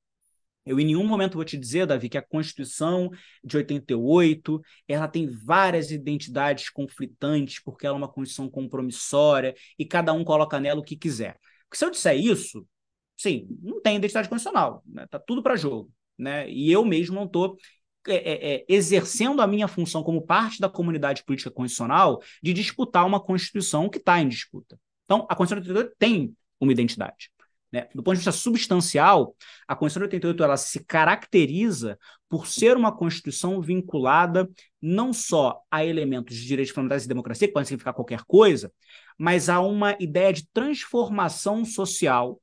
Eu 0.65 0.81
em 0.81 0.87
nenhum 0.87 1.07
momento 1.07 1.35
vou 1.35 1.45
te 1.45 1.59
dizer, 1.59 1.87
Davi, 1.87 2.09
que 2.09 2.17
a 2.17 2.23
Constituição 2.23 3.11
de 3.45 3.59
88, 3.59 4.61
ela 4.89 5.07
tem 5.07 5.27
várias 5.27 5.91
identidades 5.91 6.71
conflitantes, 6.71 7.63
porque 7.63 7.87
ela 7.87 7.97
é 7.97 7.99
uma 7.99 8.09
Constituição 8.09 8.49
compromissória 8.49 9.55
e 9.79 9.85
cada 9.85 10.13
um 10.15 10.25
coloca 10.25 10.59
nela 10.59 10.81
o 10.81 10.85
que 10.85 10.97
quiser. 10.97 11.39
Porque 11.69 11.79
se 11.79 11.85
eu 11.85 11.91
disser 11.91 12.19
isso, 12.19 12.67
sim, 13.19 13.47
não 13.63 13.83
tem 13.83 13.97
identidade 13.97 14.29
constitucional, 14.29 14.83
né? 14.87 15.07
Tá 15.09 15.19
tudo 15.19 15.43
para 15.43 15.57
jogo, 15.57 15.91
né? 16.17 16.51
E 16.51 16.71
eu 16.71 16.85
mesmo 16.85 17.15
não 17.15 17.25
estou 17.25 17.57
é, 18.09 18.15
é, 18.15 18.55
é, 18.55 18.65
exercendo 18.69 19.43
a 19.43 19.47
minha 19.47 19.69
função 19.69 20.03
como 20.03 20.23
parte 20.23 20.61
da 20.61 20.69
comunidade 20.69 21.25
política 21.25 21.51
constitucional 21.51 22.23
de 22.43 22.53
disputar 22.53 23.07
uma 23.07 23.21
Constituição 23.21 23.89
que 23.89 23.99
está 23.99 24.21
em 24.21 24.29
disputa. 24.29 24.79
Então, 25.05 25.27
a 25.29 25.37
Constituição 25.37 25.75
de 25.75 25.79
88 25.79 25.97
tem 25.99 26.35
uma 26.61 26.73
identidade. 26.73 27.31
Né? 27.73 27.89
Do 27.95 28.03
ponto 28.03 28.15
de 28.15 28.21
vista 28.21 28.33
substancial, 28.33 29.35
a 29.67 29.77
Constituição 29.77 30.09
de 30.09 30.17
88 30.17 30.45
ela 30.45 30.57
se 30.57 30.85
caracteriza 30.85 31.99
por 32.29 32.47
ser 32.47 32.77
uma 32.77 32.91
Constituição 32.91 33.61
vinculada 33.61 34.49
não 34.81 35.13
só 35.13 35.61
a 35.71 35.85
elementos 35.85 36.37
de 36.37 36.47
direitos 36.47 36.73
fundamentais 36.73 37.05
e 37.05 37.09
democracia, 37.09 37.47
que 37.47 37.53
podem 37.53 37.67
significar 37.67 37.95
qualquer 37.95 38.23
coisa, 38.25 38.73
mas 39.19 39.49
a 39.49 39.61
uma 39.61 39.97
ideia 40.01 40.33
de 40.33 40.49
transformação 40.53 41.65
social 41.65 42.41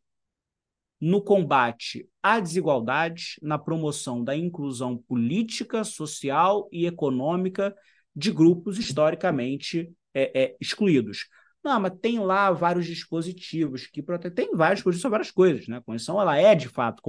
no 1.00 1.22
combate 1.22 2.08
à 2.22 2.40
desigualdade, 2.40 3.38
na 3.42 3.58
promoção 3.58 4.24
da 4.24 4.36
inclusão 4.36 4.98
política, 4.98 5.84
social 5.84 6.68
e 6.72 6.86
econômica 6.86 7.76
de 8.16 8.32
grupos 8.32 8.80
historicamente 8.80 9.92
é, 10.14 10.44
é, 10.44 10.56
excluídos. 10.60 11.28
Não, 11.64 11.80
mas 11.80 11.94
tem 12.02 12.20
lá 12.20 12.52
vários 12.52 12.86
dispositivos 12.86 13.86
que 13.88 14.02
tem 14.34 14.56
vários 14.56 14.80
dispositivos 14.80 15.02
sobre 15.02 15.18
várias 15.18 15.32
coisas, 15.32 15.68
né? 15.68 15.78
A 15.78 15.82
Constituição 15.82 16.20
ela 16.20 16.38
é 16.38 16.56
de 16.56 16.68
fato 16.70 17.02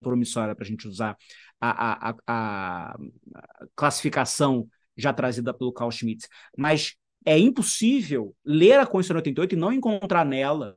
compromissória 0.00 0.54
para 0.54 0.64
a 0.64 0.66
gente 0.66 0.88
usar 0.88 1.16
a, 1.60 2.10
a, 2.10 2.14
a, 2.26 2.92
a, 2.92 2.98
classificação 3.76 4.68
já 4.96 5.12
trazida 5.12 5.54
pelo 5.54 5.72
Carl 5.72 5.90
Schmitt, 5.90 6.26
mas 6.56 6.96
é 7.24 7.38
impossível 7.38 8.34
ler 8.44 8.80
a 8.80 8.86
Constituição 8.86 9.22
de 9.22 9.28
88 9.28 9.54
e 9.54 9.58
não 9.58 9.72
encontrar 9.72 10.24
nela 10.24 10.76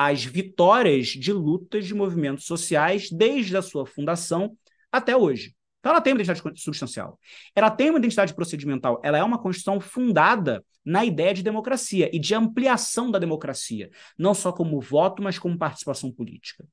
as 0.00 0.24
vitórias 0.24 1.08
de 1.08 1.32
lutas 1.32 1.84
de 1.84 1.92
movimentos 1.92 2.44
sociais 2.44 3.10
desde 3.10 3.56
a 3.56 3.62
sua 3.62 3.84
fundação 3.84 4.56
até 4.92 5.16
hoje. 5.16 5.56
Então 5.80 5.90
ela 5.90 6.00
tem 6.00 6.12
uma 6.12 6.22
identidade 6.22 6.60
substancial. 6.60 7.18
Ela 7.52 7.68
tem 7.68 7.90
uma 7.90 7.98
identidade 7.98 8.32
procedimental. 8.32 9.00
Ela 9.02 9.18
é 9.18 9.24
uma 9.24 9.42
Constituição 9.42 9.80
fundada 9.80 10.64
na 10.84 11.04
ideia 11.04 11.34
de 11.34 11.42
democracia 11.42 12.08
e 12.14 12.18
de 12.20 12.32
ampliação 12.32 13.10
da 13.10 13.18
democracia, 13.18 13.90
não 14.16 14.34
só 14.34 14.52
como 14.52 14.80
voto, 14.80 15.20
mas 15.20 15.36
como 15.36 15.58
participação 15.58 16.12
política. 16.12 16.64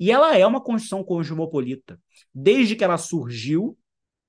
E 0.00 0.10
ela 0.10 0.34
é 0.34 0.46
uma 0.46 0.58
Constituição 0.58 1.04
cosmopolita. 1.04 2.00
Desde 2.34 2.74
que 2.74 2.82
ela 2.82 2.96
surgiu, 2.96 3.76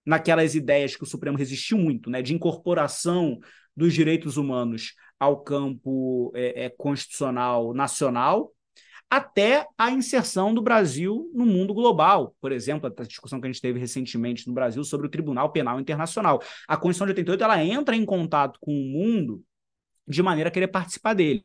naquelas 0.05 0.53
ideias 0.53 0.97
que 0.97 1.03
o 1.03 1.07
Supremo 1.07 1.37
resistiu 1.37 1.77
muito, 1.77 2.09
né, 2.09 2.21
de 2.21 2.33
incorporação 2.33 3.39
dos 3.73 3.93
direitos 3.93 4.35
humanos 4.35 4.95
ao 5.23 5.41
campo 5.41 6.31
é, 6.35 6.65
é, 6.65 6.69
constitucional 6.69 7.73
nacional, 7.73 8.51
até 9.09 9.67
a 9.77 9.91
inserção 9.91 10.53
do 10.53 10.61
Brasil 10.61 11.29
no 11.33 11.45
mundo 11.45 11.73
global. 11.73 12.35
Por 12.41 12.51
exemplo, 12.51 12.91
a 12.97 13.03
discussão 13.03 13.39
que 13.39 13.47
a 13.47 13.51
gente 13.51 13.61
teve 13.61 13.79
recentemente 13.79 14.47
no 14.47 14.53
Brasil 14.53 14.83
sobre 14.83 15.07
o 15.07 15.09
Tribunal 15.09 15.51
Penal 15.51 15.79
Internacional. 15.79 16.41
A 16.67 16.75
Constituição 16.75 17.07
de 17.07 17.11
88 17.11 17.43
ela 17.43 17.63
entra 17.63 17.95
em 17.95 18.05
contato 18.05 18.57
com 18.59 18.71
o 18.71 18.85
mundo 18.85 19.43
de 20.07 20.21
maneira 20.23 20.49
a 20.49 20.51
querer 20.51 20.67
participar 20.67 21.13
dele. 21.13 21.43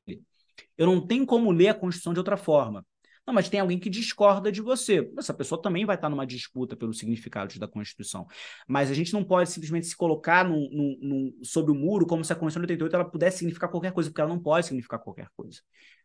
Eu 0.76 0.86
não 0.86 1.06
tenho 1.06 1.26
como 1.26 1.50
ler 1.50 1.68
a 1.68 1.74
Constituição 1.74 2.12
de 2.12 2.20
outra 2.20 2.36
forma. 2.36 2.84
Não, 3.28 3.34
mas 3.34 3.50
tem 3.50 3.60
alguém 3.60 3.78
que 3.78 3.90
discorda 3.90 4.50
de 4.50 4.62
você. 4.62 5.12
Essa 5.18 5.34
pessoa 5.34 5.60
também 5.60 5.84
vai 5.84 5.96
estar 5.96 6.08
numa 6.08 6.26
disputa 6.26 6.74
pelo 6.74 6.94
significado 6.94 7.58
da 7.58 7.68
Constituição. 7.68 8.26
Mas 8.66 8.90
a 8.90 8.94
gente 8.94 9.12
não 9.12 9.22
pode 9.22 9.50
simplesmente 9.50 9.86
se 9.86 9.94
colocar 9.94 10.48
no, 10.48 10.56
no, 10.70 10.98
no, 10.98 11.44
sobre 11.44 11.70
o 11.70 11.74
muro 11.74 12.06
como 12.06 12.24
se 12.24 12.32
a 12.32 12.36
Constituição 12.36 12.62
de 12.66 12.72
88 12.72 12.96
ela 12.96 13.04
pudesse 13.04 13.36
significar 13.40 13.70
qualquer 13.70 13.92
coisa, 13.92 14.08
porque 14.08 14.22
ela 14.22 14.30
não 14.30 14.40
pode 14.40 14.64
significar 14.64 14.98
qualquer 14.98 15.28
coisa. 15.36 15.60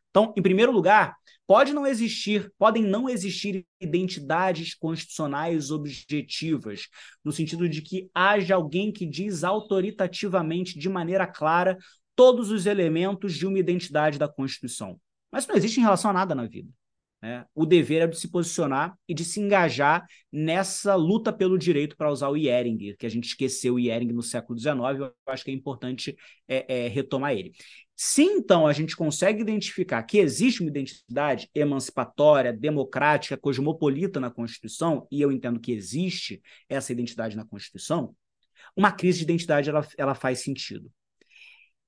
Então, 0.10 0.34
em 0.36 0.42
primeiro 0.42 0.74
lugar, 0.74 1.16
pode 1.48 1.72
não 1.72 1.88
existir, 1.88 2.52
podem 2.58 2.84
não 2.84 3.10
existir 3.10 3.66
identidades 3.80 4.76
constitucionais 4.76 5.72
objetivas, 5.72 6.90
no 7.24 7.32
sentido 7.32 7.70
de 7.70 7.82
que 7.82 8.12
haja 8.14 8.56
alguém 8.56 8.92
que 8.92 9.06
diz 9.06 9.46
autoritativamente, 9.46 10.78
de 10.78 10.90
maneira 10.90 11.26
clara, 11.26 11.78
todos 12.18 12.52
os 12.52 12.66
elementos 12.66 13.34
de 13.34 13.48
uma 13.48 13.60
identidade 13.60 14.20
da 14.20 14.28
Constituição. 14.28 15.00
Mas 15.32 15.48
não 15.48 15.56
existe 15.56 15.80
em 15.80 15.84
relação 15.84 16.12
a 16.12 16.14
nada 16.14 16.36
na 16.36 16.46
vida. 16.46 16.70
Né? 17.24 17.46
O 17.56 17.66
dever 17.66 18.02
é 18.02 18.08
de 18.08 18.20
se 18.20 18.28
posicionar 18.28 18.98
e 19.08 19.14
de 19.14 19.24
se 19.24 19.40
engajar 19.40 20.06
nessa 20.30 20.94
luta 20.94 21.32
pelo 21.32 21.58
direito 21.58 21.96
para 21.96 22.12
usar 22.12 22.28
o 22.28 22.36
Iering, 22.36 22.98
que 23.00 23.06
a 23.06 23.10
gente 23.10 23.30
esqueceu 23.30 23.76
o 23.76 23.80
Iering 23.80 24.12
no 24.12 24.22
século 24.22 24.60
XIX, 24.60 24.76
eu 25.00 25.14
acho 25.28 25.46
que 25.46 25.50
é 25.50 25.54
importante 25.54 26.18
é, 26.50 26.84
é, 26.84 26.88
retomar 26.90 27.32
ele. 27.32 27.54
Se 27.96 28.24
então 28.24 28.68
a 28.68 28.74
gente 28.74 28.94
consegue 28.94 29.42
identificar 29.42 30.04
que 30.04 30.18
existe 30.18 30.60
uma 30.60 30.70
identidade 30.70 31.50
emancipatória, 31.56 32.52
democrática, 32.52 33.38
cosmopolita 33.38 34.20
na 34.20 34.30
Constituição, 34.30 35.08
e 35.10 35.22
eu 35.22 35.32
entendo 35.32 35.62
que 35.62 35.72
existe 35.72 36.42
essa 36.68 36.92
identidade 36.92 37.38
na 37.38 37.46
Constituição, 37.46 38.14
uma 38.76 38.92
crise 38.92 39.20
de 39.20 39.24
identidade 39.24 39.70
ela, 39.70 39.88
ela 39.98 40.14
faz 40.14 40.40
sentido. 40.40 40.92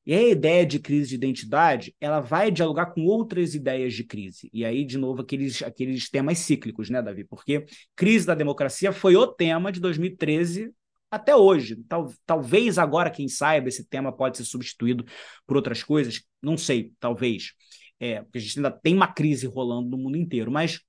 E 0.05 0.13
a 0.13 0.21
ideia 0.21 0.65
de 0.65 0.79
crise 0.79 1.09
de 1.09 1.15
identidade, 1.15 1.95
ela 1.99 2.19
vai 2.19 2.51
dialogar 2.51 2.87
com 2.87 3.05
outras 3.05 3.55
ideias 3.55 3.93
de 3.93 4.03
crise. 4.03 4.49
E 4.53 4.63
aí, 4.63 4.85
de 4.85 4.97
novo, 4.97 5.21
aqueles, 5.21 5.63
aqueles 5.63 6.09
temas 6.09 6.37
cíclicos, 6.39 6.89
né, 6.89 7.01
Davi? 7.01 7.23
Porque 7.23 7.65
crise 7.95 8.25
da 8.25 8.35
democracia 8.35 8.91
foi 8.91 9.15
o 9.15 9.25
tema 9.25 9.71
de 9.71 9.79
2013 9.79 10.71
até 11.09 11.35
hoje. 11.35 11.77
Tal, 11.87 12.13
talvez 12.25 12.77
agora, 12.77 13.09
quem 13.09 13.27
saiba, 13.27 13.67
esse 13.67 13.87
tema 13.87 14.11
pode 14.11 14.37
ser 14.37 14.43
substituído 14.43 15.05
por 15.47 15.55
outras 15.55 15.81
coisas. 15.81 16.21
Não 16.41 16.57
sei, 16.57 16.91
talvez. 16.99 17.53
É, 17.99 18.21
porque 18.21 18.37
a 18.37 18.41
gente 18.41 18.59
ainda 18.59 18.71
tem 18.71 18.93
uma 18.93 19.07
crise 19.07 19.47
rolando 19.47 19.89
no 19.89 19.97
mundo 19.97 20.17
inteiro. 20.17 20.51
Mas 20.51 20.81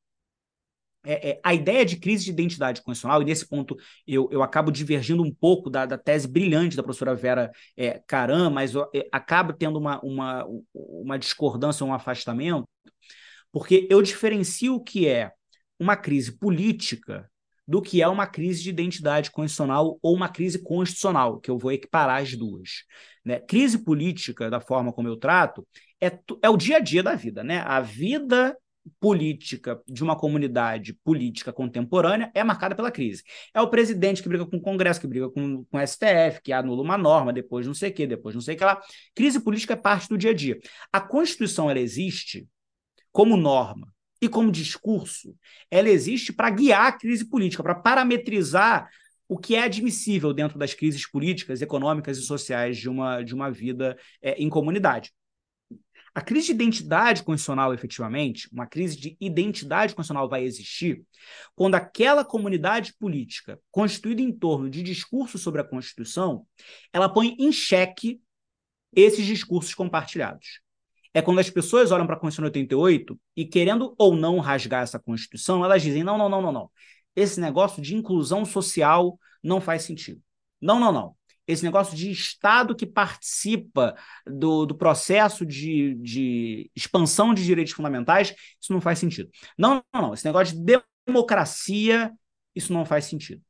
é, 1.06 1.30
é, 1.30 1.40
a 1.42 1.54
ideia 1.54 1.84
de 1.84 1.96
crise 1.96 2.24
de 2.24 2.30
identidade 2.32 2.82
constitucional, 2.82 3.22
e 3.22 3.24
nesse 3.24 3.48
ponto 3.48 3.76
eu, 4.06 4.28
eu 4.32 4.42
acabo 4.42 4.72
divergindo 4.72 5.22
um 5.22 5.32
pouco 5.32 5.70
da, 5.70 5.86
da 5.86 5.96
tese 5.96 6.26
brilhante 6.26 6.76
da 6.76 6.82
professora 6.82 7.14
Vera 7.14 7.50
é, 7.76 8.02
Caram, 8.06 8.50
mas 8.50 8.74
eu, 8.74 8.90
é, 8.94 9.08
acabo 9.12 9.52
tendo 9.52 9.78
uma, 9.78 10.00
uma, 10.02 10.44
uma 10.74 11.18
discordância, 11.18 11.86
um 11.86 11.94
afastamento, 11.94 12.68
porque 13.52 13.86
eu 13.88 14.02
diferencio 14.02 14.74
o 14.74 14.82
que 14.82 15.06
é 15.06 15.30
uma 15.78 15.96
crise 15.96 16.36
política 16.36 17.30
do 17.68 17.82
que 17.82 18.00
é 18.00 18.08
uma 18.08 18.26
crise 18.26 18.62
de 18.62 18.70
identidade 18.70 19.30
constitucional 19.30 19.98
ou 20.02 20.14
uma 20.14 20.28
crise 20.28 20.62
constitucional, 20.62 21.40
que 21.40 21.50
eu 21.50 21.58
vou 21.58 21.72
equiparar 21.72 22.22
as 22.22 22.34
duas. 22.34 22.84
Né? 23.24 23.40
Crise 23.40 23.78
política, 23.78 24.48
da 24.48 24.60
forma 24.60 24.92
como 24.92 25.08
eu 25.08 25.16
trato, 25.16 25.66
é, 26.00 26.18
é 26.42 26.48
o 26.48 26.56
dia 26.56 26.76
a 26.76 26.80
dia 26.80 27.02
da 27.02 27.14
vida. 27.14 27.42
Né? 27.42 27.58
A 27.58 27.80
vida 27.80 28.56
política 29.00 29.80
de 29.86 30.02
uma 30.02 30.16
comunidade 30.16 30.92
política 31.04 31.52
contemporânea 31.52 32.30
é 32.34 32.42
marcada 32.44 32.74
pela 32.74 32.90
crise. 32.90 33.22
É 33.52 33.60
o 33.60 33.68
presidente 33.68 34.22
que 34.22 34.28
briga 34.28 34.46
com 34.46 34.56
o 34.56 34.60
Congresso, 34.60 35.00
que 35.00 35.06
briga 35.06 35.30
com, 35.30 35.64
com 35.64 35.78
o 35.78 35.86
STF, 35.86 36.40
que 36.42 36.52
anula 36.52 36.82
uma 36.82 36.98
norma, 36.98 37.32
depois 37.32 37.66
não 37.66 37.74
sei 37.74 37.90
o 37.90 37.94
quê, 37.94 38.06
depois 38.06 38.34
não 38.34 38.42
sei 38.42 38.54
o 38.54 38.58
que 38.58 38.64
lá. 38.64 38.80
Crise 39.14 39.40
política 39.40 39.74
é 39.74 39.76
parte 39.76 40.08
do 40.08 40.18
dia 40.18 40.30
a 40.30 40.34
dia. 40.34 40.58
A 40.92 41.00
Constituição 41.00 41.70
ela 41.70 41.80
existe 41.80 42.46
como 43.12 43.36
norma 43.36 43.92
e 44.20 44.28
como 44.28 44.50
discurso, 44.50 45.34
ela 45.70 45.88
existe 45.88 46.32
para 46.32 46.50
guiar 46.50 46.86
a 46.86 46.92
crise 46.92 47.24
política, 47.24 47.62
para 47.62 47.74
parametrizar 47.74 48.88
o 49.28 49.36
que 49.36 49.54
é 49.56 49.62
admissível 49.62 50.32
dentro 50.32 50.58
das 50.58 50.72
crises 50.72 51.08
políticas, 51.08 51.60
econômicas 51.60 52.16
e 52.18 52.22
sociais 52.22 52.78
de 52.78 52.88
uma, 52.88 53.22
de 53.22 53.34
uma 53.34 53.50
vida 53.50 53.96
é, 54.22 54.32
em 54.42 54.48
comunidade. 54.48 55.12
A 56.16 56.22
crise 56.22 56.46
de 56.46 56.52
identidade 56.52 57.22
constitucional, 57.22 57.74
efetivamente, 57.74 58.48
uma 58.50 58.66
crise 58.66 58.96
de 58.96 59.18
identidade 59.20 59.94
constitucional 59.94 60.30
vai 60.30 60.44
existir 60.44 61.04
quando 61.54 61.74
aquela 61.74 62.24
comunidade 62.24 62.94
política 62.98 63.60
constituída 63.70 64.22
em 64.22 64.32
torno 64.32 64.70
de 64.70 64.82
discursos 64.82 65.42
sobre 65.42 65.60
a 65.60 65.64
Constituição, 65.64 66.46
ela 66.90 67.06
põe 67.06 67.36
em 67.38 67.52
xeque 67.52 68.18
esses 68.94 69.26
discursos 69.26 69.74
compartilhados. 69.74 70.62
É 71.12 71.20
quando 71.20 71.38
as 71.38 71.50
pessoas 71.50 71.92
olham 71.92 72.06
para 72.06 72.16
a 72.16 72.18
Constituição 72.18 72.50
de 72.50 72.60
88 72.60 73.20
e, 73.36 73.44
querendo 73.44 73.94
ou 73.98 74.16
não 74.16 74.38
rasgar 74.38 74.84
essa 74.84 74.98
Constituição, 74.98 75.62
elas 75.62 75.82
dizem: 75.82 76.02
não, 76.02 76.16
não, 76.16 76.30
não, 76.30 76.40
não, 76.40 76.50
não. 76.50 76.70
Esse 77.14 77.38
negócio 77.38 77.82
de 77.82 77.94
inclusão 77.94 78.46
social 78.46 79.20
não 79.42 79.60
faz 79.60 79.82
sentido. 79.82 80.22
Não, 80.62 80.80
não, 80.80 80.90
não 80.90 81.14
esse 81.46 81.62
negócio 81.62 81.96
de 81.96 82.10
Estado 82.10 82.74
que 82.74 82.86
participa 82.86 83.94
do, 84.26 84.66
do 84.66 84.74
processo 84.74 85.46
de, 85.46 85.94
de 85.96 86.70
expansão 86.74 87.32
de 87.32 87.44
direitos 87.44 87.72
fundamentais, 87.72 88.34
isso 88.60 88.72
não 88.72 88.80
faz 88.80 88.98
sentido. 88.98 89.30
Não, 89.56 89.82
não, 89.92 90.02
não. 90.02 90.14
Esse 90.14 90.24
negócio 90.24 90.56
de 90.56 90.80
democracia, 91.06 92.12
isso 92.54 92.72
não 92.72 92.84
faz 92.84 93.04
sentido. 93.04 93.42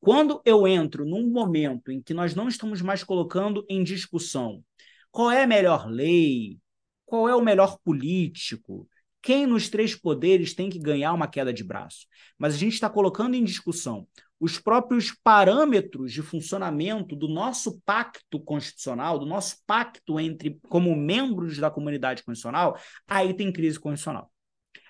Quando 0.00 0.42
eu 0.44 0.66
entro 0.66 1.04
num 1.04 1.28
momento 1.30 1.90
em 1.90 2.02
que 2.02 2.14
nós 2.14 2.34
não 2.34 2.48
estamos 2.48 2.82
mais 2.82 3.02
colocando 3.02 3.64
em 3.68 3.82
discussão 3.82 4.62
qual 5.10 5.30
é 5.30 5.42
a 5.42 5.46
melhor 5.46 5.86
lei, 5.88 6.58
qual 7.04 7.28
é 7.28 7.36
o 7.36 7.42
melhor 7.42 7.78
político, 7.84 8.88
quem 9.20 9.46
nos 9.46 9.68
três 9.68 9.94
poderes 9.94 10.54
tem 10.54 10.68
que 10.68 10.78
ganhar 10.78 11.12
uma 11.12 11.28
queda 11.28 11.52
de 11.52 11.62
braço, 11.62 12.06
mas 12.36 12.54
a 12.54 12.58
gente 12.58 12.72
está 12.74 12.90
colocando 12.90 13.34
em 13.34 13.44
discussão 13.44 14.06
os 14.42 14.58
próprios 14.58 15.12
parâmetros 15.22 16.12
de 16.12 16.20
funcionamento 16.20 17.14
do 17.14 17.28
nosso 17.28 17.80
pacto 17.82 18.40
constitucional, 18.40 19.16
do 19.16 19.24
nosso 19.24 19.58
pacto 19.64 20.18
entre 20.18 20.58
como 20.68 20.96
membros 20.96 21.58
da 21.58 21.70
comunidade 21.70 22.24
constitucional, 22.24 22.76
aí 23.06 23.32
tem 23.34 23.52
crise 23.52 23.78
constitucional. 23.78 24.32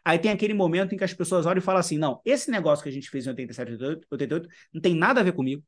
Aí 0.03 0.18
tem 0.18 0.30
aquele 0.30 0.55
momento 0.55 0.94
em 0.94 0.96
que 0.96 1.05
as 1.05 1.12
pessoas 1.12 1.44
olham 1.44 1.59
e 1.59 1.62
falam 1.62 1.80
assim: 1.80 1.98
não, 1.98 2.22
esse 2.24 2.50
negócio 2.50 2.82
que 2.82 2.88
a 2.88 2.92
gente 2.92 3.11
fez 3.11 3.26
em 3.26 3.28
87, 3.28 3.72
88, 4.11 4.48
não 4.72 4.80
tem 4.80 4.94
nada 4.94 5.20
a 5.20 5.22
ver 5.22 5.32
comigo. 5.32 5.62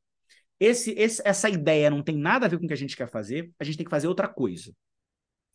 Esse, 0.58 0.92
esse, 0.92 1.20
essa 1.22 1.50
ideia 1.50 1.90
não 1.90 2.02
tem 2.02 2.16
nada 2.16 2.46
a 2.46 2.48
ver 2.48 2.58
com 2.58 2.64
o 2.64 2.68
que 2.68 2.72
a 2.72 2.78
gente 2.78 2.96
quer 2.96 3.10
fazer, 3.10 3.52
a 3.60 3.64
gente 3.64 3.76
tem 3.76 3.84
que 3.84 3.90
fazer 3.90 4.08
outra 4.08 4.26
coisa. 4.26 4.74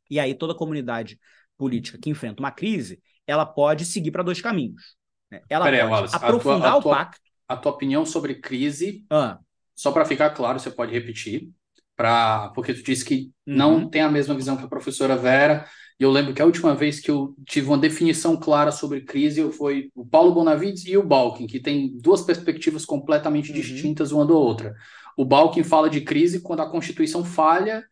E 0.07 0.19
aí 0.19 0.35
toda 0.35 0.53
comunidade 0.53 1.19
política 1.57 1.97
que 1.97 2.11
enfrenta 2.11 2.43
uma 2.43 2.51
crise, 2.51 3.01
ela 3.25 3.43
pode 3.43 3.85
seguir 3.85 4.11
para 4.11 4.21
dois 4.21 4.39
caminhos. 4.39 4.95
Né? 5.31 5.41
Ela 5.49 5.65
pode 5.65 5.77
Wallace, 5.81 6.15
aprofundar 6.15 6.57
a 6.57 6.61
tua, 6.61 6.77
a 6.77 6.81
tua... 6.81 6.91
o 6.91 6.95
pacto 6.95 7.28
a 7.49 7.57
tua 7.57 7.71
opinião 7.71 8.05
sobre 8.05 8.35
crise. 8.35 9.03
Ah. 9.09 9.39
Só 9.75 9.91
para 9.91 10.05
ficar 10.05 10.29
claro, 10.29 10.59
você 10.59 10.69
pode 10.69 10.93
repetir, 10.93 11.49
pra, 11.95 12.49
porque 12.53 12.73
tu 12.73 12.83
disse 12.83 13.03
que 13.03 13.31
uhum. 13.47 13.55
não 13.55 13.89
tem 13.89 14.01
a 14.01 14.11
mesma 14.11 14.35
visão 14.35 14.55
que 14.55 14.63
a 14.63 14.67
professora 14.67 15.17
Vera 15.17 15.65
E 15.99 16.03
eu 16.03 16.11
lembro 16.11 16.33
que 16.33 16.41
a 16.41 16.45
última 16.45 16.75
vez 16.75 16.99
que 16.99 17.09
eu 17.09 17.35
tive 17.45 17.67
uma 17.67 17.77
definição 17.77 18.37
clara 18.37 18.71
sobre 18.71 19.01
crise 19.01 19.51
foi 19.51 19.89
o 19.95 20.05
Paulo 20.05 20.33
Bonavides 20.33 20.85
e 20.85 20.95
o 20.95 21.05
Balkin, 21.05 21.47
que 21.47 21.59
tem 21.59 21.97
duas 21.97 22.21
perspectivas 22.21 22.85
completamente 22.85 23.49
uhum. 23.49 23.55
distintas 23.55 24.11
uma 24.11 24.25
da 24.25 24.33
outra. 24.33 24.75
O 25.17 25.25
Balkin 25.25 25.63
fala 25.63 25.89
de 25.89 26.01
crise 26.01 26.41
quando 26.41 26.61
a 26.61 26.69
Constituição 26.69 27.25
falha 27.25 27.83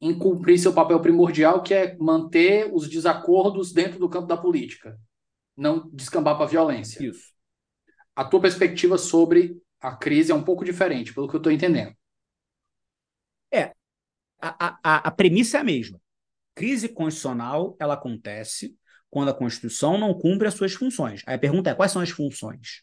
em 0.00 0.16
cumprir 0.16 0.58
seu 0.58 0.72
papel 0.72 1.00
primordial, 1.00 1.62
que 1.62 1.74
é 1.74 1.96
manter 1.98 2.70
os 2.72 2.88
desacordos 2.88 3.72
dentro 3.72 3.98
do 3.98 4.08
campo 4.08 4.26
da 4.26 4.36
política, 4.36 4.98
não 5.54 5.90
descambar 5.92 6.36
para 6.36 6.46
a 6.46 6.48
violência. 6.48 7.04
Isso. 7.04 7.39
A 8.14 8.24
tua 8.24 8.40
perspectiva 8.40 8.98
sobre 8.98 9.60
a 9.80 9.94
crise 9.96 10.32
é 10.32 10.34
um 10.34 10.42
pouco 10.42 10.64
diferente, 10.64 11.14
pelo 11.14 11.28
que 11.28 11.34
eu 11.34 11.38
estou 11.38 11.52
entendendo. 11.52 11.94
É, 13.52 13.72
a, 14.40 14.78
a, 14.82 14.96
a 15.08 15.10
premissa 15.10 15.58
é 15.58 15.60
a 15.60 15.64
mesma. 15.64 16.00
Crise 16.54 16.88
constitucional 16.88 17.76
ela 17.78 17.94
acontece 17.94 18.76
quando 19.08 19.30
a 19.30 19.34
Constituição 19.34 19.98
não 19.98 20.14
cumpre 20.14 20.46
as 20.46 20.54
suas 20.54 20.72
funções. 20.72 21.22
Aí 21.26 21.34
a 21.34 21.38
pergunta 21.38 21.70
é: 21.70 21.74
quais 21.74 21.92
são 21.92 22.02
as 22.02 22.10
funções? 22.10 22.82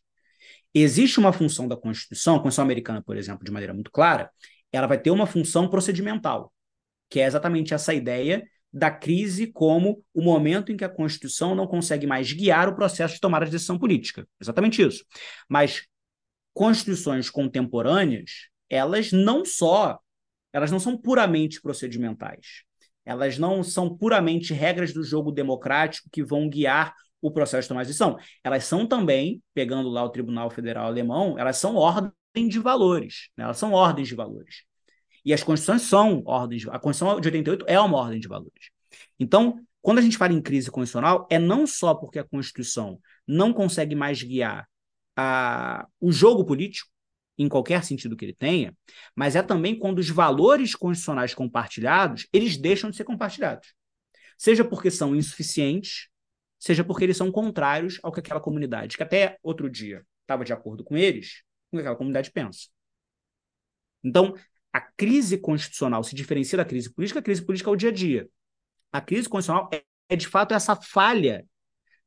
Existe 0.73 1.19
uma 1.19 1.32
função 1.34 1.67
da 1.67 1.78
Constituição, 1.78 2.36
a 2.36 2.38
Constituição 2.38 2.63
Americana, 2.63 3.01
por 3.01 3.17
exemplo, 3.17 3.45
de 3.45 3.51
maneira 3.51 3.73
muito 3.73 3.91
clara, 3.91 4.30
ela 4.71 4.88
vai 4.88 4.99
ter 4.99 5.11
uma 5.11 5.25
função 5.25 5.69
procedimental 5.69 6.51
que 7.09 7.19
é 7.19 7.25
exatamente 7.25 7.73
essa 7.73 7.93
ideia 7.93 8.43
da 8.72 8.91
crise 8.91 9.47
como 9.47 10.03
o 10.13 10.22
momento 10.22 10.72
em 10.72 10.78
que 10.78 10.84
a 10.84 10.89
Constituição 10.89 11.55
não 11.55 11.65
consegue 11.65 12.05
mais 12.05 12.32
guiar 12.32 12.70
o 12.70 12.76
processo 12.76 13.15
de 13.15 13.20
tomada 13.20 13.45
de 13.45 13.51
decisão 13.51 13.80
política. 13.80 14.28
Exatamente 14.39 14.82
isso. 14.82 15.05
Mas 15.49 15.86
constituições 16.53 17.30
contemporâneas, 17.30 18.49
elas 18.70 19.11
não 19.11 19.45
só, 19.45 19.97
elas 20.51 20.72
não 20.72 20.80
são 20.80 20.97
puramente 20.97 21.61
procedimentais. 21.61 22.63
Elas 23.05 23.38
não 23.38 23.63
são 23.63 23.95
puramente 23.95 24.53
regras 24.53 24.91
do 24.91 25.03
jogo 25.03 25.32
democrático 25.32 26.09
que 26.11 26.24
vão 26.24 26.49
guiar 26.49 26.93
o 27.22 27.32
processo 27.32 27.63
de 27.63 27.70
tomada 27.70 27.86
de 27.86 27.89
decisão. 27.89 28.18
Elas 28.43 28.65
são 28.65 28.86
também, 28.86 29.41
pegando 29.53 29.89
lá 29.89 30.03
o 30.03 30.09
Tribunal 30.09 30.49
Federal 30.49 30.88
Alemão, 30.88 31.38
elas 31.38 31.57
são 31.57 31.76
ordem 31.76 32.11
de 32.47 32.59
valores, 32.59 33.30
né? 33.38 33.45
elas 33.45 33.57
são 33.57 33.72
ordens 33.72 34.07
de 34.07 34.15
valores. 34.15 34.63
E 35.28 35.34
as 35.34 35.43
constituições 35.43 35.82
são 35.82 36.23
ordens. 36.25 36.65
A 36.69 36.80
Constituição 36.80 37.19
de 37.19 37.28
88 37.28 37.65
é 37.67 37.78
uma 37.78 37.97
ordem 37.97 38.17
de 38.17 38.30
valores. 38.30 38.69
Então, 39.19 39.59
quando 39.82 39.97
a 39.97 40.01
gente 40.01 40.17
fala 40.17 40.32
em 40.32 40.41
crise 40.41 40.71
constitucional, 40.71 41.28
é 41.30 41.38
não 41.38 41.67
só 41.67 41.93
porque 41.93 42.17
a 42.17 42.23
Constituição 42.23 42.97
não 43.28 43.51
consegue 43.51 43.93
mais 43.93 44.23
guiar 44.23 44.65
a, 45.17 45.86
o 45.99 46.13
jogo 46.13 46.45
político, 46.45 46.89
em 47.38 47.49
qualquer 47.49 47.84
sentido 47.84 48.15
que 48.15 48.23
ele 48.23 48.34
tenha, 48.34 48.73
mas 49.13 49.36
é 49.36 49.43
também 49.43 49.78
quando 49.78 49.99
os 49.99 50.09
valores 50.09 50.73
constitucionais 50.73 51.34
compartilhados, 51.34 52.25
eles 52.32 52.55
deixam 52.55 52.89
de 52.89 52.95
ser 52.95 53.03
compartilhados. 53.03 53.73
Seja 54.38 54.63
porque 54.63 54.89
são 54.89 55.13
insuficientes, 55.13 56.07
seja 56.57 56.86
porque 56.86 57.03
eles 57.03 57.17
são 57.17 57.34
contrários 57.34 57.99
ao 58.01 58.13
que 58.13 58.21
aquela 58.21 58.39
comunidade, 58.39 58.95
que 58.95 59.03
até 59.03 59.38
outro 59.43 59.69
dia 59.69 60.05
estava 60.21 60.45
de 60.45 60.53
acordo 60.53 60.86
com 60.86 60.95
eles, 60.95 61.43
com 61.69 61.75
o 61.75 61.80
que 61.80 61.82
aquela 61.82 61.97
comunidade 61.97 62.32
pensa. 62.32 62.69
Então, 64.01 64.34
a 64.78 64.82
crise 64.95 65.39
constitucional 65.39 66.03
se 66.03 66.13
diferencia 66.13 66.55
da 66.55 66.63
crise 66.63 66.93
política, 66.93 67.19
a 67.19 67.23
crise 67.23 67.41
política 67.43 67.69
é 67.69 67.73
o 67.73 67.75
dia 67.75 67.89
a 67.89 67.91
dia. 67.91 68.30
A 68.91 69.01
crise 69.01 69.28
constitucional 69.28 69.69
é, 69.73 69.82
é 70.07 70.15
de 70.15 70.28
fato 70.28 70.53
essa 70.53 70.75
falha 70.75 71.43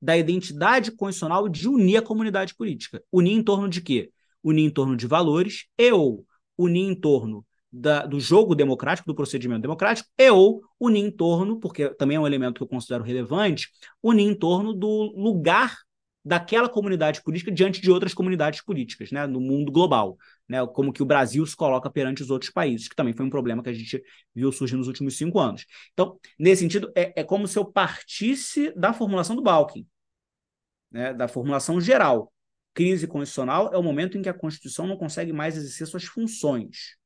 da 0.01 0.17
identidade 0.17 0.93
constitucional 0.93 1.49
de 1.49 1.69
unir 1.69 1.97
a 1.97 2.03
comunidade 2.03 2.55
política. 2.55 3.03
Unir 3.11 3.33
em 3.33 3.43
torno 3.43 3.69
de 3.69 3.81
quê? 3.81 4.13
Unir 4.41 4.65
em 4.65 4.71
torno 4.71 4.97
de 4.97 5.05
valores 5.09 5.67
e 5.77 5.91
ou 5.91 6.25
unir 6.57 6.89
em 6.89 6.95
torno 6.95 7.45
da, 7.73 8.07
do 8.07 8.21
jogo 8.21 8.55
democrático, 8.55 9.09
do 9.09 9.17
procedimento 9.17 9.63
democrático, 9.63 10.09
e 10.17 10.31
ou 10.31 10.63
unir 10.79 11.05
em 11.05 11.11
torno, 11.11 11.59
porque 11.59 11.89
também 11.95 12.17
é 12.17 12.21
um 12.21 12.27
elemento 12.27 12.59
que 12.59 12.63
eu 12.63 12.69
considero 12.69 13.03
relevante, 13.03 13.69
unir 14.01 14.29
em 14.29 14.35
torno 14.35 14.73
do 14.73 15.13
lugar 15.17 15.77
daquela 16.25 16.69
comunidade 16.69 17.23
política 17.23 17.51
diante 17.51 17.81
de 17.81 17.91
outras 17.91 18.13
comunidades 18.13 18.61
políticas, 18.61 19.11
né, 19.11 19.27
no 19.27 19.41
mundo 19.41 19.73
global, 19.73 20.19
né, 20.49 20.65
como 20.67 20.93
que 20.93 21.03
o 21.03 21.07
Brasil 21.07 21.45
se 21.47 21.57
coloca 21.57 21.91
perante 21.91 22.23
os 22.23 22.31
outros 22.31 22.51
países, 22.51 22.89
que 22.89 22.97
também 22.97 23.15
foi 23.15 23.25
um 23.25 23.31
problema 23.31 23.63
que 23.63 23.71
a 23.71 23.73
gente 23.73 24.03
viu 24.35 24.53
surgir 24.53 24.77
nos 24.77 24.87
últimos 24.87 25.17
cinco 25.17 25.39
anos. 25.39 25.65
Então, 25.93 26.19
nesse 26.39 26.63
sentido, 26.63 26.93
é, 26.95 27.21
é 27.21 27.25
como 27.25 27.49
se 27.49 27.59
eu 27.59 27.65
partisse 27.65 28.71
da 28.77 28.93
formulação 28.93 29.35
do 29.35 29.43
Balkin, 29.43 29.87
né, 30.91 31.15
da 31.15 31.27
formulação 31.27 31.81
geral. 31.81 32.33
Crise 32.75 33.07
constitucional 33.07 33.73
é 33.73 33.79
o 33.79 33.83
momento 33.83 34.17
em 34.17 34.23
que 34.23 34.29
a 34.29 34.35
Constituição 34.35 34.87
não 34.87 34.97
consegue 34.97 35.33
mais 35.33 35.57
exercer 35.57 35.87
suas 35.87 36.05
funções. 36.05 36.97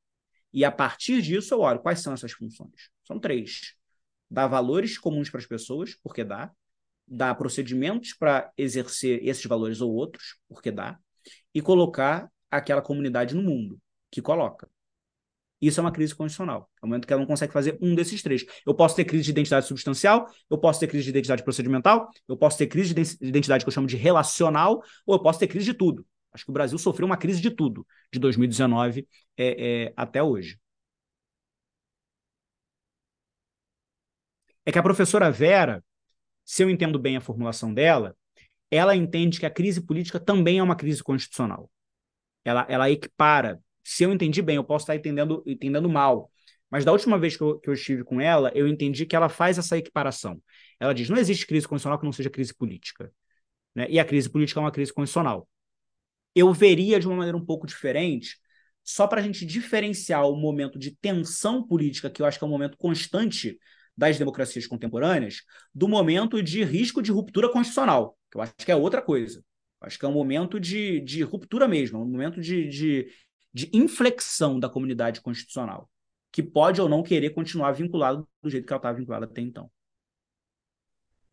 E 0.52 0.64
a 0.64 0.70
partir 0.70 1.22
disso 1.22 1.54
eu 1.54 1.60
olho 1.60 1.80
quais 1.80 2.00
são 2.00 2.12
essas 2.12 2.32
funções. 2.32 2.90
São 3.04 3.18
três. 3.18 3.74
Dar 4.30 4.46
valores 4.46 4.98
comuns 4.98 5.30
para 5.30 5.40
as 5.40 5.46
pessoas, 5.46 5.94
porque 6.02 6.22
dá 6.22 6.52
dar 7.06 7.34
procedimentos 7.34 8.14
para 8.14 8.50
exercer 8.56 9.20
esses 9.22 9.44
valores 9.44 9.80
ou 9.80 9.92
outros, 9.92 10.38
porque 10.48 10.70
dá, 10.70 10.98
e 11.54 11.60
colocar 11.60 12.30
aquela 12.50 12.82
comunidade 12.82 13.34
no 13.34 13.42
mundo, 13.42 13.78
que 14.10 14.22
coloca. 14.22 14.68
Isso 15.60 15.80
é 15.80 15.82
uma 15.82 15.92
crise 15.92 16.14
constitucional. 16.14 16.70
É 16.82 16.84
o 16.84 16.88
momento 16.88 17.06
que 17.06 17.12
ela 17.12 17.20
não 17.20 17.26
consegue 17.26 17.52
fazer 17.52 17.78
um 17.80 17.94
desses 17.94 18.22
três. 18.22 18.44
Eu 18.66 18.74
posso 18.74 18.94
ter 18.96 19.04
crise 19.04 19.24
de 19.24 19.30
identidade 19.30 19.66
substancial, 19.66 20.26
eu 20.50 20.58
posso 20.58 20.78
ter 20.80 20.86
crise 20.86 21.04
de 21.04 21.10
identidade 21.10 21.42
procedimental, 21.42 22.08
eu 22.28 22.36
posso 22.36 22.58
ter 22.58 22.66
crise 22.66 22.92
de 22.92 23.00
identidade 23.26 23.64
que 23.64 23.68
eu 23.68 23.72
chamo 23.72 23.86
de 23.86 23.96
relacional, 23.96 24.82
ou 25.06 25.14
eu 25.14 25.22
posso 25.22 25.38
ter 25.38 25.46
crise 25.46 25.66
de 25.66 25.74
tudo. 25.74 26.06
Acho 26.32 26.44
que 26.44 26.50
o 26.50 26.52
Brasil 26.52 26.76
sofreu 26.78 27.06
uma 27.06 27.16
crise 27.16 27.40
de 27.40 27.50
tudo, 27.50 27.86
de 28.12 28.18
2019 28.18 29.08
é, 29.36 29.86
é, 29.86 29.92
até 29.96 30.22
hoje. 30.22 30.58
É 34.66 34.72
que 34.72 34.78
a 34.78 34.82
professora 34.82 35.30
Vera, 35.30 35.82
se 36.44 36.62
eu 36.62 36.70
entendo 36.70 36.98
bem 36.98 37.16
a 37.16 37.20
formulação 37.20 37.72
dela, 37.72 38.16
ela 38.70 38.96
entende 38.96 39.38
que 39.38 39.46
a 39.46 39.50
crise 39.50 39.80
política 39.80 40.18
também 40.18 40.58
é 40.58 40.62
uma 40.62 40.76
crise 40.76 41.02
constitucional. 41.02 41.70
Ela, 42.44 42.66
ela 42.68 42.90
equipara. 42.90 43.60
Se 43.82 44.04
eu 44.04 44.12
entendi 44.12 44.42
bem, 44.42 44.56
eu 44.56 44.64
posso 44.64 44.84
estar 44.84 44.96
entendendo, 44.96 45.42
entendendo 45.46 45.88
mal. 45.88 46.30
Mas 46.70 46.84
da 46.84 46.92
última 46.92 47.18
vez 47.18 47.36
que 47.36 47.42
eu, 47.42 47.58
que 47.60 47.68
eu 47.68 47.74
estive 47.74 48.04
com 48.04 48.20
ela, 48.20 48.50
eu 48.54 48.66
entendi 48.66 49.06
que 49.06 49.14
ela 49.14 49.28
faz 49.28 49.58
essa 49.58 49.78
equiparação. 49.78 50.42
Ela 50.80 50.92
diz: 50.92 51.08
não 51.08 51.16
existe 51.16 51.46
crise 51.46 51.68
constitucional 51.68 51.98
que 51.98 52.04
não 52.04 52.12
seja 52.12 52.28
crise 52.28 52.52
política. 52.54 53.12
Né? 53.74 53.86
E 53.88 53.98
a 53.98 54.04
crise 54.04 54.28
política 54.28 54.60
é 54.60 54.62
uma 54.62 54.72
crise 54.72 54.92
constitucional. 54.92 55.48
Eu 56.34 56.52
veria 56.52 56.98
de 56.98 57.06
uma 57.06 57.16
maneira 57.16 57.36
um 57.36 57.44
pouco 57.44 57.66
diferente, 57.66 58.38
só 58.82 59.06
para 59.06 59.20
a 59.20 59.24
gente 59.24 59.46
diferenciar 59.46 60.28
o 60.28 60.36
momento 60.36 60.78
de 60.78 60.96
tensão 60.96 61.64
política, 61.66 62.10
que 62.10 62.20
eu 62.20 62.26
acho 62.26 62.38
que 62.38 62.44
é 62.44 62.46
um 62.46 62.50
momento 62.50 62.76
constante 62.76 63.58
das 63.96 64.18
democracias 64.18 64.66
contemporâneas 64.66 65.42
do 65.74 65.88
momento 65.88 66.42
de 66.42 66.64
risco 66.64 67.02
de 67.02 67.12
ruptura 67.12 67.50
constitucional, 67.50 68.16
que 68.30 68.36
eu 68.36 68.42
acho 68.42 68.54
que 68.56 68.72
é 68.72 68.76
outra 68.76 69.00
coisa. 69.00 69.38
Eu 69.80 69.86
acho 69.86 69.98
que 69.98 70.04
é 70.04 70.08
um 70.08 70.12
momento 70.12 70.58
de, 70.58 71.00
de 71.00 71.22
ruptura 71.22 71.68
mesmo, 71.68 72.00
um 72.00 72.06
momento 72.06 72.40
de, 72.40 72.68
de, 72.68 73.08
de 73.52 73.70
inflexão 73.72 74.58
da 74.58 74.68
comunidade 74.68 75.20
constitucional, 75.20 75.88
que 76.32 76.42
pode 76.42 76.80
ou 76.80 76.88
não 76.88 77.02
querer 77.02 77.30
continuar 77.30 77.72
vinculado 77.72 78.28
do 78.42 78.50
jeito 78.50 78.66
que 78.66 78.72
ela 78.72 78.78
estava 78.78 78.98
vinculada 78.98 79.26
até 79.26 79.40
então. 79.40 79.70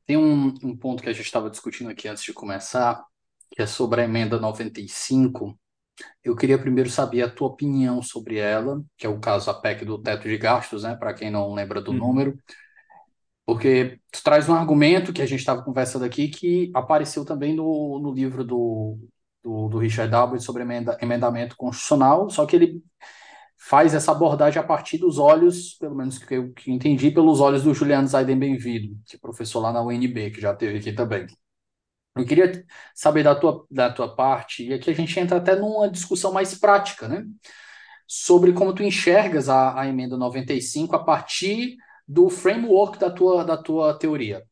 Tem 0.05 0.17
um, 0.17 0.53
um 0.63 0.75
ponto 0.75 1.01
que 1.01 1.09
a 1.09 1.13
gente 1.13 1.25
estava 1.25 1.49
discutindo 1.49 1.89
aqui 1.89 2.07
antes 2.07 2.23
de 2.23 2.33
começar, 2.33 3.03
que 3.49 3.61
é 3.61 3.65
sobre 3.65 4.01
a 4.01 4.03
emenda 4.03 4.39
95, 4.39 5.57
eu 6.23 6.35
queria 6.35 6.57
primeiro 6.57 6.89
saber 6.89 7.23
a 7.23 7.29
tua 7.29 7.47
opinião 7.47 8.01
sobre 8.01 8.37
ela, 8.37 8.81
que 8.97 9.05
é 9.05 9.09
o 9.09 9.19
caso 9.19 9.49
a 9.49 9.53
PEC 9.53 9.85
do 9.85 10.01
teto 10.01 10.27
de 10.27 10.37
gastos, 10.37 10.83
né, 10.83 10.95
para 10.95 11.13
quem 11.13 11.31
não 11.31 11.53
lembra 11.53 11.81
do 11.81 11.91
uhum. 11.91 11.97
número, 11.97 12.37
porque 13.45 13.99
tu 14.11 14.23
traz 14.23 14.47
um 14.47 14.53
argumento 14.53 15.13
que 15.13 15.21
a 15.21 15.25
gente 15.25 15.39
estava 15.39 15.63
conversando 15.63 16.05
aqui 16.05 16.29
que 16.29 16.71
apareceu 16.73 17.25
também 17.25 17.55
no, 17.55 17.99
no 17.99 18.13
livro 18.13 18.43
do, 18.43 18.97
do, 19.43 19.67
do 19.67 19.77
Richard 19.77 20.13
Albert 20.13 20.41
sobre 20.41 20.63
emenda, 20.63 20.97
emendamento 21.01 21.55
constitucional, 21.57 22.29
só 22.29 22.45
que 22.45 22.55
ele 22.55 22.81
faz 23.57 23.93
essa 23.93 24.11
abordagem 24.11 24.59
a 24.59 24.65
partir 24.65 24.97
dos 24.97 25.19
olhos, 25.19 25.75
pelo 25.75 25.95
menos 25.95 26.17
que 26.17 26.33
eu 26.33 26.51
que 26.51 26.71
entendi, 26.71 27.11
pelos 27.11 27.39
olhos 27.39 27.63
do 27.63 27.73
Juliano 27.73 28.07
Zaiden 28.07 28.37
Bem-vindo, 28.37 28.97
que 29.05 29.15
é 29.15 29.19
professor 29.19 29.59
lá 29.59 29.71
na 29.71 29.83
UNB, 29.83 30.31
que 30.31 30.41
já 30.41 30.53
teve 30.55 30.79
aqui 30.79 30.91
também. 30.91 31.27
Eu 32.15 32.25
queria 32.25 32.65
saber 32.93 33.23
da 33.23 33.33
tua, 33.33 33.65
da 33.71 33.91
tua 33.91 34.15
parte, 34.15 34.67
e 34.67 34.73
aqui 34.73 34.89
a 34.89 34.93
gente 34.93 35.17
entra 35.17 35.37
até 35.37 35.55
numa 35.55 35.89
discussão 35.89 36.33
mais 36.33 36.53
prática, 36.57 37.07
né? 37.07 37.25
Sobre 38.05 38.51
como 38.51 38.75
tu 38.75 38.83
enxergas 38.83 39.47
a, 39.47 39.79
a 39.79 39.87
emenda 39.87 40.17
95 40.17 40.93
a 40.95 41.03
partir 41.03 41.77
do 42.05 42.29
framework 42.29 42.99
da 42.99 43.09
tua, 43.09 43.45
da 43.45 43.55
tua 43.55 43.97
teoria. 43.97 44.43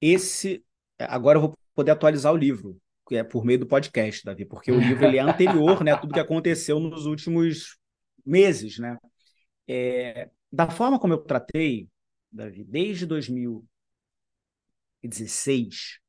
Esse. 0.00 0.62
Agora 0.98 1.38
eu 1.38 1.42
vou 1.42 1.54
poder 1.74 1.92
atualizar 1.92 2.32
o 2.32 2.36
livro, 2.36 2.78
que 3.08 3.16
é 3.16 3.24
por 3.24 3.42
meio 3.42 3.60
do 3.60 3.66
podcast, 3.66 4.22
Davi, 4.22 4.44
porque 4.44 4.70
o 4.70 4.78
livro 4.78 5.06
ele 5.06 5.16
é 5.16 5.22
anterior, 5.22 5.82
né? 5.82 5.92
A 5.92 5.98
tudo 5.98 6.12
que 6.12 6.20
aconteceu 6.20 6.78
nos 6.78 7.06
últimos 7.06 7.78
meses, 8.24 8.78
né? 8.78 8.98
É, 9.66 10.28
da 10.52 10.68
forma 10.68 10.98
como 10.98 11.14
eu 11.14 11.18
tratei, 11.18 11.88
Davi, 12.30 12.62
desde 12.64 13.06
2016, 13.06 16.04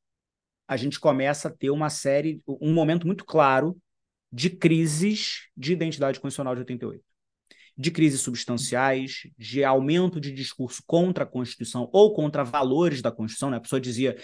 a 0.68 0.76
gente 0.76 1.00
começa 1.00 1.48
a 1.48 1.52
ter 1.52 1.70
uma 1.70 1.90
série, 1.90 2.42
um 2.48 2.74
momento 2.74 3.08
muito 3.08 3.24
claro 3.26 3.78
de 4.32 4.50
crises 4.50 5.48
de 5.56 5.74
identidade 5.74 6.20
constitucional 6.20 6.54
de 6.56 6.62
88. 6.62 7.04
de 7.80 7.92
crises 7.92 8.22
substanciais, 8.22 9.28
de 9.38 9.64
aumento 9.64 10.20
de 10.20 10.32
discurso 10.32 10.82
contra 10.86 11.24
a 11.24 11.28
Constituição 11.28 11.88
ou 11.94 12.12
contra 12.14 12.44
valores 12.44 13.04
da 13.04 13.12
Constituição. 13.12 13.52
Né? 13.52 13.58
A 13.58 13.62
pessoa 13.62 13.80
dizia 13.80 14.18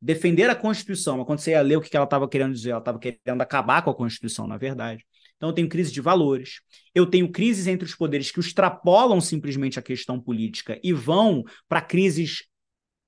defender 0.00 0.48
a 0.48 0.54
Constituição, 0.54 1.18
mas 1.18 1.26
quando 1.26 1.38
você 1.38 1.50
ia 1.50 1.60
ler 1.60 1.76
o 1.76 1.82
que 1.82 1.94
ela 1.94 2.04
estava 2.04 2.26
querendo 2.26 2.54
dizer, 2.54 2.70
ela 2.70 2.78
estava 2.78 2.98
querendo 2.98 3.42
acabar 3.42 3.82
com 3.82 3.90
a 3.90 3.94
Constituição, 3.94 4.46
na 4.46 4.56
verdade. 4.56 5.04
Então, 5.36 5.50
eu 5.50 5.54
tenho 5.54 5.68
crise 5.68 5.92
de 5.92 6.00
valores, 6.00 6.60
eu 6.94 7.04
tenho 7.04 7.30
crises 7.30 7.66
entre 7.66 7.84
os 7.84 7.94
poderes 7.94 8.30
que 8.30 8.40
extrapolam 8.40 9.20
simplesmente 9.20 9.78
a 9.78 9.82
questão 9.82 10.18
política 10.18 10.80
e 10.82 10.92
vão 10.92 11.44
para 11.68 11.82
crises 11.82 12.44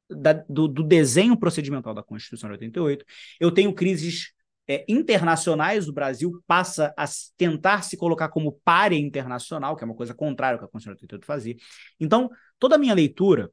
da, 0.09 0.33
do, 0.49 0.69
do, 0.69 0.83
desenho 0.83 1.37
procedimental 1.37 1.95
da 1.95 2.03
Constituição 2.03 2.49
de 2.49 2.55
88, 2.55 3.05
eu 3.41 3.51
tenho 3.51 3.75
crises 3.75 4.33
é, 4.69 4.85
internacionais, 4.89 5.89
o 5.89 5.93
Brasil 5.93 6.43
passa 6.47 6.93
a 6.97 7.05
tentar 7.37 7.83
se 7.83 7.97
colocar 7.97 8.29
como 8.29 8.61
páreo 8.65 8.99
internacional, 8.99 9.77
que 9.77 9.85
é 9.85 9.87
uma 9.87 9.95
coisa 9.95 10.15
contrária 10.15 10.57
ao 10.57 10.59
que 10.59 10.65
a 10.65 10.69
Constituição 10.69 10.97
de 10.97 11.05
88 11.05 11.27
fazia. 11.27 11.57
Então, 12.01 12.31
toda 12.59 12.77
a 12.77 12.79
minha 12.79 12.95
leitura 12.95 13.51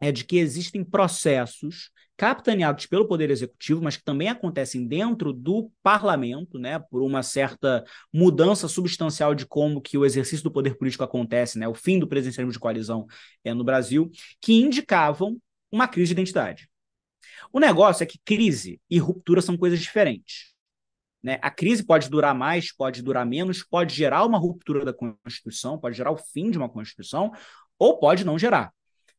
é 0.00 0.10
de 0.10 0.24
que 0.24 0.38
existem 0.38 0.82
processos 0.82 1.90
capitaneados 2.16 2.84
pelo 2.84 3.06
Poder 3.06 3.30
Executivo, 3.30 3.82
mas 3.82 3.96
que 3.96 4.04
também 4.04 4.28
acontecem 4.28 4.86
dentro 4.86 5.32
do 5.32 5.70
parlamento, 5.82 6.58
né, 6.58 6.78
por 6.78 7.02
uma 7.02 7.22
certa 7.22 7.82
mudança 8.12 8.68
substancial 8.68 9.34
de 9.34 9.46
como 9.46 9.80
que 9.80 9.96
o 9.96 10.04
exercício 10.04 10.44
do 10.44 10.50
poder 10.50 10.76
político 10.76 11.04
acontece, 11.04 11.58
né, 11.58 11.66
o 11.66 11.74
fim 11.74 11.98
do 11.98 12.06
presidencialismo 12.06 12.52
de 12.52 12.58
coalizão 12.58 13.06
é, 13.42 13.54
no 13.54 13.64
Brasil, 13.64 14.10
que 14.38 14.52
indicavam 14.52 15.38
uma 15.70 15.88
crise 15.88 16.08
de 16.08 16.20
identidade. 16.20 16.68
O 17.52 17.60
negócio 17.60 18.02
é 18.02 18.06
que 18.06 18.18
crise 18.24 18.80
e 18.88 18.98
ruptura 18.98 19.40
são 19.40 19.56
coisas 19.56 19.80
diferentes. 19.80 20.54
Né? 21.22 21.38
A 21.42 21.50
crise 21.50 21.84
pode 21.84 22.08
durar 22.08 22.34
mais, 22.34 22.72
pode 22.74 23.02
durar 23.02 23.26
menos, 23.26 23.62
pode 23.62 23.94
gerar 23.94 24.24
uma 24.24 24.38
ruptura 24.38 24.84
da 24.84 24.92
Constituição, 24.92 25.78
pode 25.78 25.96
gerar 25.96 26.10
o 26.10 26.16
fim 26.16 26.50
de 26.50 26.58
uma 26.58 26.68
Constituição, 26.68 27.30
ou 27.78 27.98
pode 27.98 28.24
não 28.24 28.38
gerar. 28.38 28.72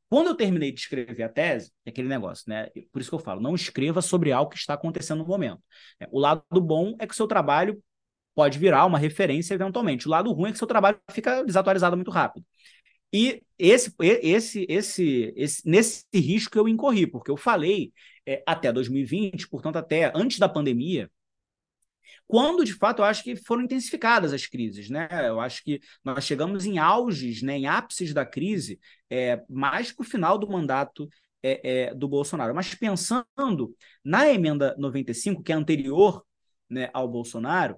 Quando 0.10 0.28
eu 0.28 0.36
terminei 0.36 0.72
de 0.74 0.80
escrever 0.82 1.24
a 1.24 1.30
tese, 1.30 1.72
é 1.86 1.90
aquele 1.90 2.08
negócio, 2.08 2.44
né? 2.48 2.68
Por 2.92 3.00
isso 3.00 3.10
que 3.10 3.16
eu 3.16 3.20
falo, 3.20 3.40
não 3.40 3.56
escreva 3.56 4.02
sobre 4.02 4.32
algo 4.32 4.52
que 4.52 4.58
está 4.58 4.74
acontecendo 4.74 5.20
no 5.20 5.26
momento. 5.26 5.62
O 6.12 6.20
lado 6.20 6.44
bom 6.60 6.96
é 7.00 7.08
que 7.08 7.14
o 7.14 7.16
seu 7.16 7.28
trabalho 7.28 7.82
pode 8.36 8.60
virar 8.60 8.86
uma 8.86 8.98
referência 8.98 9.54
eventualmente. 9.54 10.08
O 10.08 10.12
lado 10.12 10.32
ruim 10.34 10.50
é 10.50 10.52
que 10.52 10.58
seu 10.58 10.68
trabalho 10.68 11.00
fica 11.12 11.44
desatualizado 11.44 11.96
muito 11.96 12.12
rápido. 12.12 12.46
E 13.14 13.44
esse, 13.58 13.94
esse, 14.00 14.66
esse, 14.70 15.34
esse, 15.36 15.70
nesse 15.70 16.06
risco 16.14 16.58
eu 16.58 16.68
incorri, 16.68 17.06
porque 17.06 17.30
eu 17.30 17.38
falei 17.38 17.92
é, 18.26 18.42
até 18.48 18.72
2020, 18.72 19.48
portanto, 19.50 19.78
até 19.78 20.12
antes 20.16 20.40
da 20.40 20.48
pandemia, 20.50 21.10
quando 22.28 22.64
de 22.64 22.74
fato 22.74 23.00
eu 23.02 23.06
acho 23.06 23.24
que 23.24 23.36
foram 23.36 23.64
intensificadas 23.64 24.32
as 24.34 24.46
crises, 24.48 24.90
né? 24.90 25.08
Eu 25.28 25.40
acho 25.40 25.64
que 25.64 25.82
nós 26.04 26.24
chegamos 26.24 26.66
em 26.66 26.78
auges, 26.80 27.42
né, 27.42 27.58
em 27.58 27.68
ápices 27.68 28.14
da 28.14 28.26
crise, 28.26 28.80
é, 29.10 29.42
mais 29.50 29.92
para 29.92 30.04
o 30.04 30.06
final 30.06 30.38
do 30.38 30.50
mandato 30.50 31.10
é, 31.44 31.90
é, 31.90 31.94
do 31.94 32.08
Bolsonaro. 32.08 32.56
Mas 32.56 32.74
pensando 32.74 33.76
na 34.04 34.30
emenda 34.30 34.76
95, 34.78 35.44
que 35.44 35.52
é 35.52 35.56
anterior 35.56 36.26
né, 36.70 36.90
ao 36.94 37.08
Bolsonaro, 37.08 37.78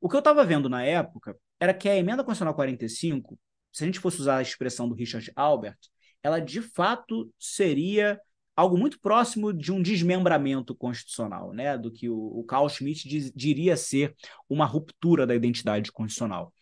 o 0.00 0.08
que 0.08 0.16
eu 0.16 0.20
estava 0.20 0.44
vendo 0.44 0.68
na 0.68 0.84
época 0.84 1.36
era 1.58 1.74
que 1.74 1.88
a 1.88 1.96
emenda 1.96 2.22
constitucional 2.24 2.54
45 2.54 3.38
se 3.72 3.84
a 3.84 3.86
gente 3.86 4.00
fosse 4.00 4.20
usar 4.20 4.38
a 4.38 4.42
expressão 4.42 4.88
do 4.88 4.94
Richard 4.94 5.30
Albert, 5.36 5.78
ela 6.22 6.40
de 6.40 6.60
fato 6.60 7.32
seria 7.38 8.20
algo 8.56 8.76
muito 8.76 9.00
próximo 9.00 9.52
de 9.52 9.72
um 9.72 9.80
desmembramento 9.80 10.74
constitucional, 10.74 11.52
né? 11.52 11.78
do 11.78 11.90
que 11.90 12.08
o, 12.08 12.16
o 12.16 12.44
Carl 12.44 12.68
Schmitt 12.68 13.08
diz, 13.08 13.32
diria 13.34 13.76
ser 13.76 14.14
uma 14.48 14.66
ruptura 14.66 15.26
da 15.26 15.34
identidade 15.34 15.90
constitucional. 15.90 16.52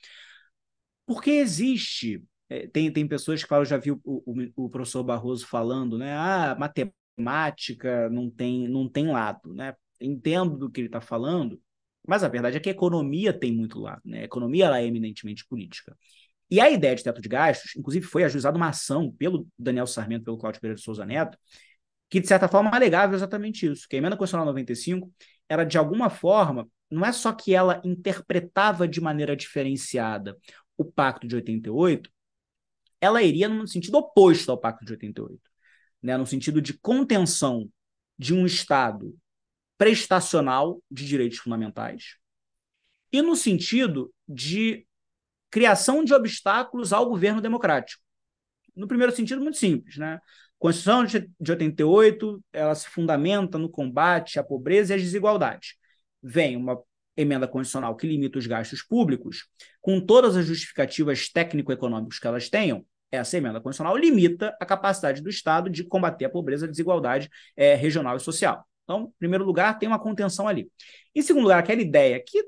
Porque 1.06 1.30
existe. 1.30 2.22
É, 2.50 2.66
tem, 2.66 2.90
tem 2.92 3.06
pessoas 3.06 3.42
que 3.42 3.48
falam, 3.48 3.64
já 3.64 3.76
vi 3.76 3.90
o, 3.90 4.00
o, 4.04 4.34
o, 4.56 4.70
professor 4.70 5.02
Barroso 5.02 5.46
falando, 5.46 5.98
né? 5.98 6.14
Ah, 6.14 6.56
matemática 6.58 8.08
não 8.10 8.30
tem, 8.30 8.68
não 8.68 8.88
tem 8.88 9.10
lado. 9.10 9.52
Né? 9.52 9.74
Entendo 10.00 10.56
do 10.56 10.70
que 10.70 10.80
ele 10.80 10.88
está 10.88 11.00
falando, 11.00 11.60
mas 12.06 12.22
a 12.24 12.28
verdade 12.28 12.56
é 12.56 12.60
que 12.60 12.68
a 12.68 12.72
economia 12.72 13.32
tem 13.32 13.52
muito 13.52 13.78
lado. 13.80 14.02
Né? 14.04 14.20
A 14.20 14.24
economia 14.24 14.66
ela 14.66 14.80
é 14.80 14.86
eminentemente 14.86 15.46
política. 15.46 15.96
E 16.50 16.60
a 16.60 16.70
ideia 16.70 16.94
de 16.94 17.02
teto 17.02 17.20
de 17.20 17.28
gastos, 17.28 17.76
inclusive 17.76 18.06
foi 18.06 18.24
ajuizada 18.24 18.56
uma 18.56 18.68
ação 18.68 19.12
pelo 19.12 19.46
Daniel 19.58 19.86
Sarmento, 19.86 20.24
pelo 20.24 20.38
Cláudio 20.38 20.60
Pereira 20.60 20.76
de 20.76 20.82
Souza 20.82 21.04
Neto, 21.04 21.36
que 22.08 22.20
de 22.20 22.26
certa 22.26 22.48
forma 22.48 22.70
alegava 22.74 23.14
exatamente 23.14 23.70
isso, 23.70 23.86
que 23.88 23.96
a 23.96 23.98
emenda 23.98 24.16
constitucional 24.16 24.46
95 24.46 25.12
era 25.48 25.64
de 25.64 25.76
alguma 25.76 26.08
forma, 26.08 26.68
não 26.90 27.04
é 27.04 27.12
só 27.12 27.32
que 27.32 27.54
ela 27.54 27.82
interpretava 27.84 28.88
de 28.88 29.00
maneira 29.00 29.36
diferenciada 29.36 30.36
o 30.76 30.84
Pacto 30.84 31.26
de 31.26 31.34
88, 31.34 32.10
ela 33.00 33.22
iria 33.22 33.48
no 33.48 33.66
sentido 33.66 33.98
oposto 33.98 34.50
ao 34.50 34.58
Pacto 34.58 34.84
de 34.84 34.92
88, 34.92 35.40
né, 36.02 36.16
no 36.16 36.26
sentido 36.26 36.62
de 36.62 36.72
contenção 36.78 37.68
de 38.18 38.32
um 38.32 38.46
Estado 38.46 39.14
prestacional 39.76 40.82
de 40.90 41.06
direitos 41.06 41.38
fundamentais 41.38 42.16
e 43.12 43.22
no 43.22 43.36
sentido 43.36 44.12
de 44.26 44.86
criação 45.50 46.04
de 46.04 46.14
obstáculos 46.14 46.92
ao 46.92 47.08
governo 47.08 47.40
democrático. 47.40 48.02
No 48.74 48.86
primeiro 48.86 49.14
sentido, 49.14 49.40
muito 49.40 49.58
simples. 49.58 49.96
Né? 49.96 50.14
A 50.14 50.20
Constituição 50.58 51.04
de 51.04 51.50
88 51.50 52.42
ela 52.52 52.74
se 52.74 52.88
fundamenta 52.88 53.58
no 53.58 53.68
combate 53.68 54.38
à 54.38 54.44
pobreza 54.44 54.92
e 54.92 54.96
às 54.96 55.02
desigualdades. 55.02 55.74
Vem 56.22 56.56
uma 56.56 56.80
emenda 57.16 57.48
constitucional 57.48 57.96
que 57.96 58.06
limita 58.06 58.38
os 58.38 58.46
gastos 58.46 58.82
públicos, 58.82 59.48
com 59.80 60.00
todas 60.00 60.36
as 60.36 60.46
justificativas 60.46 61.28
técnico-econômicas 61.28 62.18
que 62.18 62.26
elas 62.26 62.48
tenham, 62.48 62.86
essa 63.10 63.36
emenda 63.36 63.60
constitucional 63.60 63.96
limita 63.96 64.56
a 64.60 64.66
capacidade 64.66 65.22
do 65.22 65.30
Estado 65.30 65.70
de 65.70 65.82
combater 65.84 66.26
a 66.26 66.30
pobreza 66.30 66.66
e 66.66 66.68
a 66.68 66.70
desigualdade 66.70 67.30
é, 67.56 67.74
regional 67.74 68.16
e 68.16 68.20
social. 68.20 68.64
Então, 68.84 69.04
em 69.04 69.18
primeiro 69.18 69.44
lugar, 69.44 69.78
tem 69.78 69.88
uma 69.88 69.98
contenção 69.98 70.46
ali. 70.46 70.70
Em 71.14 71.22
segundo 71.22 71.42
lugar, 71.42 71.58
aquela 71.58 71.80
ideia 71.80 72.22
que 72.24 72.44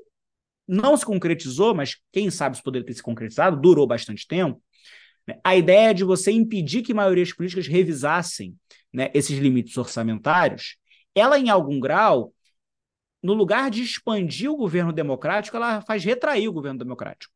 não 0.67 0.95
se 0.95 1.05
concretizou, 1.05 1.73
mas 1.73 1.97
quem 2.11 2.29
sabe 2.29 2.57
se 2.57 2.63
poderia 2.63 2.85
ter 2.85 2.93
se 2.93 3.03
concretizado, 3.03 3.59
durou 3.59 3.85
bastante 3.85 4.27
tempo. 4.27 4.61
Né? 5.27 5.39
A 5.43 5.55
ideia 5.55 5.93
de 5.93 6.03
você 6.03 6.31
impedir 6.31 6.81
que 6.81 6.93
maiorias 6.93 7.33
políticas 7.33 7.67
revisassem 7.67 8.55
né, 8.93 9.09
esses 9.13 9.37
limites 9.37 9.77
orçamentários, 9.77 10.77
ela, 11.15 11.37
em 11.37 11.49
algum 11.49 11.79
grau, 11.79 12.33
no 13.21 13.33
lugar 13.33 13.69
de 13.69 13.83
expandir 13.83 14.49
o 14.51 14.57
governo 14.57 14.91
democrático, 14.91 15.55
ela 15.55 15.81
faz 15.81 16.03
retrair 16.03 16.47
o 16.47 16.53
governo 16.53 16.79
democrático. 16.79 17.33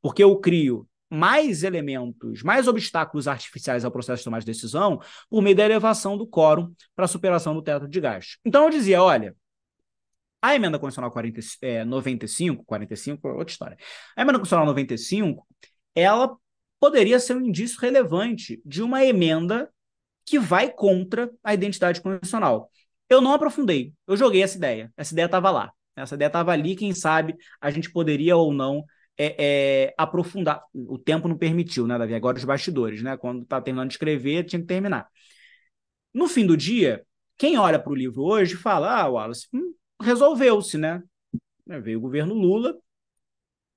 Porque 0.00 0.22
eu 0.22 0.36
crio 0.38 0.88
mais 1.10 1.62
elementos, 1.62 2.42
mais 2.42 2.68
obstáculos 2.68 3.26
artificiais 3.26 3.84
ao 3.84 3.90
processo 3.90 4.20
de 4.20 4.24
tomar 4.24 4.40
de 4.40 4.46
decisão 4.46 5.00
por 5.28 5.42
meio 5.42 5.56
da 5.56 5.64
elevação 5.64 6.16
do 6.16 6.26
quórum 6.26 6.72
para 6.94 7.06
a 7.06 7.08
superação 7.08 7.54
do 7.54 7.62
teto 7.62 7.88
de 7.88 8.00
gastos. 8.00 8.38
Então 8.44 8.64
eu 8.64 8.70
dizia, 8.70 9.02
olha, 9.02 9.34
a 10.40 10.54
emenda 10.54 10.78
constitucional 10.78 11.10
40, 11.10 11.40
é, 11.62 11.84
95, 11.84 12.64
45 12.64 13.28
é 13.28 13.32
outra 13.32 13.52
história. 13.52 13.76
A 14.16 14.22
emenda 14.22 14.38
constitucional 14.38 14.66
95, 14.66 15.46
ela 15.94 16.36
poderia 16.80 17.18
ser 17.18 17.36
um 17.36 17.42
indício 17.42 17.80
relevante 17.80 18.60
de 18.64 18.82
uma 18.82 19.04
emenda 19.04 19.70
que 20.24 20.38
vai 20.38 20.70
contra 20.70 21.30
a 21.42 21.54
identidade 21.54 22.00
constitucional. 22.00 22.70
Eu 23.08 23.20
não 23.20 23.32
aprofundei, 23.32 23.92
eu 24.06 24.16
joguei 24.16 24.42
essa 24.42 24.56
ideia. 24.56 24.92
Essa 24.96 25.12
ideia 25.12 25.26
estava 25.26 25.50
lá. 25.50 25.72
Essa 25.96 26.14
ideia 26.14 26.28
estava 26.28 26.52
ali, 26.52 26.76
quem 26.76 26.94
sabe 26.94 27.34
a 27.60 27.70
gente 27.70 27.90
poderia 27.90 28.36
ou 28.36 28.52
não 28.52 28.84
é, 29.16 29.86
é, 29.86 29.94
aprofundar. 29.98 30.62
O 30.72 30.98
tempo 30.98 31.26
não 31.26 31.36
permitiu, 31.36 31.86
né, 31.86 31.98
Davi? 31.98 32.14
Agora 32.14 32.38
os 32.38 32.44
bastidores, 32.44 33.02
né? 33.02 33.16
Quando 33.16 33.42
está 33.42 33.60
terminando 33.60 33.88
de 33.88 33.94
escrever, 33.94 34.44
tinha 34.44 34.60
que 34.60 34.66
terminar. 34.66 35.08
No 36.14 36.28
fim 36.28 36.46
do 36.46 36.56
dia, 36.56 37.04
quem 37.36 37.58
olha 37.58 37.78
para 37.78 37.92
o 37.92 37.96
livro 37.96 38.22
hoje 38.22 38.54
fala: 38.56 39.02
Ah, 39.02 39.08
Wallace, 39.08 39.48
hum, 39.52 39.74
resolveu-se, 40.00 40.78
né? 40.78 41.02
É, 41.68 41.80
veio 41.80 41.98
o 41.98 42.02
governo 42.02 42.34
Lula, 42.34 42.76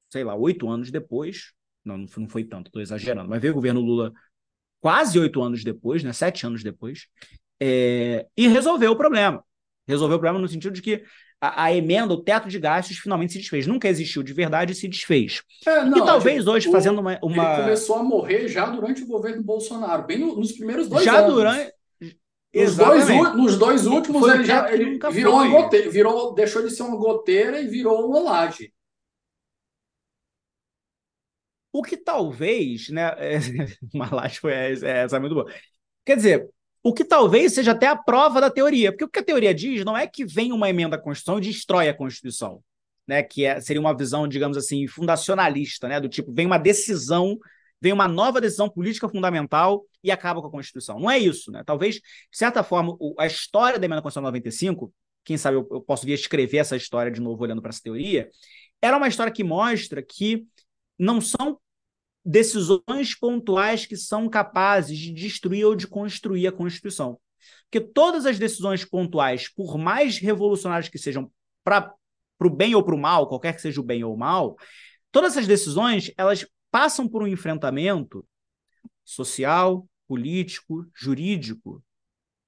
sei 0.09 0.23
lá, 0.23 0.35
oito 0.35 0.69
anos 0.69 0.91
depois, 0.91 1.53
não, 1.83 1.97
não 1.97 2.29
foi 2.29 2.43
tanto, 2.43 2.67
estou 2.67 2.81
exagerando, 2.81 3.29
mas 3.29 3.41
veio 3.41 3.53
o 3.53 3.55
governo 3.55 3.81
Lula 3.81 4.13
quase 4.79 5.19
oito 5.19 5.41
anos 5.41 5.63
depois, 5.63 6.03
né? 6.03 6.13
Sete 6.13 6.45
anos 6.45 6.63
depois, 6.63 7.07
é, 7.61 8.25
e 8.35 8.47
resolveu 8.47 8.91
o 8.91 8.95
problema. 8.95 9.43
Resolveu 9.87 10.17
o 10.17 10.19
problema 10.19 10.39
no 10.39 10.47
sentido 10.47 10.73
de 10.73 10.81
que 10.81 11.03
a, 11.39 11.65
a, 11.65 11.73
emenda, 11.73 12.13
o 12.13 12.21
teto 12.21 12.47
de 12.47 12.59
gastos, 12.59 12.97
finalmente 12.97 13.33
se 13.33 13.39
desfez. 13.39 13.65
Nunca 13.65 13.87
existiu 13.87 14.21
de 14.21 14.31
verdade 14.31 14.73
e 14.73 14.75
se 14.75 14.87
desfez. 14.87 15.41
É, 15.65 15.83
não, 15.83 15.97
e 15.97 16.05
talvez 16.05 16.45
hoje, 16.47 16.69
o, 16.69 16.71
fazendo 16.71 16.99
uma, 16.99 17.19
uma, 17.21 17.53
Ele 17.53 17.63
começou 17.63 17.95
a 17.97 18.03
morrer 18.03 18.47
já 18.47 18.67
durante 18.67 19.01
o 19.01 19.07
governo 19.07 19.43
Bolsonaro, 19.43 20.05
bem 20.05 20.19
no, 20.19 20.35
nos 20.35 20.51
primeiros 20.51 20.87
dois 20.87 21.03
já 21.03 21.17
anos. 21.17 21.29
Já 21.29 21.35
durante 21.35 21.73
nos 22.53 22.75
dois, 22.75 23.07
nos 23.35 23.57
dois 23.57 23.85
últimos, 23.85 24.27
ele 24.27 24.43
já 24.45 24.71
ele 24.73 24.99
virou 25.11 25.37
foi. 25.37 25.47
uma 25.47 25.61
goteira, 25.61 25.89
virou, 25.89 26.33
deixou 26.33 26.61
de 26.63 26.71
ser 26.71 26.83
uma 26.83 26.97
goteira 26.97 27.61
e 27.61 27.67
virou 27.67 28.07
uma 28.07 28.19
laje. 28.19 28.73
O 31.73 31.81
que 31.83 31.95
talvez, 31.97 32.89
né? 32.89 33.11
É, 33.19 33.39
uma 33.93 34.09
laje 34.13 34.39
foi 34.39 34.53
essa, 34.53 34.87
essa 34.87 35.17
é 35.17 35.19
muito 35.19 35.35
boa. 35.35 35.51
Quer 36.05 36.15
dizer, 36.17 36.49
o 36.83 36.93
que 36.93 37.05
talvez 37.05 37.53
seja 37.53 37.71
até 37.71 37.87
a 37.87 37.95
prova 37.95 38.41
da 38.41 38.49
teoria, 38.49 38.91
porque 38.91 39.05
o 39.05 39.09
que 39.09 39.19
a 39.19 39.23
teoria 39.23 39.53
diz 39.53 39.85
não 39.85 39.97
é 39.97 40.07
que 40.07 40.25
vem 40.25 40.51
uma 40.51 40.69
emenda 40.69 40.95
à 40.97 40.99
Constituição 40.99 41.37
e 41.39 41.41
destrói 41.41 41.89
a 41.89 41.93
Constituição. 41.93 42.61
né, 43.07 43.23
que 43.23 43.45
é, 43.45 43.59
seria 43.61 43.81
uma 43.81 43.95
visão, 43.97 44.27
digamos 44.27 44.57
assim, 44.57 44.87
fundacionalista, 44.87 45.87
né, 45.87 45.99
do 45.99 46.09
tipo, 46.09 46.33
vem 46.33 46.45
uma 46.45 46.57
decisão, 46.59 47.37
vem 47.81 47.93
uma 47.93 48.07
nova 48.07 48.41
decisão 48.41 48.69
política 48.69 49.09
fundamental 49.09 49.85
e 50.03 50.11
acaba 50.11 50.41
com 50.41 50.47
a 50.47 50.51
Constituição. 50.51 50.99
Não 50.99 51.09
é 51.09 51.17
isso, 51.19 51.51
né? 51.51 51.63
Talvez, 51.65 51.95
de 51.95 52.01
certa 52.31 52.63
forma, 52.63 52.97
a 53.17 53.25
história 53.25 53.79
da 53.79 53.85
emenda 53.85 54.01
constitucional 54.01 54.31
95, 54.31 54.93
quem 55.23 55.37
sabe 55.37 55.57
eu, 55.57 55.67
eu 55.71 55.81
posso 55.81 56.05
vir 56.05 56.13
escrever 56.13 56.57
essa 56.57 56.75
história 56.75 57.11
de 57.11 57.21
novo 57.21 57.43
olhando 57.43 57.61
para 57.61 57.69
essa 57.69 57.81
teoria, 57.81 58.29
era 58.81 58.97
uma 58.97 59.07
história 59.07 59.31
que 59.31 59.43
mostra 59.43 60.01
que 60.01 60.45
não 60.97 61.21
são 61.21 61.59
decisões 62.23 63.15
pontuais 63.19 63.85
que 63.85 63.97
são 63.97 64.29
capazes 64.29 64.97
de 64.97 65.11
destruir 65.11 65.65
ou 65.65 65.75
de 65.75 65.87
construir 65.87 66.47
a 66.47 66.51
Constituição. 66.51 67.19
Porque 67.63 67.79
todas 67.79 68.25
as 68.25 68.37
decisões 68.37 68.85
pontuais, 68.85 69.51
por 69.51 69.77
mais 69.77 70.17
revolucionárias 70.17 70.89
que 70.89 70.97
sejam 70.97 71.31
para 71.63 71.93
o 72.39 72.49
bem 72.49 72.75
ou 72.75 72.83
para 72.83 72.95
o 72.95 72.99
mal, 72.99 73.27
qualquer 73.27 73.55
que 73.55 73.61
seja 73.61 73.81
o 73.81 73.83
bem 73.83 74.03
ou 74.03 74.13
o 74.13 74.17
mal, 74.17 74.55
todas 75.11 75.31
essas 75.31 75.47
decisões 75.47 76.11
elas 76.17 76.45
passam 76.69 77.07
por 77.07 77.23
um 77.23 77.27
enfrentamento 77.27 78.25
social, 79.03 79.87
político, 80.11 80.85
jurídico, 80.93 81.81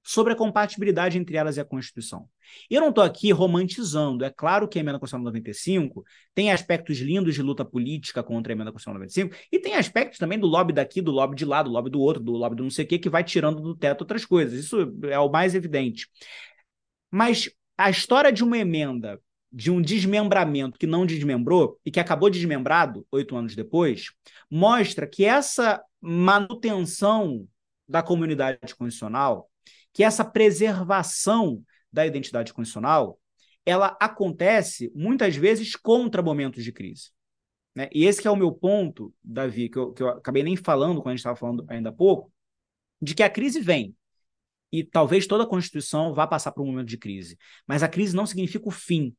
sobre 0.03 0.34
a 0.34 0.36
compatibilidade 0.36 1.18
entre 1.18 1.38
elas 1.38 1.55
e 1.55 1.61
a 1.61 1.66
Constituição. 1.66 2.28
Eu 2.70 2.82
não 2.82 2.89
estou 2.89 3.01
aqui 3.01 3.32
romantizando. 3.32 4.26
É 4.26 4.30
claro 4.30 4.68
que 4.68 4.78
a 4.78 4.82
emenda 4.82 4.99
constitucional 4.99 5.32
95 5.32 6.03
tem 6.36 6.51
aspectos 6.51 6.97
lindos 6.97 7.34
de 7.34 7.41
luta 7.41 7.64
política 7.64 8.22
contra 8.22 8.51
a 8.51 8.53
emenda 8.53 8.70
constitucional 8.70 8.99
95 8.99 9.47
e 9.49 9.59
tem 9.59 9.76
aspectos 9.76 10.20
também 10.20 10.38
do 10.38 10.45
lobby 10.45 10.74
daqui, 10.74 11.01
do 11.01 11.09
lobby 11.09 11.38
de 11.38 11.45
lá, 11.45 11.64
do 11.64 11.72
lobby 11.72 11.89
do 11.89 12.01
outro, 12.01 12.22
do 12.22 12.34
lobby 12.34 12.57
do 12.57 12.64
não 12.64 12.70
sei 12.70 12.84
o 12.84 12.88
quê, 12.89 12.99
que 12.99 13.09
vai 13.09 13.24
tirando 13.24 13.61
do 13.61 13.74
teto 13.74 14.01
outras 14.01 14.26
coisas. 14.26 14.59
Isso 14.59 14.93
é 15.03 15.18
o 15.18 15.32
mais 15.32 15.55
evidente. 15.55 16.09
Mas 17.09 17.49
a 17.78 17.89
história 17.89 18.30
de 18.30 18.43
uma 18.43 18.57
emenda, 18.57 19.22
de 19.49 19.72
um 19.72 19.82
desmembramento 19.82 20.78
que 20.78 20.86
não 20.86 21.05
desmembrou 21.05 21.80
e 21.86 21.89
que 21.89 22.01
acabou 22.01 22.30
desmembrado 22.30 23.07
oito 23.09 23.38
anos 23.38 23.55
depois, 23.55 24.07
mostra 24.51 25.07
que 25.07 25.24
essa 25.24 25.82
manutenção 26.01 27.47
da 27.88 28.01
comunidade 28.01 28.75
constitucional 28.75 29.49
que 29.91 30.03
essa 30.03 30.25
preservação 30.25 31.63
da 31.91 32.05
identidade 32.05 32.53
constitucional 32.53 33.19
ela 33.65 33.95
acontece 33.99 34.91
muitas 34.93 35.36
vezes 35.36 35.75
contra 35.75 36.21
momentos 36.21 36.63
de 36.63 36.71
crise. 36.71 37.11
Né? 37.75 37.88
E 37.93 38.05
esse 38.05 38.27
é 38.27 38.31
o 38.31 38.36
meu 38.36 38.51
ponto, 38.51 39.13
Davi, 39.23 39.69
que 39.69 39.77
eu, 39.77 39.93
que 39.93 40.03
eu 40.03 40.09
acabei 40.09 40.43
nem 40.43 40.55
falando 40.55 41.01
quando 41.01 41.09
a 41.09 41.11
gente 41.11 41.19
estava 41.19 41.36
falando 41.36 41.65
ainda 41.69 41.89
há 41.89 41.93
pouco, 41.93 42.31
de 43.01 43.15
que 43.15 43.23
a 43.23 43.29
crise 43.29 43.61
vem. 43.61 43.95
E 44.71 44.84
talvez 44.84 45.27
toda 45.27 45.43
a 45.43 45.47
Constituição 45.47 46.13
vá 46.13 46.25
passar 46.25 46.51
por 46.51 46.63
um 46.63 46.67
momento 46.67 46.88
de 46.88 46.97
crise. 46.97 47.38
Mas 47.67 47.84
a 47.84 47.88
crise 47.88 48.15
não 48.15 48.25
significa 48.25 48.67
o 48.67 48.71
fim 48.71 49.15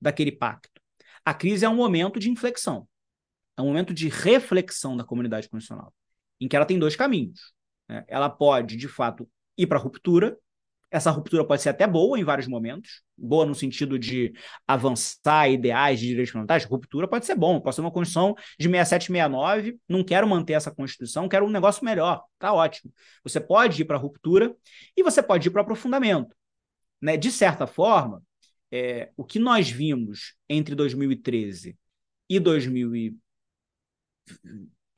daquele 0.00 0.30
pacto. 0.30 0.80
A 1.24 1.34
crise 1.34 1.64
é 1.64 1.68
um 1.68 1.76
momento 1.76 2.20
de 2.20 2.30
inflexão. 2.30 2.86
É 3.56 3.62
um 3.62 3.66
momento 3.66 3.92
de 3.92 4.08
reflexão 4.08 4.96
da 4.96 5.04
comunidade 5.04 5.48
constitucional, 5.48 5.92
em 6.40 6.46
que 6.46 6.54
ela 6.54 6.66
tem 6.66 6.78
dois 6.78 6.94
caminhos. 6.94 7.52
Né? 7.88 8.04
Ela 8.08 8.28
pode, 8.28 8.76
de 8.76 8.88
fato, 8.88 9.28
ir 9.56 9.66
para 9.66 9.78
a 9.78 9.80
ruptura. 9.80 10.36
Essa 10.90 11.10
ruptura 11.10 11.44
pode 11.44 11.60
ser 11.60 11.68
até 11.68 11.86
boa 11.86 12.18
em 12.18 12.24
vários 12.24 12.48
momentos, 12.48 13.02
boa 13.16 13.44
no 13.44 13.54
sentido 13.54 13.98
de 13.98 14.32
avançar 14.66 15.50
ideais 15.50 16.00
de 16.00 16.06
direitos 16.06 16.32
fundamentais. 16.32 16.64
Ruptura 16.64 17.06
pode 17.06 17.26
ser 17.26 17.34
bom, 17.34 17.60
pode 17.60 17.74
ser 17.74 17.82
uma 17.82 17.90
Constituição 17.90 18.34
de 18.58 18.68
67, 18.68 19.08
69, 19.08 19.78
não 19.86 20.02
quero 20.02 20.26
manter 20.26 20.54
essa 20.54 20.70
Constituição, 20.70 21.28
quero 21.28 21.44
um 21.44 21.50
negócio 21.50 21.84
melhor, 21.84 22.24
tá 22.38 22.54
ótimo. 22.54 22.90
Você 23.22 23.38
pode 23.38 23.82
ir 23.82 23.84
para 23.84 23.96
a 23.96 24.00
ruptura 24.00 24.56
e 24.96 25.02
você 25.02 25.22
pode 25.22 25.48
ir 25.48 25.50
para 25.50 25.60
o 25.60 25.62
aprofundamento. 25.62 26.34
Né? 27.02 27.18
De 27.18 27.30
certa 27.30 27.66
forma, 27.66 28.22
é, 28.72 29.10
o 29.14 29.24
que 29.24 29.38
nós 29.38 29.70
vimos 29.70 30.34
entre 30.48 30.74
2013 30.74 31.76
e 32.30 32.40
2000 32.40 33.14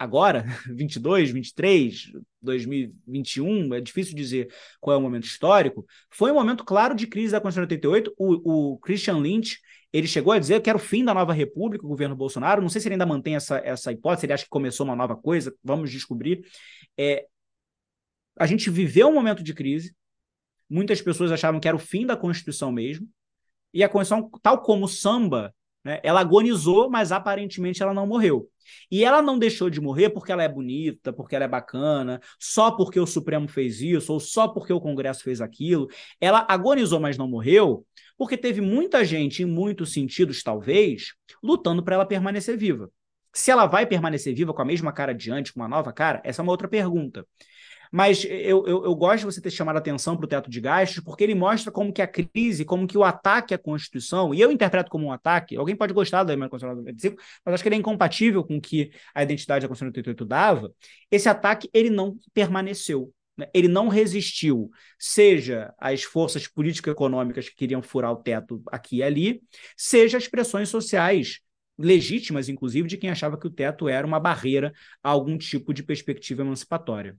agora, 0.01 0.47
22, 0.67 1.31
23, 1.31 2.13
2021, 2.41 3.75
é 3.75 3.81
difícil 3.83 4.17
dizer 4.17 4.51
qual 4.81 4.95
é 4.95 4.99
o 4.99 5.03
momento 5.03 5.25
histórico, 5.25 5.85
foi 6.09 6.33
um 6.33 6.37
momento 6.37 6.65
claro 6.65 6.95
de 6.95 7.07
crise 7.07 7.33
da 7.33 7.41
Constituição 7.41 7.69
de 7.69 7.75
88. 7.75 8.15
O, 8.17 8.73
o 8.73 8.79
Christian 8.79 9.19
Lynch 9.19 9.59
ele 9.93 10.07
chegou 10.07 10.33
a 10.33 10.39
dizer 10.39 10.63
que 10.63 10.71
era 10.71 10.79
o 10.79 10.81
fim 10.81 11.05
da 11.05 11.13
nova 11.13 11.35
república, 11.35 11.85
o 11.85 11.89
governo 11.89 12.17
Bolsonaro. 12.17 12.63
Não 12.63 12.71
sei 12.71 12.81
se 12.81 12.89
ele 12.89 12.95
ainda 12.95 13.05
mantém 13.05 13.35
essa, 13.35 13.59
essa 13.59 13.93
hipótese, 13.93 14.25
ele 14.25 14.33
acha 14.33 14.45
que 14.45 14.51
começou 14.51 14.87
uma 14.87 14.97
nova 14.97 15.17
coisa, 15.17 15.55
vamos 15.63 15.91
descobrir. 15.91 16.47
É, 16.97 17.27
a 18.39 18.47
gente 18.47 18.71
viveu 18.71 19.09
um 19.09 19.15
momento 19.15 19.43
de 19.43 19.53
crise, 19.53 19.95
muitas 20.69 21.03
pessoas 21.03 21.31
achavam 21.31 21.61
que 21.61 21.69
era 21.69 21.77
o 21.77 21.81
fim 21.81 22.07
da 22.07 22.17
Constituição 22.17 22.73
mesmo, 22.73 23.07
e 23.75 23.85
a 23.85 23.89
Constituição, 23.89 24.31
tal 24.41 24.63
como 24.63 24.87
o 24.87 24.89
samba, 24.89 25.53
né, 25.85 26.01
ela 26.03 26.21
agonizou, 26.21 26.91
mas 26.91 27.13
aparentemente 27.13 27.83
ela 27.83 27.95
não 27.95 28.07
morreu. 28.07 28.49
E 28.91 29.05
ela 29.05 29.23
não 29.23 29.39
deixou 29.39 29.71
de 29.71 29.81
morrer 29.81 30.11
porque 30.11 30.31
ela 30.31 30.43
é 30.43 30.49
bonita, 30.49 31.13
porque 31.13 31.35
ela 31.35 31.45
é 31.45 31.49
bacana, 31.49 32.21
só 32.39 32.71
porque 32.71 33.01
o 33.01 33.07
Supremo 33.07 33.49
fez 33.49 33.81
isso, 33.81 34.13
ou 34.13 34.21
só 34.21 34.49
porque 34.49 34.73
o 34.73 34.81
Congresso 34.81 35.23
fez 35.23 35.41
aquilo. 35.41 35.89
Ela 36.21 36.47
agonizou, 36.49 37.01
mas 37.01 37.17
não 37.19 37.29
morreu, 37.29 37.85
porque 38.17 38.37
teve 38.37 38.61
muita 38.61 39.05
gente, 39.05 39.43
em 39.43 39.47
muitos 39.47 39.93
sentidos, 39.93 40.43
talvez, 40.43 41.15
lutando 41.43 41.83
para 41.83 41.95
ela 41.97 42.07
permanecer 42.07 42.57
viva. 42.57 42.91
Se 43.33 43.51
ela 43.51 43.67
vai 43.67 43.87
permanecer 43.87 44.35
viva 44.35 44.53
com 44.53 44.63
a 44.63 44.65
mesma 44.65 44.93
cara 44.93 45.15
de 45.15 45.31
antes, 45.31 45.53
com 45.53 45.61
uma 45.61 45.69
nova 45.69 45.93
cara, 45.93 46.21
essa 46.25 46.43
é 46.43 46.43
uma 46.43 46.53
outra 46.53 46.69
pergunta. 46.69 47.27
Mas 47.91 48.25
eu, 48.25 48.67
eu, 48.67 48.85
eu 48.85 48.95
gosto 48.95 49.21
de 49.21 49.25
você 49.27 49.41
ter 49.41 49.51
chamado 49.51 49.77
a 49.77 49.79
atenção 49.79 50.17
para 50.17 50.25
o 50.25 50.29
teto 50.29 50.49
de 50.49 50.61
gastos, 50.61 51.03
porque 51.03 51.25
ele 51.25 51.35
mostra 51.35 51.73
como 51.73 51.93
que 51.93 52.01
a 52.01 52.07
crise, 52.07 52.65
como 52.65 52.87
que 52.87 52.97
o 52.97 53.03
ataque 53.03 53.53
à 53.53 53.59
Constituição, 53.59 54.33
e 54.33 54.41
eu 54.41 54.53
interpreto 54.53 54.91
como 54.91 55.07
um 55.07 55.13
ataque, 55.13 55.57
alguém 55.57 55.75
pode 55.75 55.93
gostar 55.93 56.23
da 56.23 56.33
emenda 56.33 56.49
constitucional 56.49 56.77
de 56.77 56.93
95, 56.93 57.23
mas 57.45 57.55
acho 57.55 57.63
que 57.63 57.69
ele 57.69 57.77
é 57.77 57.79
incompatível 57.79 58.45
com 58.45 58.57
o 58.59 58.61
que 58.61 58.91
a 59.15 59.23
identidade 59.23 59.63
da 59.63 59.69
Constituição 59.69 59.93
de 59.93 59.99
88 59.99 60.25
dava, 60.25 60.73
esse 61.11 61.29
ataque 61.29 61.69
ele 61.73 61.91
não 61.91 62.17
permaneceu 62.33 63.13
né? 63.37 63.49
ele 63.55 63.69
não 63.69 63.89
resistiu, 63.89 64.71
seja 64.99 65.73
às 65.79 66.03
forças 66.03 66.47
político-econômicas 66.47 67.49
que 67.49 67.57
queriam 67.57 67.83
furar 67.83 68.13
o 68.13 68.17
teto 68.17 68.63
aqui 68.67 68.99
e 68.99 69.03
ali, 69.03 69.43
seja 69.77 70.19
às 70.19 70.29
pressões 70.29 70.69
sociais 70.69 71.41
legítimas, 71.79 72.49
inclusive, 72.49 72.87
de 72.87 72.99
quem 72.99 73.11
achava 73.11 73.39
que 73.39 73.47
o 73.47 73.51
teto 73.51 73.89
era 73.89 74.07
uma 74.07 74.21
barreira 74.21 74.73
a 75.03 75.09
algum 75.09 75.39
tipo 75.39 75.73
de 75.73 75.83
perspectiva 75.83 76.43
emancipatória. 76.43 77.17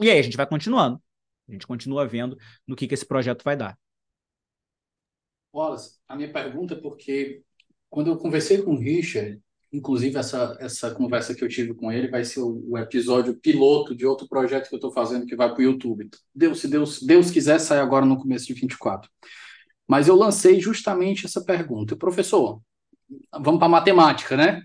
E 0.00 0.10
aí 0.10 0.18
a 0.18 0.22
gente 0.22 0.36
vai 0.36 0.46
continuando. 0.46 1.02
A 1.48 1.52
gente 1.52 1.66
continua 1.66 2.06
vendo 2.06 2.36
no 2.66 2.76
que, 2.76 2.86
que 2.86 2.94
esse 2.94 3.06
projeto 3.06 3.42
vai 3.42 3.56
dar. 3.56 3.78
Wallace, 5.52 5.98
a 6.06 6.14
minha 6.14 6.32
pergunta 6.32 6.74
é 6.74 6.80
porque 6.80 7.42
quando 7.88 8.08
eu 8.08 8.18
conversei 8.18 8.62
com 8.62 8.74
o 8.74 8.78
Richard, 8.78 9.40
inclusive 9.72 10.18
essa, 10.18 10.56
essa 10.60 10.94
conversa 10.94 11.34
que 11.34 11.42
eu 11.42 11.48
tive 11.48 11.74
com 11.74 11.90
ele 11.90 12.08
vai 12.08 12.24
ser 12.24 12.40
o, 12.40 12.64
o 12.70 12.78
episódio 12.78 13.34
piloto 13.34 13.94
de 13.94 14.06
outro 14.06 14.28
projeto 14.28 14.68
que 14.68 14.74
eu 14.74 14.78
estou 14.78 14.92
fazendo 14.92 15.26
que 15.26 15.36
vai 15.36 15.48
para 15.48 15.58
o 15.58 15.62
YouTube. 15.62 16.08
Deus, 16.34 16.60
se 16.60 16.68
Deus, 16.68 17.02
Deus 17.02 17.30
quiser, 17.30 17.58
sai 17.58 17.78
agora 17.78 18.04
no 18.04 18.18
começo 18.18 18.46
de 18.46 18.54
24. 18.54 19.10
Mas 19.86 20.06
eu 20.06 20.14
lancei 20.14 20.60
justamente 20.60 21.24
essa 21.24 21.42
pergunta. 21.42 21.96
Professor, 21.96 22.60
vamos 23.40 23.58
para 23.58 23.68
matemática, 23.68 24.36
né? 24.36 24.62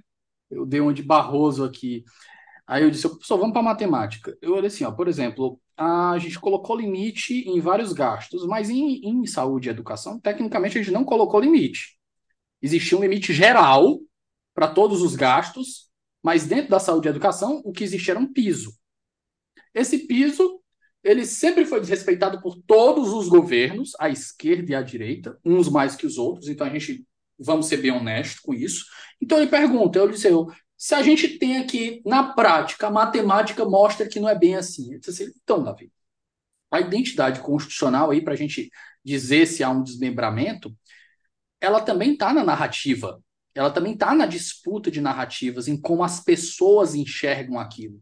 Eu 0.50 0.66
dei 0.66 0.82
uma 0.82 0.94
de 0.94 1.02
Barroso 1.02 1.64
aqui. 1.64 2.04
Aí 2.66 2.84
eu 2.84 2.90
disse, 2.90 3.08
professor, 3.08 3.38
vamos 3.38 3.54
para 3.54 3.62
matemática. 3.62 4.38
Eu 4.42 4.54
olhei 4.54 4.68
assim, 4.68 4.86
ó, 4.86 4.92
por 4.92 5.08
exemplo, 5.08 5.60
a 5.76 6.18
gente 6.18 6.40
colocou 6.40 6.78
limite 6.78 7.48
em 7.48 7.60
vários 7.60 7.92
gastos, 7.92 8.46
mas 8.46 8.70
em, 8.70 9.02
em 9.04 9.26
saúde 9.26 9.68
e 9.68 9.72
educação, 9.72 10.20
tecnicamente 10.20 10.78
a 10.78 10.82
gente 10.82 10.94
não 10.94 11.04
colocou 11.04 11.40
limite. 11.40 11.98
Existia 12.62 12.98
um 12.98 13.02
limite 13.02 13.34
geral 13.34 14.00
para 14.54 14.68
todos 14.68 15.02
os 15.02 15.16
gastos, 15.16 15.90
mas 16.24 16.46
dentro 16.48 16.70
da 16.70 16.80
saúde 16.80 17.08
e 17.08 17.12
educação, 17.12 17.62
o 17.66 17.74
que 17.74 17.84
existia 17.84 18.14
era 18.14 18.20
um 18.20 18.32
piso. 18.32 18.74
Esse 19.74 20.08
piso, 20.08 20.62
ele 21.04 21.26
sempre 21.26 21.66
foi 21.66 21.82
desrespeitado 21.82 22.42
por 22.42 22.56
todos 22.66 23.12
os 23.12 23.28
governos, 23.28 23.92
à 24.00 24.10
esquerda 24.10 24.72
e 24.72 24.76
à 24.76 24.82
direita, 24.82 25.38
uns 25.44 25.68
mais 25.68 25.96
que 25.96 26.06
os 26.06 26.18
outros, 26.18 26.48
então 26.48 26.66
a 26.66 26.70
gente, 26.70 27.06
vamos 27.38 27.66
ser 27.66 27.78
bem 27.78 27.92
honestos 27.92 28.40
com 28.40 28.54
isso. 28.54 28.86
Então 29.20 29.38
ele 29.38 29.48
pergunta, 29.50 30.00
eu 30.00 30.10
disse, 30.10 30.28
eu, 30.30 30.48
se 30.84 30.94
a 30.96 31.02
gente 31.02 31.40
tem 31.40 31.60
aqui, 31.60 32.02
na 32.06 32.34
prática, 32.34 32.88
a 32.88 32.92
matemática 32.92 33.64
mostra 33.64 34.06
que 34.06 34.20
não 34.20 34.28
é 34.28 34.38
bem 34.38 34.58
assim. 34.58 35.00
então, 35.38 35.64
Davi, 35.64 35.90
a 36.70 36.82
identidade 36.82 37.40
constitucional 37.40 38.12
aí, 38.12 38.22
para 38.22 38.34
a 38.34 38.36
gente 38.36 38.70
dizer 39.02 39.46
se 39.46 39.64
há 39.64 39.70
um 39.70 39.82
desmembramento, 39.82 40.76
ela 41.62 41.80
também 41.80 42.12
está 42.12 42.34
na 42.34 42.44
narrativa. 42.44 43.24
Ela 43.56 43.72
também 43.72 43.94
está 43.94 44.14
na 44.14 44.26
disputa 44.26 44.92
de 44.92 45.00
narrativas, 45.00 45.70
em 45.70 45.80
como 45.80 46.04
as 46.04 46.20
pessoas 46.20 46.96
enxergam 46.96 47.58
aquilo. 47.58 48.02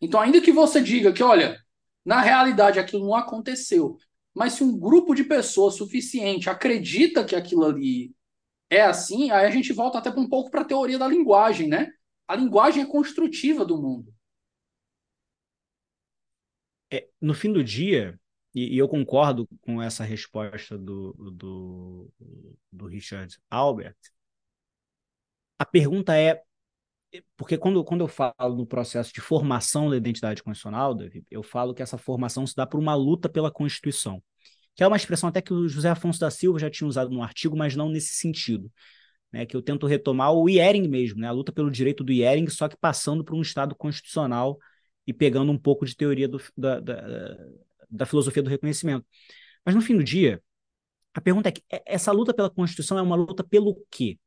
Então, 0.00 0.20
ainda 0.20 0.40
que 0.40 0.52
você 0.52 0.80
diga 0.80 1.12
que, 1.12 1.24
olha, 1.24 1.60
na 2.04 2.20
realidade 2.20 2.78
aquilo 2.78 3.06
não 3.06 3.16
aconteceu, 3.16 3.98
mas 4.32 4.52
se 4.52 4.62
um 4.62 4.78
grupo 4.78 5.16
de 5.16 5.24
pessoas 5.24 5.74
suficiente 5.74 6.48
acredita 6.48 7.24
que 7.24 7.34
aquilo 7.34 7.64
ali 7.64 8.14
é 8.70 8.82
assim, 8.82 9.32
aí 9.32 9.46
a 9.46 9.50
gente 9.50 9.72
volta 9.72 9.98
até 9.98 10.10
um 10.10 10.28
pouco 10.28 10.48
para 10.48 10.60
a 10.60 10.64
teoria 10.64 10.96
da 10.96 11.08
linguagem, 11.08 11.66
né? 11.66 11.90
A 12.30 12.36
linguagem 12.36 12.84
é 12.84 12.86
construtiva 12.86 13.64
do 13.64 13.76
mundo. 13.76 14.14
É, 16.88 17.08
no 17.20 17.34
fim 17.34 17.52
do 17.52 17.64
dia, 17.64 18.20
e, 18.54 18.76
e, 18.76 18.78
eu 18.78 18.88
concordo 18.88 19.48
com 19.60 19.82
essa 19.82 20.04
resposta 20.04 20.78
do, 20.78 21.12
do, 21.12 22.12
do 22.70 22.86
Richard 22.86 23.36
Albert, 23.50 23.96
a 25.58 25.64
pergunta 25.66 26.16
é, 26.16 26.40
porque 27.36 27.58
quando, 27.58 27.82
quando 27.82 28.02
eu 28.02 28.08
falo 28.08 28.54
no 28.54 28.64
processo 28.64 29.12
de 29.12 29.20
formação 29.20 29.90
da 29.90 29.96
identidade 29.96 30.40
constitucional, 30.40 30.94
David, 30.94 31.26
eu 31.32 31.42
falo 31.42 31.74
que 31.74 31.82
essa 31.82 31.98
formação 31.98 32.46
se 32.46 32.54
dá 32.54 32.64
por 32.64 32.78
uma 32.78 32.94
luta 32.94 33.28
pela 33.28 33.50
Constituição, 33.50 34.22
que 34.76 34.84
é 34.84 34.86
uma 34.86 34.96
expressão 34.96 35.28
até 35.28 35.42
que 35.42 35.52
o 35.52 35.68
José 35.68 35.90
Afonso 35.90 36.20
da 36.20 36.30
Silva 36.30 36.60
já 36.60 36.70
tinha 36.70 36.86
usado 36.86 37.10
no 37.10 37.24
artigo, 37.24 37.56
mas 37.56 37.74
não 37.74 37.88
nesse 37.88 38.14
sentido. 38.14 38.70
Né, 39.32 39.46
que 39.46 39.56
eu 39.56 39.62
tento 39.62 39.86
retomar 39.86 40.32
o 40.32 40.48
Iering 40.48 40.88
mesmo, 40.88 41.20
né, 41.20 41.28
a 41.28 41.32
luta 41.32 41.52
pelo 41.52 41.70
direito 41.70 42.02
do 42.02 42.12
Iering, 42.12 42.48
só 42.48 42.68
que 42.68 42.76
passando 42.76 43.24
por 43.24 43.36
um 43.36 43.42
Estado 43.42 43.76
constitucional 43.76 44.58
e 45.06 45.12
pegando 45.12 45.52
um 45.52 45.58
pouco 45.58 45.86
de 45.86 45.94
teoria 45.96 46.26
do, 46.26 46.42
da, 46.56 46.80
da, 46.80 47.36
da 47.88 48.06
filosofia 48.06 48.42
do 48.42 48.50
reconhecimento. 48.50 49.06
Mas 49.64 49.74
no 49.74 49.80
fim 49.80 49.96
do 49.96 50.02
dia, 50.02 50.42
a 51.14 51.20
pergunta 51.20 51.48
é 51.48 51.52
que 51.52 51.62
é, 51.70 51.82
essa 51.86 52.12
luta 52.12 52.34
pela 52.34 52.50
Constituição 52.50 52.98
é 52.98 53.02
uma 53.02 53.16
luta 53.16 53.44
pelo 53.44 53.76
quê? 53.90 54.18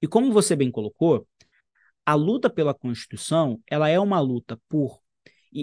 E 0.00 0.06
como 0.06 0.32
você 0.32 0.54
bem 0.54 0.70
colocou, 0.70 1.26
a 2.04 2.14
luta 2.14 2.48
pela 2.48 2.72
Constituição, 2.74 3.60
ela 3.66 3.88
é 3.88 3.98
uma 3.98 4.20
luta 4.20 4.60
por 4.68 5.02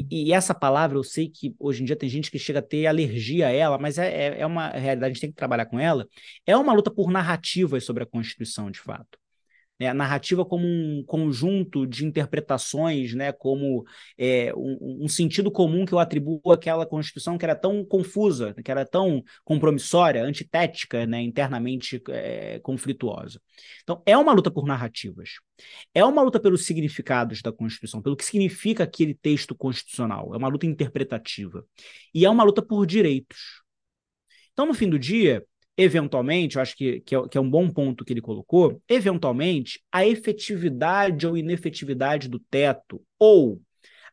e, 0.10 0.30
e, 0.30 0.34
essa 0.34 0.54
palavra 0.54 0.98
eu 0.98 1.04
sei 1.04 1.30
que 1.30 1.56
hoje 1.60 1.82
em 1.82 1.86
dia 1.86 1.96
tem 1.96 2.10
gente 2.10 2.32
que 2.32 2.40
chega 2.40 2.60
a 2.60 2.62
ter 2.62 2.88
alergia 2.88 3.48
a 3.48 3.52
ela, 3.52 3.78
mas 3.78 3.98
é, 3.98 4.08
é, 4.08 4.42
é 4.42 4.46
uma 4.46 4.70
realidade, 4.70 5.06
a 5.06 5.14
gente 5.14 5.22
tem 5.22 5.30
que 5.32 5.36
trabalhar 5.36 5.66
com 5.66 5.80
ela. 5.80 6.08
É 6.46 6.56
uma 6.58 6.74
luta 6.74 6.92
por 6.92 7.12
narrativas 7.12 7.84
sobre 7.84 8.04
a 8.04 8.06
Constituição, 8.06 8.72
de 8.72 8.80
fato 8.80 9.18
né, 9.80 9.88
a 9.90 9.94
narrativa 9.94 10.46
como 10.46 10.66
um 10.66 11.04
conjunto 11.06 11.86
de 11.86 12.06
interpretações, 12.06 13.14
né, 13.14 13.32
como 13.32 13.86
é, 14.18 14.54
um, 14.56 15.04
um, 15.04 15.08
sentido 15.08 15.52
comum 15.52 15.86
que 15.86 15.94
eu 15.94 16.00
atribuo 16.00 16.52
àquela 16.52 16.86
Constituição 16.86 17.38
que 17.38 17.46
era 17.46 17.56
tão 17.56 17.84
confusa, 17.84 18.54
que 18.64 18.72
era 18.72 18.86
tão 18.86 19.24
compromissória, 19.44 20.24
antitética, 20.24 21.06
né, 21.06 21.22
internamente 21.22 22.02
é, 22.10 22.60
conflituosa. 22.60 23.42
Então, 23.84 24.02
é 24.06 24.18
uma 24.18 24.34
luta 24.34 24.50
por 24.50 24.66
narrativas. 24.66 25.30
É 25.94 26.04
uma 26.04 26.22
luta 26.22 26.40
pelos 26.40 26.66
significados 26.66 27.42
da 27.42 27.52
Constituição, 27.52 28.02
pelo 28.02 28.16
que 28.16 28.26
significa 28.26 28.84
aquele 28.84 29.14
texto 29.14 29.56
constitucional. 29.56 30.34
É 30.34 30.38
uma 30.38 30.48
luta 30.48 30.66
interpretativa. 30.66 31.66
E 32.14 32.26
é 32.26 32.30
uma 32.30 32.44
luta 32.44 32.62
por 32.62 32.86
direitos. 32.86 33.64
Então, 34.54 34.66
no 34.66 34.74
fim 34.74 34.90
do 34.90 34.98
dia, 34.98 35.46
eventualmente, 35.78 36.56
eu 36.56 36.62
acho 36.62 36.76
que, 36.76 37.02
que 37.02 37.16
é, 37.16 37.28
que, 37.28 37.38
é, 37.38 37.42
um 37.42 37.50
bom 37.50 37.70
ponto 37.70 38.06
que 38.06 38.14
ele 38.14 38.22
colocou, 38.22 38.82
eventualmente, 38.88 39.84
a 39.92 40.06
efetividade 40.06 41.28
ou 41.28 41.38
inefetividade 41.38 42.30
do 42.30 42.40
teto, 42.40 43.04
ou 43.20 43.62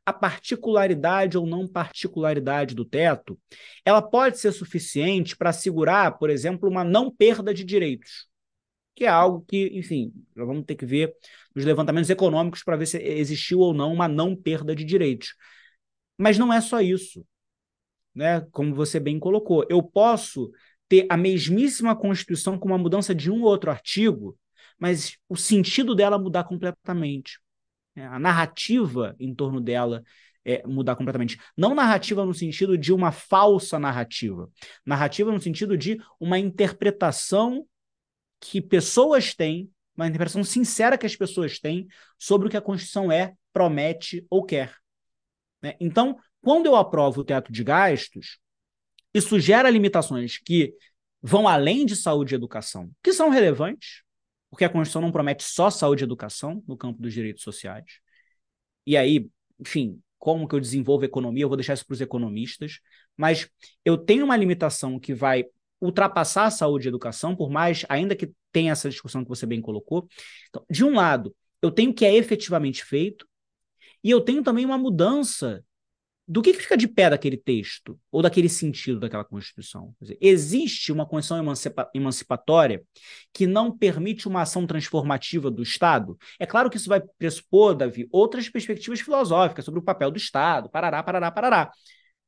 a 0.05 0.13
particularidade 0.13 1.39
ou 1.39 1.47
não 1.47 1.69
particularidade 1.69 2.75
do 2.75 2.85
teto, 2.85 3.39
ela 3.85 4.03
pode 4.03 4.39
ser 4.39 4.51
suficiente 4.51 5.37
para 5.37 5.51
assegurar, 5.51 6.19
por 6.19 6.29
exemplo, 6.29 6.69
uma 6.69 6.83
não 6.83 7.11
perda 7.11 7.55
de 7.55 7.63
direitos, 7.63 8.27
que 8.97 9.05
é 9.05 9.09
algo 9.09 9.45
que, 9.47 9.71
enfim, 9.75 10.13
nós 10.35 10.47
vamos 10.47 10.65
ter 10.65 10.75
que 10.75 10.85
ver 10.85 11.15
nos 11.55 11.65
levantamentos 11.65 12.11
econômicos 12.11 12.65
para 12.65 12.77
ver 12.77 12.87
se 12.87 12.99
existiu 12.99 13.61
ou 13.61 13.73
não 13.73 13.93
uma 13.93 14.09
não 14.09 14.35
perda 14.35 14.75
de 14.75 14.85
direitos. 14.85 15.35
Mas 16.19 16.37
não 16.37 16.53
é 16.53 16.61
só 16.61 16.81
isso. 16.81 17.25
Né? 18.15 18.41
Como 18.51 18.75
você 18.75 19.01
bem 19.01 19.19
colocou, 19.19 19.65
eu 19.71 19.83
posso 19.83 20.51
ter 20.93 21.07
a 21.09 21.17
mesmíssima 21.17 21.97
Constituição 21.97 22.59
com 22.59 22.69
uma 22.69 22.77
mudança 22.77 23.15
de 23.15 23.31
um 23.31 23.41
ou 23.41 23.49
outro 23.49 23.71
artigo, 23.71 24.39
mas 24.79 25.17
o 25.27 25.35
sentido 25.35 25.95
dela 25.95 26.19
mudar 26.19 26.45
completamente. 26.45 27.41
É, 27.97 28.05
a 28.05 28.19
narrativa 28.19 29.17
em 29.19 29.35
torno 29.35 29.59
dela 29.59 30.05
é, 30.45 30.63
mudar 30.67 30.95
completamente. 30.95 31.41
Não 31.57 31.75
narrativa 31.75 32.27
no 32.27 32.35
sentido 32.35 32.77
de 32.77 32.93
uma 32.93 33.11
falsa 33.11 33.79
narrativa. 33.79 34.51
Narrativa 34.85 35.33
no 35.33 35.41
sentido 35.41 35.79
de 35.79 35.99
uma 36.21 36.39
interpretação 36.39 37.67
que 38.39 38.61
pessoas 38.61 39.35
têm, 39.35 39.71
uma 39.97 40.07
interpretação 40.07 40.45
sincera 40.45 40.99
que 40.99 41.07
as 41.07 41.17
pessoas 41.17 41.59
têm 41.59 41.87
sobre 42.19 42.49
o 42.49 42.51
que 42.51 42.57
a 42.59 42.61
Constituição 42.61 43.11
é, 43.11 43.33
promete 43.51 44.27
ou 44.29 44.45
quer. 44.45 44.77
Né? 45.63 45.75
Então, 45.81 46.19
quando 46.43 46.67
eu 46.67 46.77
aprovo 46.77 47.23
o 47.23 47.25
teto 47.25 47.51
de 47.51 47.65
gastos, 47.65 48.43
isso 49.15 49.39
gera 49.39 49.71
limitações 49.71 50.39
que 50.39 50.75
vão 51.23 51.47
além 51.47 51.87
de 51.87 51.95
saúde 51.95 52.35
e 52.35 52.37
educação, 52.37 52.91
que 53.03 53.13
são 53.13 53.29
relevantes, 53.31 54.03
porque 54.51 54.65
a 54.65 54.69
Constituição 54.69 55.03
não 55.03 55.13
promete 55.13 55.45
só 55.45 55.71
saúde 55.71 56.03
e 56.03 56.05
educação 56.05 56.63
no 56.67 56.77
campo 56.77 57.01
dos 57.01 57.13
direitos 57.13 57.43
sociais. 57.43 58.01
E 58.87 58.97
aí, 58.97 59.29
enfim, 59.59 60.01
como 60.19 60.47
que 60.47 60.55
eu 60.55 60.61
desenvolvo 60.61 61.05
economia, 61.05 61.45
eu 61.45 61.49
vou 61.49 61.57
deixar 61.57 61.75
isso 61.75 61.87
para 61.87 61.95
os 61.95 62.01
economistas, 62.01 62.81
mas 63.17 63.49
eu 63.85 63.97
tenho 63.97 64.25
uma 64.25 64.37
limitação 64.37 64.99
que 64.99 65.15
vai 65.15 65.45
ultrapassar 65.81 66.45
a 66.45 66.51
saúde 66.51 66.87
e 66.87 66.91
educação, 66.91 67.35
por 67.35 67.51
mais, 67.51 67.85
ainda 67.89 68.15
que 68.15 68.31
tenha 68.53 68.73
essa 68.73 68.89
discussão 68.89 69.25
que 69.25 69.29
você 69.29 69.47
bem 69.47 69.61
colocou. 69.61 70.07
Então, 70.49 70.65
de 70.71 70.85
um 70.85 70.95
lado, 70.95 71.35
eu 71.61 71.71
tenho 71.71 71.93
que 71.93 72.05
é 72.05 72.15
efetivamente 72.15 72.85
feito, 72.85 73.27
e 74.05 74.11
eu 74.11 74.21
tenho 74.21 74.43
também 74.43 74.65
uma 74.65 74.79
mudança 74.79 75.65
do 76.33 76.41
que, 76.41 76.55
que 76.55 76.63
fica 76.63 76.79
de 76.79 76.89
pé 76.89 77.11
daquele 77.11 77.37
texto 77.37 78.01
ou 78.11 78.23
daquele 78.23 78.49
sentido 78.49 78.99
daquela 78.99 79.23
Constituição? 79.23 79.95
Dizer, 80.01 80.17
existe 80.19 80.91
uma 80.91 81.05
Constituição 81.05 81.37
emancipa 81.37 81.91
emancipatória 81.95 82.83
que 83.35 83.47
não 83.47 83.77
permite 83.77 84.27
uma 84.27 84.41
ação 84.41 84.67
transformativa 84.67 85.51
do 85.51 85.63
Estado? 85.63 86.17
É 86.41 86.47
claro 86.47 86.71
que 86.71 86.79
isso 86.79 86.89
vai 86.89 87.03
pressupor, 87.19 87.75
Davi, 87.75 88.09
outras 88.11 88.49
perspectivas 88.49 89.01
filosóficas 89.01 89.63
sobre 89.63 89.79
o 89.79 89.83
papel 89.83 90.11
do 90.11 90.17
Estado, 90.17 90.71
parará, 90.71 91.03
parará, 91.03 91.31
parará. 91.31 91.71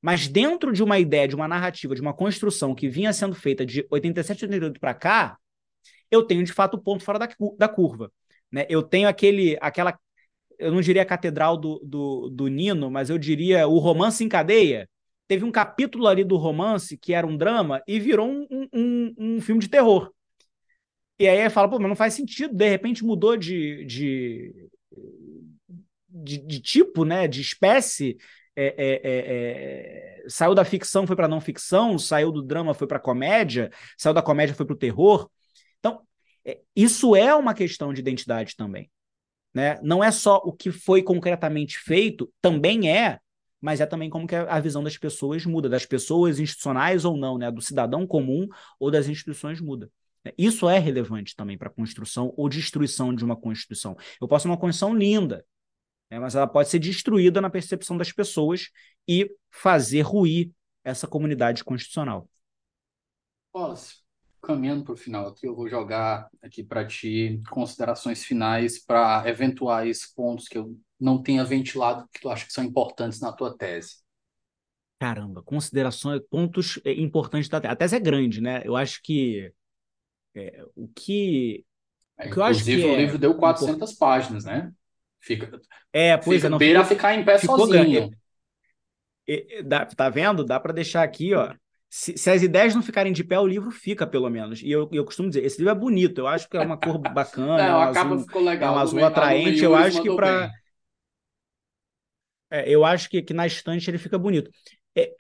Mas 0.03 0.29
dentro 0.29 0.71
de 0.71 0.83
uma 0.83 0.99
ideia, 0.99 1.27
de 1.27 1.35
uma 1.35 1.49
narrativa, 1.49 1.95
de 1.95 2.03
uma 2.03 2.13
construção 2.13 2.75
que 2.75 2.91
vinha 2.91 3.11
sendo 3.11 3.35
feita 3.35 3.65
de 3.65 3.87
87 3.91 4.45
88 4.45 4.79
para 4.79 4.93
cá, 4.93 5.39
eu 6.11 6.23
tenho 6.23 6.45
de 6.45 6.53
fato 6.53 6.75
o 6.75 6.83
ponto 6.83 7.03
fora 7.03 7.19
da, 7.19 7.29
da 7.57 7.69
curva. 7.71 8.13
Né? 8.53 8.67
Eu 8.69 8.83
tenho 8.83 9.09
aquele, 9.09 9.57
aquela 9.63 9.99
eu 10.59 10.73
não 10.73 10.81
diria 10.81 11.03
a 11.03 11.07
catedral 11.07 11.57
do, 11.57 11.81
do, 11.85 12.31
do 12.31 12.49
Nino, 12.49 12.91
mas 12.91 13.11
eu 13.11 13.19
diria 13.19 13.67
o 13.67 13.79
romance 13.79 14.23
em 14.25 14.29
cadeia. 14.29 14.89
Teve 15.27 15.45
um 15.45 15.51
capítulo 15.51 16.07
ali 16.07 16.23
do 16.23 16.37
romance 16.37 16.99
que 16.99 17.15
era 17.15 17.27
um 17.27 17.37
drama 17.37 17.83
e 17.87 17.99
virou 17.99 18.29
um, 18.29 18.69
um, 18.73 19.15
um 19.19 19.41
filme 19.41 19.61
de 19.61 19.69
terror. 19.69 20.13
E 21.19 21.29
aí 21.29 21.49
fala, 21.49 21.69
pô, 21.69 21.79
mas 21.79 21.89
não 21.89 21.97
faz 21.97 22.15
sentido, 22.15 22.55
de 22.55 22.69
repente 22.69 23.05
mudou 23.05 23.37
de, 23.37 23.85
de, 23.85 24.69
de, 26.09 26.39
de 26.39 26.61
tipo, 26.61 27.05
né, 27.05 27.29
de 27.29 27.41
espécie, 27.41 28.17
é, 28.57 28.67
é, 28.67 29.01
é, 29.03 30.23
é 30.23 30.25
saiu 30.29 30.55
da 30.55 30.65
ficção, 30.65 31.07
foi 31.07 31.17
para 31.17 31.29
não 31.29 31.41
ficção, 31.41 31.99
saiu 31.99 32.33
do 32.33 32.43
drama, 32.43 32.75
foi 32.75 32.87
para 32.87 32.99
comédia, 32.99 33.71
saiu 33.97 34.15
da 34.15 34.23
comédia, 34.23 34.55
foi 34.55 34.67
para 34.67 34.75
o 34.75 34.79
terror. 34.79 35.31
Então, 35.79 36.01
é, 36.45 36.61
isso 36.75 37.15
é 37.15 37.35
uma 37.35 37.55
questão 37.55 37.93
de 37.93 38.01
identidade 38.01 38.57
também. 38.57 38.91
Né? 39.55 39.79
Não 39.83 40.03
é 40.03 40.11
só 40.11 40.39
o 40.39 40.53
que 40.53 40.73
foi 40.73 41.03
concretamente 41.03 41.79
feito, 41.79 42.31
também 42.43 42.91
é, 42.91 43.21
mas 43.61 43.81
é 43.81 43.87
também 43.87 44.11
como 44.11 44.27
que 44.27 44.35
a 44.35 44.61
visão 44.61 44.83
das 44.83 44.99
pessoas 44.99 45.47
muda, 45.47 45.69
das 45.69 45.87
pessoas 45.87 46.41
institucionais 46.41 47.05
ou 47.05 47.17
não, 47.17 47.39
né? 47.39 47.51
do 47.51 47.63
cidadão 47.63 48.07
comum 48.07 48.49
ou 48.81 48.91
das 48.91 49.09
instituições 49.09 49.61
muda. 49.61 49.91
Isso 50.37 50.69
é 50.69 50.79
relevante 50.79 51.37
também 51.37 51.57
para 51.57 51.69
a 51.69 51.73
construção 51.73 52.33
ou 52.37 52.49
destruição 52.49 53.15
de 53.15 53.25
uma 53.25 53.37
Constituição. 53.37 53.97
Eu 54.21 54.27
posso 54.27 54.45
ter 54.45 54.49
uma 54.49 54.59
Constituição 54.59 54.97
linda, 54.97 55.47
né? 56.11 56.19
mas 56.19 56.35
ela 56.35 56.47
pode 56.47 56.69
ser 56.69 56.79
destruída 56.79 57.41
na 57.41 57.49
percepção 57.49 57.97
das 57.97 58.11
pessoas 58.11 58.71
e 59.07 59.31
fazer 59.51 60.01
ruir 60.01 60.51
essa 60.83 61.07
comunidade 61.07 61.63
constitucional. 61.63 62.29
Posso 63.53 64.04
caminhando 64.45 64.85
para 64.85 64.93
o 64.93 64.97
final 64.97 65.27
aqui, 65.27 65.47
eu 65.47 65.55
vou 65.55 65.69
jogar 65.69 66.29
aqui 66.43 66.63
para 66.63 66.87
ti 66.87 67.43
considerações 67.51 68.25
finais 68.25 68.79
para 68.79 69.25
eventuais 69.27 70.07
pontos 70.15 70.47
que 70.47 70.59
eu 70.59 70.79
não 71.01 71.23
tenha 71.23 71.45
ventilado 71.45 72.09
que 72.13 72.21
tu 72.21 72.29
acha 72.29 72.47
que 72.47 72.53
são 72.53 72.63
importantes 72.63 73.21
na 73.21 73.33
tua 73.33 73.57
tese. 73.57 74.05
Caramba, 74.99 75.43
considerações, 75.43 76.21
pontos 76.31 76.81
é, 76.85 76.93
importantes 76.93 77.49
da 77.49 77.61
tese. 77.61 77.73
A 77.73 77.77
tese 77.77 77.97
é 77.97 78.01
grande, 78.01 78.41
né? 78.41 78.63
Eu 78.65 78.77
acho 78.77 79.03
que 79.03 79.53
é, 80.35 80.65
o 80.75 80.89
que. 80.89 81.65
É, 82.17 82.29
o 82.29 82.31
que 82.31 82.39
eu 82.39 82.45
acho 82.45 82.65
que 82.65 82.77
o 82.77 82.95
é 82.95 82.97
livro 82.97 83.19
deu 83.19 83.35
400 83.35 83.75
import... 83.75 83.99
páginas, 83.99 84.45
né? 84.45 84.73
Fica, 85.21 85.61
é, 85.93 86.17
pois 86.17 86.37
fica, 86.37 86.47
é, 86.47 86.51
não 86.51 86.59
beira 86.59 86.85
ficou, 86.85 86.97
ficar 86.97 87.15
em 87.15 87.25
pé 87.25 87.39
sozinho. 87.39 88.11
É, 89.27 89.59
é, 89.59 89.63
dá, 89.63 89.87
tá 89.87 90.09
vendo? 90.11 90.45
Dá 90.45 90.61
para 90.61 90.73
deixar 90.73 91.03
aqui, 91.03 91.35
ó 91.35 91.55
se, 91.97 92.19
se, 92.19 92.29
as 92.29 92.43
ideias 92.43 92.75
não 92.75 92.83
ficarem 92.83 93.13
de 93.13 93.23
pé, 93.23 93.39
o 93.39 93.47
livro 93.47 93.71
fica, 93.71 94.05
pelo 94.05 94.29
menos. 94.29 94.61
E 94.61 94.69
eu, 94.69 94.91
eu 94.93 95.05
costumo 95.05 95.29
dizer, 95.29 95.45
esse 95.45 95.59
livro 95.59 95.71
é 95.71 95.79
bonito, 95.79 96.19
eu 96.19 96.27
acho 96.27 96.49
que 96.49 96.57
é 96.57 96.61
uma 96.61 96.77
cor 96.77 96.99
bacana, 97.15 97.57
não, 97.57 97.57
é 97.57 97.73
um 97.73 97.81
azul, 97.83 98.19
ficou 98.19 98.43
legal, 98.43 98.75
é 98.75 98.77
um 98.77 98.81
azul 98.81 99.05
atraente, 99.05 99.63
eu 99.63 99.77
acho 99.77 100.03
que 100.03 100.13
para 100.17 100.51
é, 102.51 102.69
eu 102.69 102.85
acho 102.85 103.09
que, 103.09 103.23
que 103.23 103.33
na 103.33 103.47
estante 103.47 103.89
ele 103.89 103.99
fica 103.99 104.19
bonito. 104.19 104.51
É, 104.97 105.15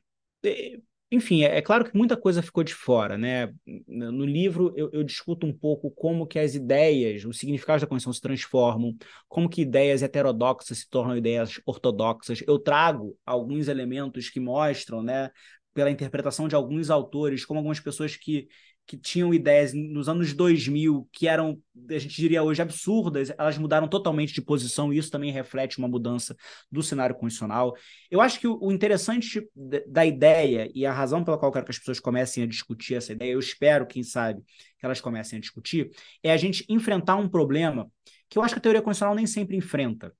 é, 0.44 0.78
enfim, 1.12 1.44
é, 1.44 1.58
é, 1.58 1.62
claro 1.62 1.84
que 1.84 1.96
muita 1.96 2.16
coisa 2.16 2.42
ficou 2.42 2.64
de 2.64 2.74
fora, 2.74 3.16
né? 3.16 3.54
No 3.86 4.26
livro 4.26 4.72
eu, 4.76 4.90
eu, 4.92 5.04
discuto 5.04 5.46
um 5.46 5.56
pouco 5.56 5.92
como 5.92 6.26
que 6.26 6.40
as 6.40 6.56
ideias, 6.56 7.24
os 7.24 7.38
significados 7.38 7.82
da 7.82 7.86
Constituição 7.86 8.12
se 8.12 8.20
transformam, 8.20 8.96
como 9.28 9.48
que 9.48 9.62
ideias 9.62 10.02
heterodoxas 10.02 10.78
se 10.78 10.90
tornam 10.90 11.16
ideias 11.16 11.60
ortodoxas. 11.64 12.42
Eu 12.48 12.58
trago 12.58 13.16
alguns 13.24 13.68
elementos 13.68 14.28
que 14.28 14.40
mostram, 14.40 15.04
né, 15.04 15.30
pela 15.74 15.90
interpretação 15.90 16.48
de 16.48 16.54
alguns 16.54 16.88
autores, 16.88 17.44
como 17.44 17.58
algumas 17.58 17.80
pessoas 17.80 18.16
que 18.16 18.48
que 18.86 18.98
tinham 18.98 19.32
ideias 19.32 19.72
nos 19.72 20.08
anos 20.08 20.34
2000 20.34 21.08
que 21.10 21.26
eram, 21.26 21.60
a 21.88 21.98
gente 21.98 22.16
diria 22.16 22.42
hoje, 22.42 22.60
absurdas, 22.60 23.32
elas 23.38 23.56
mudaram 23.56 23.88
totalmente 23.88 24.34
de 24.34 24.42
posição 24.42 24.92
e 24.92 24.98
isso 24.98 25.10
também 25.10 25.32
reflete 25.32 25.78
uma 25.78 25.88
mudança 25.88 26.36
do 26.70 26.82
cenário 26.82 27.16
constitucional. 27.16 27.74
Eu 28.10 28.20
acho 28.20 28.38
que 28.38 28.46
o 28.46 28.70
interessante 28.70 29.42
da 29.86 30.04
ideia 30.04 30.70
e 30.74 30.84
a 30.84 30.92
razão 30.92 31.24
pela 31.24 31.38
qual 31.38 31.48
eu 31.48 31.52
quero 31.52 31.64
que 31.64 31.70
as 31.70 31.78
pessoas 31.78 31.98
comecem 31.98 32.42
a 32.42 32.46
discutir 32.46 32.94
essa 32.94 33.12
ideia, 33.12 33.32
eu 33.32 33.38
espero, 33.38 33.86
quem 33.86 34.02
sabe, 34.02 34.42
que 34.78 34.84
elas 34.84 35.00
comecem 35.00 35.38
a 35.38 35.40
discutir, 35.40 35.90
é 36.22 36.30
a 36.32 36.36
gente 36.36 36.64
enfrentar 36.68 37.16
um 37.16 37.28
problema 37.28 37.90
que 38.28 38.38
eu 38.38 38.42
acho 38.42 38.54
que 38.54 38.58
a 38.58 38.62
teoria 38.62 38.82
constitucional 38.82 39.14
nem 39.14 39.26
sempre 39.26 39.56
enfrenta. 39.56 40.14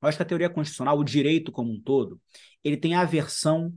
Eu 0.00 0.08
acho 0.08 0.16
que 0.16 0.22
a 0.22 0.26
teoria 0.26 0.48
constitucional, 0.48 0.96
o 0.96 1.04
direito 1.04 1.50
como 1.50 1.72
um 1.72 1.80
todo, 1.80 2.20
ele 2.62 2.76
tem 2.76 2.94
aversão 2.94 3.74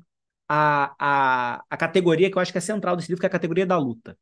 a, 0.53 0.93
a, 0.99 1.63
a 1.69 1.77
categoria 1.77 2.29
que 2.29 2.37
eu 2.37 2.41
acho 2.41 2.51
que 2.51 2.57
é 2.57 2.61
central 2.61 2.97
desse 2.97 3.07
livro, 3.07 3.21
que 3.21 3.25
é 3.25 3.29
a 3.29 3.31
categoria 3.31 3.65
da 3.65 3.77
luta. 3.77 4.17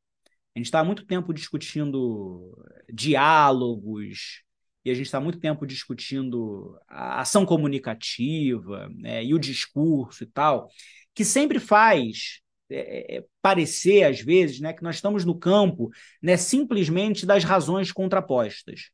A 0.56 0.60
gente 0.60 0.68
está 0.68 0.80
há 0.80 0.84
muito 0.84 1.04
tempo 1.04 1.34
discutindo 1.34 2.56
diálogos, 2.94 4.44
e 4.86 4.92
a 4.92 4.94
gente 4.94 5.08
está 5.08 5.18
há 5.18 5.22
muito 5.22 5.40
tempo 5.40 5.66
discutindo 5.66 6.80
a 6.88 7.22
ação 7.22 7.48
comunicativa 7.48 8.90
né, 8.96 9.24
e 9.26 9.34
o 9.34 9.40
discurso 9.40 10.24
e 10.24 10.28
tal, 10.28 10.70
que 11.16 11.26
sempre 11.26 11.60
faz 11.60 12.42
é, 12.70 13.18
é, 13.18 13.26
parecer, 13.42 14.04
às 14.04 14.22
vezes, 14.22 14.60
né, 14.60 14.72
que 14.72 14.84
nós 14.84 14.98
estamos 14.98 15.26
no 15.26 15.38
campo 15.38 15.90
né, 16.22 16.38
simplesmente 16.38 17.26
das 17.26 17.44
razões 17.44 17.92
contrapostas. 17.92 18.92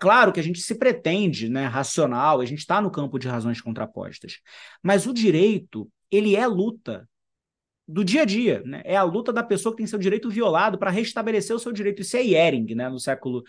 Claro 0.00 0.32
que 0.32 0.40
a 0.40 0.42
gente 0.42 0.60
se 0.60 0.74
pretende 0.76 1.50
né, 1.50 1.66
racional, 1.66 2.40
a 2.40 2.46
gente 2.46 2.60
está 2.60 2.80
no 2.80 2.90
campo 2.90 3.18
de 3.18 3.28
razões 3.28 3.60
contrapostas. 3.60 4.40
Mas 4.82 5.06
o 5.06 5.12
direito, 5.12 5.90
ele 6.10 6.34
é 6.34 6.46
luta 6.46 7.06
do 7.86 8.02
dia 8.02 8.22
a 8.22 8.24
dia, 8.24 8.62
né? 8.64 8.80
É 8.84 8.96
a 8.96 9.02
luta 9.02 9.32
da 9.32 9.42
pessoa 9.42 9.72
que 9.72 9.78
tem 9.78 9.86
seu 9.86 9.98
direito 9.98 10.30
violado 10.30 10.78
para 10.78 10.90
restabelecer 10.90 11.54
o 11.54 11.58
seu 11.58 11.70
direito. 11.70 12.00
Isso 12.00 12.16
é 12.16 12.24
Ehring, 12.24 12.74
né? 12.74 12.88
No 12.88 12.98
século 12.98 13.42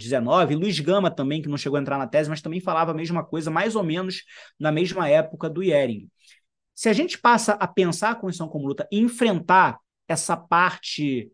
XIX. 0.00 0.48
É, 0.48 0.52
é, 0.52 0.56
Luiz 0.56 0.78
Gama 0.80 1.10
também, 1.10 1.42
que 1.42 1.48
não 1.48 1.58
chegou 1.58 1.76
a 1.76 1.80
entrar 1.80 1.98
na 1.98 2.06
tese, 2.06 2.30
mas 2.30 2.40
também 2.40 2.60
falava 2.60 2.92
a 2.92 2.94
mesma 2.94 3.24
coisa, 3.24 3.50
mais 3.50 3.76
ou 3.76 3.82
menos 3.82 4.22
na 4.58 4.72
mesma 4.72 5.08
época 5.08 5.50
do 5.50 5.62
Ehring. 5.62 6.08
Se 6.74 6.88
a 6.88 6.92
gente 6.92 7.18
passa 7.18 7.52
a 7.54 7.66
pensar 7.66 8.12
a 8.12 8.14
Constituição 8.14 8.48
como 8.48 8.68
luta 8.68 8.88
e 8.90 8.98
enfrentar 9.00 9.78
essa 10.08 10.36
parte 10.36 11.30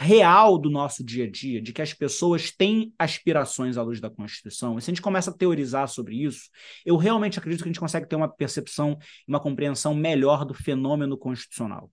real 0.00 0.56
do 0.58 0.70
nosso 0.70 1.02
dia 1.02 1.24
a 1.24 1.30
dia, 1.30 1.60
de 1.60 1.72
que 1.72 1.82
as 1.82 1.92
pessoas 1.92 2.52
têm 2.52 2.94
aspirações 2.96 3.76
à 3.76 3.82
luz 3.82 4.00
da 4.00 4.08
Constituição, 4.08 4.78
e 4.78 4.80
se 4.80 4.88
a 4.88 4.94
gente 4.94 5.02
começa 5.02 5.30
a 5.30 5.34
teorizar 5.36 5.88
sobre 5.88 6.22
isso, 6.22 6.48
eu 6.86 6.96
realmente 6.96 7.36
acredito 7.36 7.62
que 7.64 7.68
a 7.68 7.72
gente 7.72 7.80
consegue 7.80 8.06
ter 8.08 8.14
uma 8.14 8.28
percepção, 8.28 8.96
uma 9.26 9.40
compreensão 9.40 9.96
melhor 9.96 10.44
do 10.44 10.54
fenômeno 10.54 11.18
constitucional. 11.18 11.90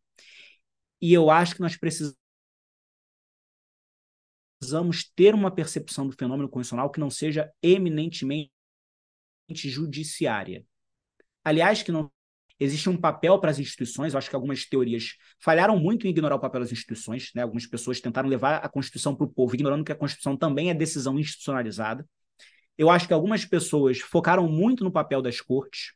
E 1.02 1.12
eu 1.12 1.32
acho 1.32 1.56
que 1.56 1.62
nós 1.62 1.76
precisamos 1.76 2.16
ter 5.16 5.34
uma 5.34 5.50
percepção 5.50 6.08
do 6.08 6.16
fenômeno 6.16 6.48
constitucional 6.48 6.92
que 6.92 7.00
não 7.00 7.10
seja 7.10 7.52
eminentemente 7.60 8.52
judiciária. 9.50 10.64
Aliás, 11.44 11.82
que 11.82 11.92
não 11.92 12.12
Existe 12.58 12.90
um 12.90 12.96
papel 12.96 13.38
para 13.40 13.52
as 13.52 13.60
instituições, 13.60 14.14
eu 14.14 14.18
acho 14.18 14.30
que 14.30 14.36
algumas 14.36 14.66
teorias 14.66 15.16
falharam 15.40 15.78
muito 15.78 16.08
em 16.08 16.10
ignorar 16.10 16.36
o 16.36 16.40
papel 16.40 16.62
das 16.62 16.72
instituições, 16.72 17.32
né? 17.36 17.42
Algumas 17.42 17.66
pessoas 17.68 18.00
tentaram 18.00 18.30
levar 18.30 18.58
a 18.58 18.70
Constituição 18.70 19.14
para 19.14 19.26
o 19.26 19.30
povo, 19.30 19.54
ignorando 19.56 19.84
que 19.84 19.92
a 19.92 19.96
Constituição 19.96 20.38
também 20.38 20.70
é 20.70 20.74
decisão 20.74 21.20
institucionalizada. 21.20 22.08
Eu 22.78 22.90
acho 22.90 23.08
que 23.08 23.14
algumas 23.14 23.44
pessoas 23.44 24.00
focaram 24.00 24.48
muito 24.48 24.84
no 24.86 24.92
papel 24.92 25.22
das 25.22 25.42
cortes. 25.42 25.94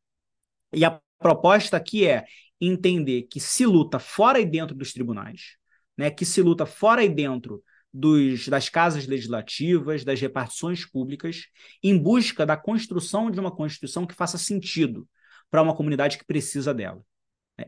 E 0.73 0.83
a 0.83 0.99
proposta 1.17 1.77
aqui 1.77 2.05
é 2.05 2.25
entender 2.59 3.23
que 3.23 3.39
se 3.39 3.65
luta 3.65 3.97
fora 3.97 4.39
e 4.39 4.45
dentro 4.45 4.75
dos 4.75 4.91
tribunais, 4.91 5.55
né? 5.97 6.11
Que 6.11 6.25
se 6.25 6.41
luta 6.41 6.65
fora 6.65 7.01
e 7.05 7.09
dentro 7.09 7.63
dos, 7.93 8.49
das 8.49 8.67
casas 8.67 9.07
legislativas, 9.07 10.03
das 10.03 10.19
repartições 10.19 10.85
públicas, 10.85 11.45
em 11.81 11.97
busca 11.97 12.45
da 12.45 12.57
construção 12.57 13.31
de 13.31 13.39
uma 13.39 13.49
Constituição 13.49 14.05
que 14.05 14.13
faça 14.13 14.37
sentido 14.37 15.07
para 15.49 15.61
uma 15.61 15.75
comunidade 15.75 16.17
que 16.17 16.25
precisa 16.25 16.73
dela. 16.73 17.03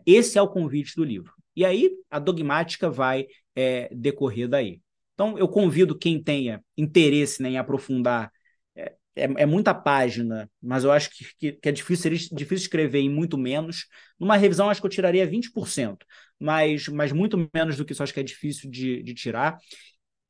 Esse 0.05 0.37
é 0.37 0.41
o 0.41 0.47
convite 0.47 0.95
do 0.95 1.03
livro. 1.03 1.33
E 1.55 1.65
aí 1.65 1.91
a 2.09 2.19
dogmática 2.19 2.89
vai 2.89 3.27
é, 3.55 3.89
decorrer 3.93 4.47
daí. 4.47 4.81
Então, 5.13 5.37
eu 5.37 5.47
convido 5.47 5.97
quem 5.97 6.21
tenha 6.21 6.63
interesse 6.77 7.41
né, 7.41 7.49
em 7.49 7.57
aprofundar. 7.57 8.31
É, 8.75 8.95
é, 9.15 9.23
é, 9.23 9.45
muita 9.45 9.73
página, 9.73 10.49
mas 10.61 10.83
eu 10.83 10.91
acho 10.91 11.09
que, 11.11 11.25
que, 11.37 11.51
que, 11.53 11.69
é 11.69 11.71
difícil, 11.71 12.11
difícil 12.11 12.65
escrever 12.65 12.99
em 12.99 13.09
muito 13.09 13.37
menos. 13.37 13.85
Numa 14.19 14.37
revisão, 14.37 14.69
acho 14.69 14.81
que 14.81 14.87
eu 14.87 14.91
tiraria 14.91 15.27
20%, 15.27 16.05
mas, 16.39 16.87
mas 16.87 17.11
muito 17.11 17.37
menos 17.53 17.77
do 17.77 17.85
que 17.85 17.91
isso, 17.93 18.01
acho 18.01 18.13
que 18.13 18.19
é 18.19 18.23
difícil 18.23 18.69
de, 18.71 19.03
de 19.03 19.13
tirar. 19.13 19.57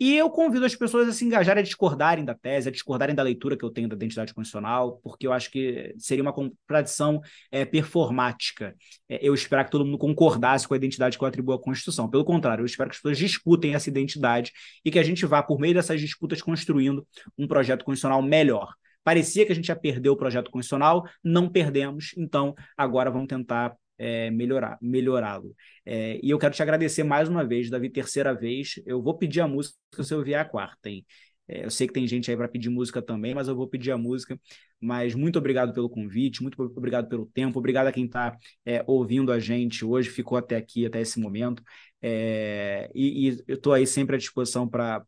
E 0.02 0.18
eu 0.18 0.32
convido 0.32 0.66
as 0.66 0.76
pessoas 0.76 1.08
a 1.08 1.14
se 1.14 1.24
engajarem, 1.24 1.62
a 1.62 1.64
discordarem 1.64 2.26
da 2.26 2.34
tese, 2.34 2.68
a 2.68 2.72
discordarem 2.72 3.14
da 3.14 3.22
leitura 3.22 3.56
que 3.56 3.64
eu 3.64 3.70
tenho 3.70 3.88
da 3.88 3.96
identidade 3.96 4.34
constitucional, 4.34 5.00
porque 5.04 5.28
eu 5.28 5.32
acho 5.32 5.52
que 5.52 5.94
seria 6.00 6.24
uma 6.24 6.34
contradição 6.34 7.22
é, 7.52 7.66
performática. 7.66 8.76
É, 9.08 9.20
eu 9.22 9.32
espero 9.36 9.64
que 9.64 9.70
todo 9.70 9.86
mundo 9.86 10.00
concordasse 10.00 10.68
com 10.68 10.74
a 10.74 10.78
identidade 10.78 11.20
que 11.20 11.24
eu 11.24 11.28
atribuo 11.28 11.54
à 11.54 11.62
Constituição. 11.62 12.10
Pelo 12.10 12.26
contrário, 12.26 12.64
eu 12.64 12.66
espero 12.66 12.90
que 12.90 12.96
as 12.96 13.00
pessoas 13.00 13.20
disputem 13.20 13.76
essa 13.76 13.90
identidade 13.90 14.52
e 14.84 14.90
que 14.90 14.98
a 14.98 15.04
gente 15.04 15.24
vá, 15.24 15.44
por 15.44 15.60
meio 15.60 15.76
dessas 15.76 16.02
disputas, 16.02 16.42
construindo 16.42 17.08
um 17.38 17.46
projeto 17.46 17.86
constitucional 17.86 18.24
melhor. 18.24 18.74
Parecia 19.04 19.46
que 19.46 19.52
a 19.52 19.56
gente 19.56 19.70
ia 19.70 19.76
perder 19.76 20.10
o 20.10 20.18
projeto 20.18 20.50
constitucional, 20.50 21.08
não 21.24 21.48
perdemos, 21.48 22.16
então 22.18 22.56
agora 22.76 23.12
vamos 23.12 23.28
tentar 23.28 23.76
é, 24.02 24.32
melhorar, 24.32 24.80
melhorá-lo. 24.82 25.56
É, 25.86 26.20
e 26.24 26.32
eu 26.32 26.40
quero 26.40 26.56
te 26.56 26.64
agradecer 26.64 27.04
mais 27.04 27.30
uma 27.30 27.46
vez, 27.46 27.70
Davi, 27.70 27.88
terceira 27.88 28.34
vez. 28.34 28.82
Eu 28.84 29.00
vou 29.02 29.16
pedir 29.16 29.42
a 29.42 29.48
música 29.48 29.78
se 30.04 30.12
eu 30.12 30.24
vier 30.24 30.40
a 30.40 30.46
quarta, 30.46 30.90
hein? 30.90 31.06
É, 31.48 31.66
eu 31.66 31.70
sei 31.70 31.86
que 31.86 31.94
tem 31.94 32.08
gente 32.08 32.32
aí 32.32 32.36
para 32.36 32.48
pedir 32.48 32.70
música 32.70 33.00
também, 33.00 33.36
mas 33.36 33.48
eu 33.48 33.56
vou 33.56 33.68
pedir 33.68 33.92
a 33.92 33.98
música. 33.98 34.40
Mas 34.80 35.14
muito 35.14 35.38
obrigado 35.38 35.72
pelo 35.72 35.88
convite, 35.88 36.42
muito 36.42 36.60
obrigado 36.76 37.08
pelo 37.08 37.28
tempo, 37.28 37.60
obrigado 37.60 37.88
a 37.88 37.92
quem 37.92 38.06
está 38.06 38.36
é, 38.66 38.84
ouvindo 38.88 39.32
a 39.32 39.40
gente 39.40 39.86
hoje, 39.86 40.10
ficou 40.10 40.36
até 40.36 40.56
aqui, 40.56 40.84
até 40.88 41.00
esse 41.00 41.20
momento. 41.20 41.62
É, 42.02 42.90
e, 42.96 43.30
e, 43.30 43.44
eu 43.48 43.56
estou 43.56 43.74
aí 43.74 43.86
sempre 43.86 44.16
à 44.16 44.20
disposição 44.20 44.68
para 44.68 45.06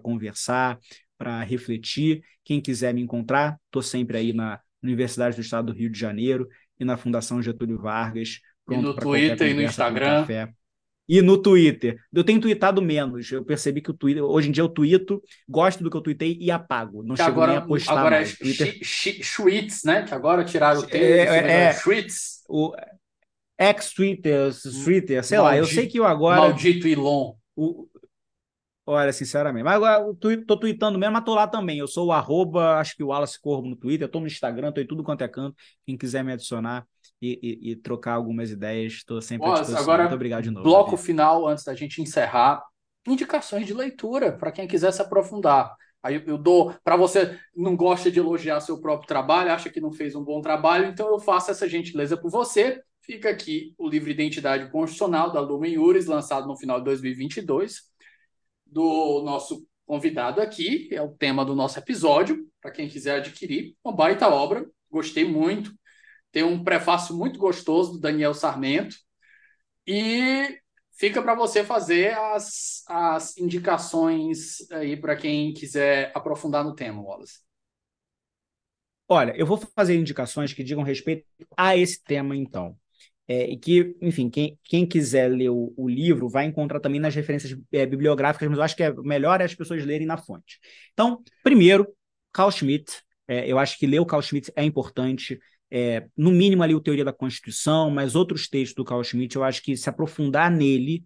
conversar, 0.00 0.78
para 1.16 1.42
refletir. 1.42 2.22
Quem 2.44 2.60
quiser 2.60 2.94
me 2.94 3.00
encontrar, 3.00 3.58
estou 3.66 3.82
sempre 3.82 4.16
aí 4.16 4.32
na 4.32 4.60
Universidade 4.80 5.34
do 5.34 5.42
Estado 5.42 5.72
do 5.72 5.76
Rio 5.76 5.90
de 5.90 5.98
Janeiro 5.98 6.48
e 6.78 6.84
na 6.84 6.96
Fundação 6.96 7.42
Getúlio 7.42 7.78
Vargas. 7.78 8.40
e 8.70 8.76
no 8.76 8.94
Twitter 8.94 9.50
e 9.50 9.54
no 9.54 9.62
Instagram. 9.62 10.26
E 11.08 11.22
no 11.22 11.38
Twitter. 11.38 11.98
Eu 12.12 12.22
tenho 12.22 12.40
tweetado 12.40 12.82
menos. 12.82 13.32
Eu 13.32 13.42
percebi 13.42 13.80
que 13.80 13.90
o 13.90 13.94
Twitter. 13.94 14.22
Hoje 14.22 14.50
em 14.50 14.52
dia 14.52 14.62
eu 14.62 14.68
tweeto, 14.68 15.22
gosto 15.48 15.82
do 15.82 15.90
que 15.90 15.96
eu 15.96 16.02
tweetei 16.02 16.36
e 16.38 16.50
apago. 16.50 17.02
Não 17.02 17.14
que 17.14 17.22
chego 17.22 17.30
agora, 17.30 17.52
nem 17.52 17.60
a 17.62 17.64
postar. 17.64 17.98
Agora 17.98 18.16
mais. 18.16 18.34
é 18.34 18.36
Twitter... 18.36 18.80
tweets, 19.34 19.84
né? 19.84 20.02
Que 20.02 20.12
agora 20.12 20.44
tiraram 20.44 20.80
o 20.80 20.86
T. 20.86 20.98
É, 20.98 21.18
é, 21.24 21.52
é, 21.52 21.72
tweets. 21.72 22.44
O 22.46 22.74
ex-Twitter, 23.58 24.52
Twitter, 24.84 25.24
sei 25.24 25.38
Maldito, 25.38 25.54
lá. 25.54 25.56
Eu 25.56 25.64
sei 25.64 25.86
que 25.86 25.98
eu 25.98 26.04
agora. 26.04 26.42
Maldito 26.42 26.86
Elon. 26.86 27.34
O, 27.56 27.88
Olha, 28.90 29.12
sinceramente. 29.12 29.64
Mas 29.64 29.74
agora 29.74 30.02
eu 30.02 30.14
tô 30.46 30.58
tweetando 30.58 30.98
mesmo, 30.98 31.12
mas 31.12 31.22
tô 31.22 31.34
lá 31.34 31.46
também. 31.46 31.78
Eu 31.78 31.86
sou 31.86 32.06
o 32.06 32.12
arroba, 32.12 32.78
acho 32.78 32.96
que 32.96 33.04
o 33.04 33.08
Wallace 33.08 33.38
Corbo 33.38 33.68
no 33.68 33.76
Twitter, 33.76 34.06
eu 34.06 34.10
tô 34.10 34.18
no 34.18 34.26
Instagram, 34.26 34.72
tô 34.72 34.80
em 34.80 34.86
tudo 34.86 35.04
quanto 35.04 35.22
é 35.22 35.28
canto. 35.28 35.54
Quem 35.84 35.94
quiser 35.94 36.24
me 36.24 36.32
adicionar 36.32 36.86
e, 37.20 37.38
e, 37.42 37.72
e 37.72 37.76
trocar 37.76 38.14
algumas 38.14 38.50
ideias, 38.50 38.94
estou 38.94 39.20
sempre 39.20 39.46
Nossa, 39.46 39.60
à 39.60 39.64
disposição. 39.64 39.82
Agora, 39.82 40.04
Muito 40.04 40.14
obrigado 40.14 40.42
de 40.44 40.50
novo. 40.50 40.64
Bloco 40.64 40.96
final, 40.96 41.46
antes 41.46 41.64
da 41.64 41.74
gente 41.74 42.00
encerrar, 42.00 42.64
indicações 43.06 43.66
de 43.66 43.74
leitura 43.74 44.32
para 44.32 44.50
quem 44.50 44.66
quiser 44.66 44.90
se 44.90 45.02
aprofundar. 45.02 45.70
Aí 46.02 46.22
eu 46.26 46.38
dou 46.38 46.74
para 46.82 46.96
você 46.96 47.38
não 47.54 47.76
gosta 47.76 48.10
de 48.10 48.18
elogiar 48.18 48.58
seu 48.60 48.80
próprio 48.80 49.06
trabalho, 49.06 49.52
acha 49.52 49.68
que 49.68 49.82
não 49.82 49.92
fez 49.92 50.14
um 50.14 50.24
bom 50.24 50.40
trabalho, 50.40 50.86
então 50.86 51.08
eu 51.08 51.18
faço 51.18 51.50
essa 51.50 51.68
gentileza 51.68 52.16
por 52.16 52.30
você. 52.30 52.80
Fica 53.02 53.28
aqui 53.28 53.74
o 53.76 53.86
livro 53.86 54.08
Identidade 54.08 54.70
Constitucional 54.70 55.30
da 55.30 55.40
Lumen 55.40 55.74
Iuris, 55.74 56.06
lançado 56.06 56.48
no 56.48 56.56
final 56.56 56.78
de 56.78 56.86
2022 56.86 57.86
do 58.68 59.22
nosso 59.24 59.66
convidado 59.86 60.40
aqui, 60.40 60.88
é 60.92 61.00
o 61.00 61.08
tema 61.08 61.44
do 61.44 61.54
nosso 61.54 61.78
episódio, 61.78 62.46
para 62.60 62.70
quem 62.70 62.88
quiser 62.88 63.16
adquirir. 63.16 63.74
Uma 63.82 63.94
baita 63.94 64.28
obra, 64.28 64.68
gostei 64.90 65.24
muito. 65.24 65.72
Tem 66.30 66.42
um 66.42 66.62
prefácio 66.62 67.16
muito 67.16 67.38
gostoso 67.38 67.92
do 67.92 68.00
Daniel 68.00 68.34
Sarmento. 68.34 68.96
E 69.86 70.60
fica 70.92 71.22
para 71.22 71.34
você 71.34 71.64
fazer 71.64 72.14
as, 72.14 72.84
as 72.86 73.36
indicações 73.38 74.70
aí 74.70 74.96
para 74.96 75.16
quem 75.16 75.54
quiser 75.54 76.12
aprofundar 76.14 76.62
no 76.62 76.74
tema, 76.74 77.00
Wallace. 77.00 77.40
Olha, 79.08 79.32
eu 79.34 79.46
vou 79.46 79.56
fazer 79.74 79.96
indicações 79.96 80.52
que 80.52 80.62
digam 80.62 80.82
respeito 80.82 81.24
a 81.56 81.74
esse 81.74 82.02
tema, 82.02 82.36
então. 82.36 82.76
É, 83.30 83.50
e 83.50 83.58
que, 83.58 83.94
enfim, 84.00 84.30
quem, 84.30 84.58
quem 84.64 84.86
quiser 84.86 85.28
ler 85.28 85.50
o, 85.50 85.74
o, 85.76 85.86
livro 85.86 86.30
vai 86.30 86.46
encontrar 86.46 86.80
também 86.80 86.98
nas 86.98 87.14
referências 87.14 87.54
é, 87.70 87.84
bibliográficas, 87.84 88.48
mas 88.48 88.56
eu 88.56 88.64
acho 88.64 88.74
que 88.74 88.82
é 88.82 88.90
melhor 89.02 89.42
as 89.42 89.54
pessoas 89.54 89.84
lerem 89.84 90.06
na 90.06 90.16
fonte. 90.16 90.58
Então, 90.94 91.22
primeiro, 91.42 91.86
Carl 92.32 92.50
Schmitt. 92.50 93.02
É, 93.26 93.46
eu 93.46 93.58
acho 93.58 93.78
que 93.78 93.86
ler 93.86 94.00
o 94.00 94.06
Carl 94.06 94.22
Schmitt 94.22 94.50
é 94.56 94.64
importante. 94.64 95.38
É, 95.70 96.06
no 96.16 96.30
mínimo 96.30 96.62
ali 96.62 96.74
o 96.74 96.80
Teoria 96.80 97.04
da 97.04 97.12
Constituição, 97.12 97.90
mas 97.90 98.14
outros 98.14 98.48
textos 98.48 98.74
do 98.74 98.84
Carl 98.84 99.04
Schmitt, 99.04 99.36
eu 99.36 99.44
acho 99.44 99.62
que 99.62 99.76
se 99.76 99.88
aprofundar 99.90 100.50
nele 100.50 101.04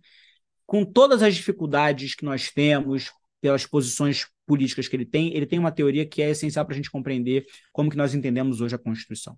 com 0.65 0.85
todas 0.85 1.23
as 1.23 1.35
dificuldades 1.35 2.15
que 2.15 2.25
nós 2.25 2.51
temos, 2.53 3.11
pelas 3.41 3.67
posições 3.67 4.27
políticas 4.47 4.87
que 4.87 4.95
ele 4.95 5.05
tem, 5.05 5.35
ele 5.35 5.47
tem 5.47 5.59
uma 5.59 5.73
teoria 5.73 6.07
que 6.07 6.23
é 6.23 6.31
essencial 6.31 6.65
para 6.65 6.75
a 6.75 6.77
gente 6.77 6.91
compreender 6.91 7.45
como 7.73 7.91
que 7.91 7.97
nós 7.97 8.15
entendemos 8.15 8.61
hoje 8.61 8.75
a 8.75 8.79
Constituição. 8.79 9.37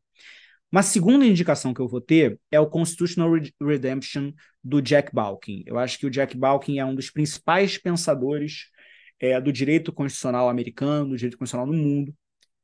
Uma 0.75 0.83
segunda 0.83 1.25
indicação 1.25 1.73
que 1.73 1.81
eu 1.81 1.87
vou 1.87 2.01
ter 2.01 2.37
é 2.51 2.59
o 2.59 2.67
Constitutional 2.67 3.31
Redemption 3.63 4.33
do 4.61 4.83
Jack 4.83 5.15
Balkin. 5.15 5.63
Eu 5.67 5.79
acho 5.79 5.97
que 5.97 6.05
o 6.05 6.11
Jack 6.11 6.37
Balkin 6.37 6.81
é 6.81 6.85
um 6.85 6.97
dos 6.97 7.11
principais 7.11 7.79
pensadores 7.79 8.71
é, 9.21 9.41
do 9.41 9.53
direito 9.53 9.93
constitucional 9.93 10.49
americano, 10.49 11.11
do 11.11 11.17
direito 11.17 11.39
constitucional 11.39 11.73
no 11.73 11.81
mundo, 11.81 12.13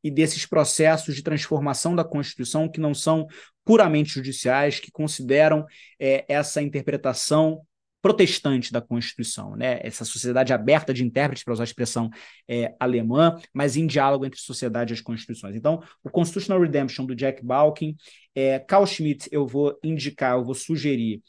e 0.03 0.11
desses 0.11 0.45
processos 0.45 1.15
de 1.15 1.23
transformação 1.23 1.95
da 1.95 2.03
Constituição 2.03 2.69
que 2.69 2.81
não 2.81 2.95
são 2.95 3.28
puramente 3.65 4.15
judiciais, 4.15 4.81
que 4.81 4.91
consideram 4.91 5.65
é, 5.97 6.24
essa 6.27 6.61
interpretação 6.61 7.65
protestante 8.02 8.72
da 8.72 8.81
Constituição, 8.81 9.56
né? 9.56 9.78
essa 9.82 10.05
sociedade 10.05 10.52
aberta 10.52 10.93
de 10.93 11.05
intérpretes, 11.05 11.44
para 11.44 11.52
usar 11.52 11.62
a 11.62 11.64
expressão 11.64 12.10
é, 12.48 12.74
alemã, 12.81 13.39
mas 13.52 13.77
em 13.77 13.86
diálogo 13.86 14.24
entre 14.24 14.40
sociedade 14.40 14.93
e 14.93 14.94
as 14.94 15.01
constituições. 15.01 15.55
Então, 15.55 15.82
o 16.02 16.10
Constitutional 16.10 16.60
Redemption 16.60 17.05
do 17.05 17.14
Jack 17.14 17.44
Balkin, 17.44 17.97
é, 18.35 18.59
Carl 18.59 18.86
Schmitt, 18.86 19.28
eu 19.31 19.47
vou 19.47 19.78
indicar, 19.82 20.36
eu 20.36 20.44
vou 20.44 20.55
sugerir 20.55 21.22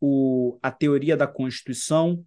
o, 0.00 0.58
a 0.62 0.70
teoria 0.70 1.16
da 1.16 1.26
Constituição 1.26 2.24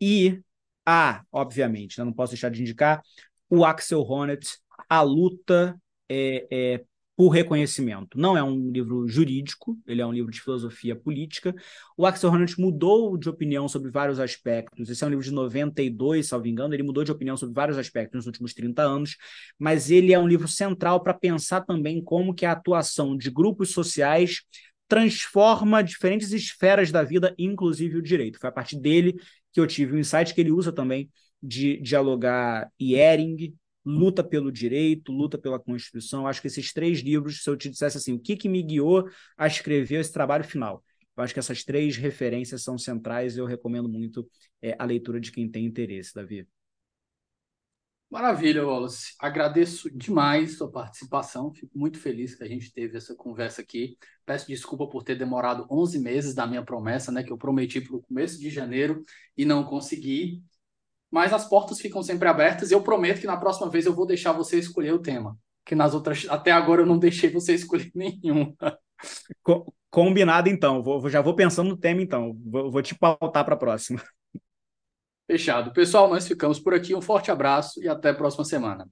e 0.00 0.40
a, 0.86 1.22
obviamente, 1.32 1.98
né, 1.98 2.04
não 2.04 2.12
posso 2.12 2.32
deixar 2.32 2.50
de 2.50 2.60
indicar, 2.60 3.02
o 3.48 3.64
Axel 3.64 4.02
Honneth, 4.02 4.58
A 4.88 5.00
Luta 5.00 5.80
é, 6.08 6.46
é, 6.50 6.84
por 7.16 7.28
Reconhecimento. 7.28 8.18
Não 8.18 8.36
é 8.36 8.42
um 8.42 8.70
livro 8.70 9.06
jurídico, 9.06 9.78
ele 9.86 10.00
é 10.02 10.06
um 10.06 10.12
livro 10.12 10.30
de 10.30 10.40
filosofia 10.40 10.96
política. 10.96 11.54
O 11.96 12.04
Axel 12.06 12.30
Honneth 12.30 12.56
mudou 12.58 13.16
de 13.16 13.28
opinião 13.28 13.68
sobre 13.68 13.90
vários 13.90 14.18
aspectos. 14.18 14.88
Esse 14.88 15.04
é 15.04 15.06
um 15.06 15.10
livro 15.10 15.24
de 15.24 15.30
92, 15.30 16.26
salvo 16.26 16.48
engano, 16.48 16.74
ele 16.74 16.82
mudou 16.82 17.04
de 17.04 17.12
opinião 17.12 17.36
sobre 17.36 17.54
vários 17.54 17.78
aspectos 17.78 18.16
nos 18.16 18.26
últimos 18.26 18.52
30 18.52 18.82
anos, 18.82 19.16
mas 19.58 19.90
ele 19.90 20.12
é 20.12 20.18
um 20.18 20.26
livro 20.26 20.48
central 20.48 21.02
para 21.02 21.14
pensar 21.14 21.60
também 21.60 22.02
como 22.02 22.34
que 22.34 22.44
a 22.44 22.52
atuação 22.52 23.16
de 23.16 23.30
grupos 23.30 23.70
sociais 23.70 24.42
transforma 24.88 25.82
diferentes 25.82 26.32
esferas 26.32 26.90
da 26.90 27.02
vida, 27.02 27.34
inclusive 27.38 27.96
o 27.96 28.02
direito. 28.02 28.38
Foi 28.38 28.48
a 28.48 28.52
partir 28.52 28.78
dele 28.78 29.14
que 29.52 29.60
eu 29.60 29.66
tive 29.66 29.94
um 29.94 29.98
insight 29.98 30.34
que 30.34 30.40
ele 30.40 30.50
usa 30.50 30.72
também 30.72 31.08
de 31.42 31.80
dialogar 31.80 32.70
Ehring, 32.80 33.54
luta 33.84 34.24
pelo 34.24 34.50
direito, 34.50 35.12
luta 35.12 35.36
pela 35.36 35.58
Constituição. 35.58 36.26
Acho 36.26 36.40
que 36.40 36.46
esses 36.46 36.72
três 36.72 37.00
livros, 37.00 37.42
se 37.42 37.50
eu 37.50 37.56
te 37.56 37.68
dissesse 37.68 37.98
assim, 37.98 38.12
o 38.14 38.20
que, 38.20 38.36
que 38.36 38.48
me 38.48 38.62
guiou 38.62 39.08
a 39.36 39.46
escrever 39.46 40.00
esse 40.00 40.12
trabalho 40.12 40.44
final? 40.44 40.82
Eu 41.16 41.22
acho 41.22 41.32
que 41.32 41.38
essas 41.38 41.62
três 41.62 41.96
referências 41.96 42.62
são 42.62 42.76
centrais 42.76 43.36
e 43.36 43.38
eu 43.38 43.46
recomendo 43.46 43.88
muito 43.88 44.28
é, 44.60 44.74
a 44.78 44.84
leitura 44.84 45.20
de 45.20 45.30
quem 45.30 45.48
tem 45.48 45.64
interesse, 45.64 46.14
Davi. 46.14 46.46
Maravilha, 48.10 48.64
Wallace. 48.64 49.14
Agradeço 49.18 49.90
demais 49.90 50.56
sua 50.56 50.70
participação. 50.70 51.52
Fico 51.52 51.76
muito 51.76 51.98
feliz 51.98 52.34
que 52.34 52.44
a 52.44 52.48
gente 52.48 52.72
teve 52.72 52.96
essa 52.96 53.14
conversa 53.14 53.60
aqui. 53.60 53.96
Peço 54.24 54.46
desculpa 54.46 54.86
por 54.88 55.02
ter 55.02 55.16
demorado 55.16 55.66
11 55.68 55.98
meses 55.98 56.34
da 56.34 56.46
minha 56.46 56.64
promessa, 56.64 57.10
né, 57.10 57.24
que 57.24 57.32
eu 57.32 57.38
prometi 57.38 57.80
para 57.80 57.96
o 57.96 58.02
começo 58.02 58.38
de 58.38 58.50
janeiro 58.50 59.04
e 59.36 59.44
não 59.44 59.64
consegui 59.64 60.42
mas 61.14 61.32
as 61.32 61.48
portas 61.48 61.80
ficam 61.80 62.02
sempre 62.02 62.28
abertas 62.28 62.72
e 62.72 62.74
eu 62.74 62.82
prometo 62.82 63.20
que 63.20 63.26
na 63.28 63.36
próxima 63.36 63.70
vez 63.70 63.86
eu 63.86 63.94
vou 63.94 64.04
deixar 64.04 64.32
você 64.32 64.58
escolher 64.58 64.92
o 64.92 64.98
tema. 64.98 65.38
Que 65.64 65.72
nas 65.72 65.94
outras, 65.94 66.26
até 66.28 66.50
agora 66.50 66.82
eu 66.82 66.86
não 66.86 66.98
deixei 66.98 67.30
você 67.30 67.54
escolher 67.54 67.88
nenhum. 67.94 68.52
Combinado 69.88 70.48
então, 70.48 70.82
vou, 70.82 71.08
já 71.08 71.20
vou 71.20 71.36
pensando 71.36 71.68
no 71.68 71.76
tema 71.76 72.02
então, 72.02 72.36
vou, 72.44 72.68
vou 72.68 72.82
te 72.82 72.96
pautar 72.96 73.44
para 73.44 73.54
a 73.54 73.56
próxima. 73.56 74.02
Fechado. 75.24 75.72
Pessoal, 75.72 76.08
nós 76.08 76.26
ficamos 76.26 76.58
por 76.58 76.74
aqui. 76.74 76.96
Um 76.96 77.00
forte 77.00 77.30
abraço 77.30 77.80
e 77.80 77.88
até 77.88 78.10
a 78.10 78.14
próxima 78.14 78.44
semana. 78.44 78.84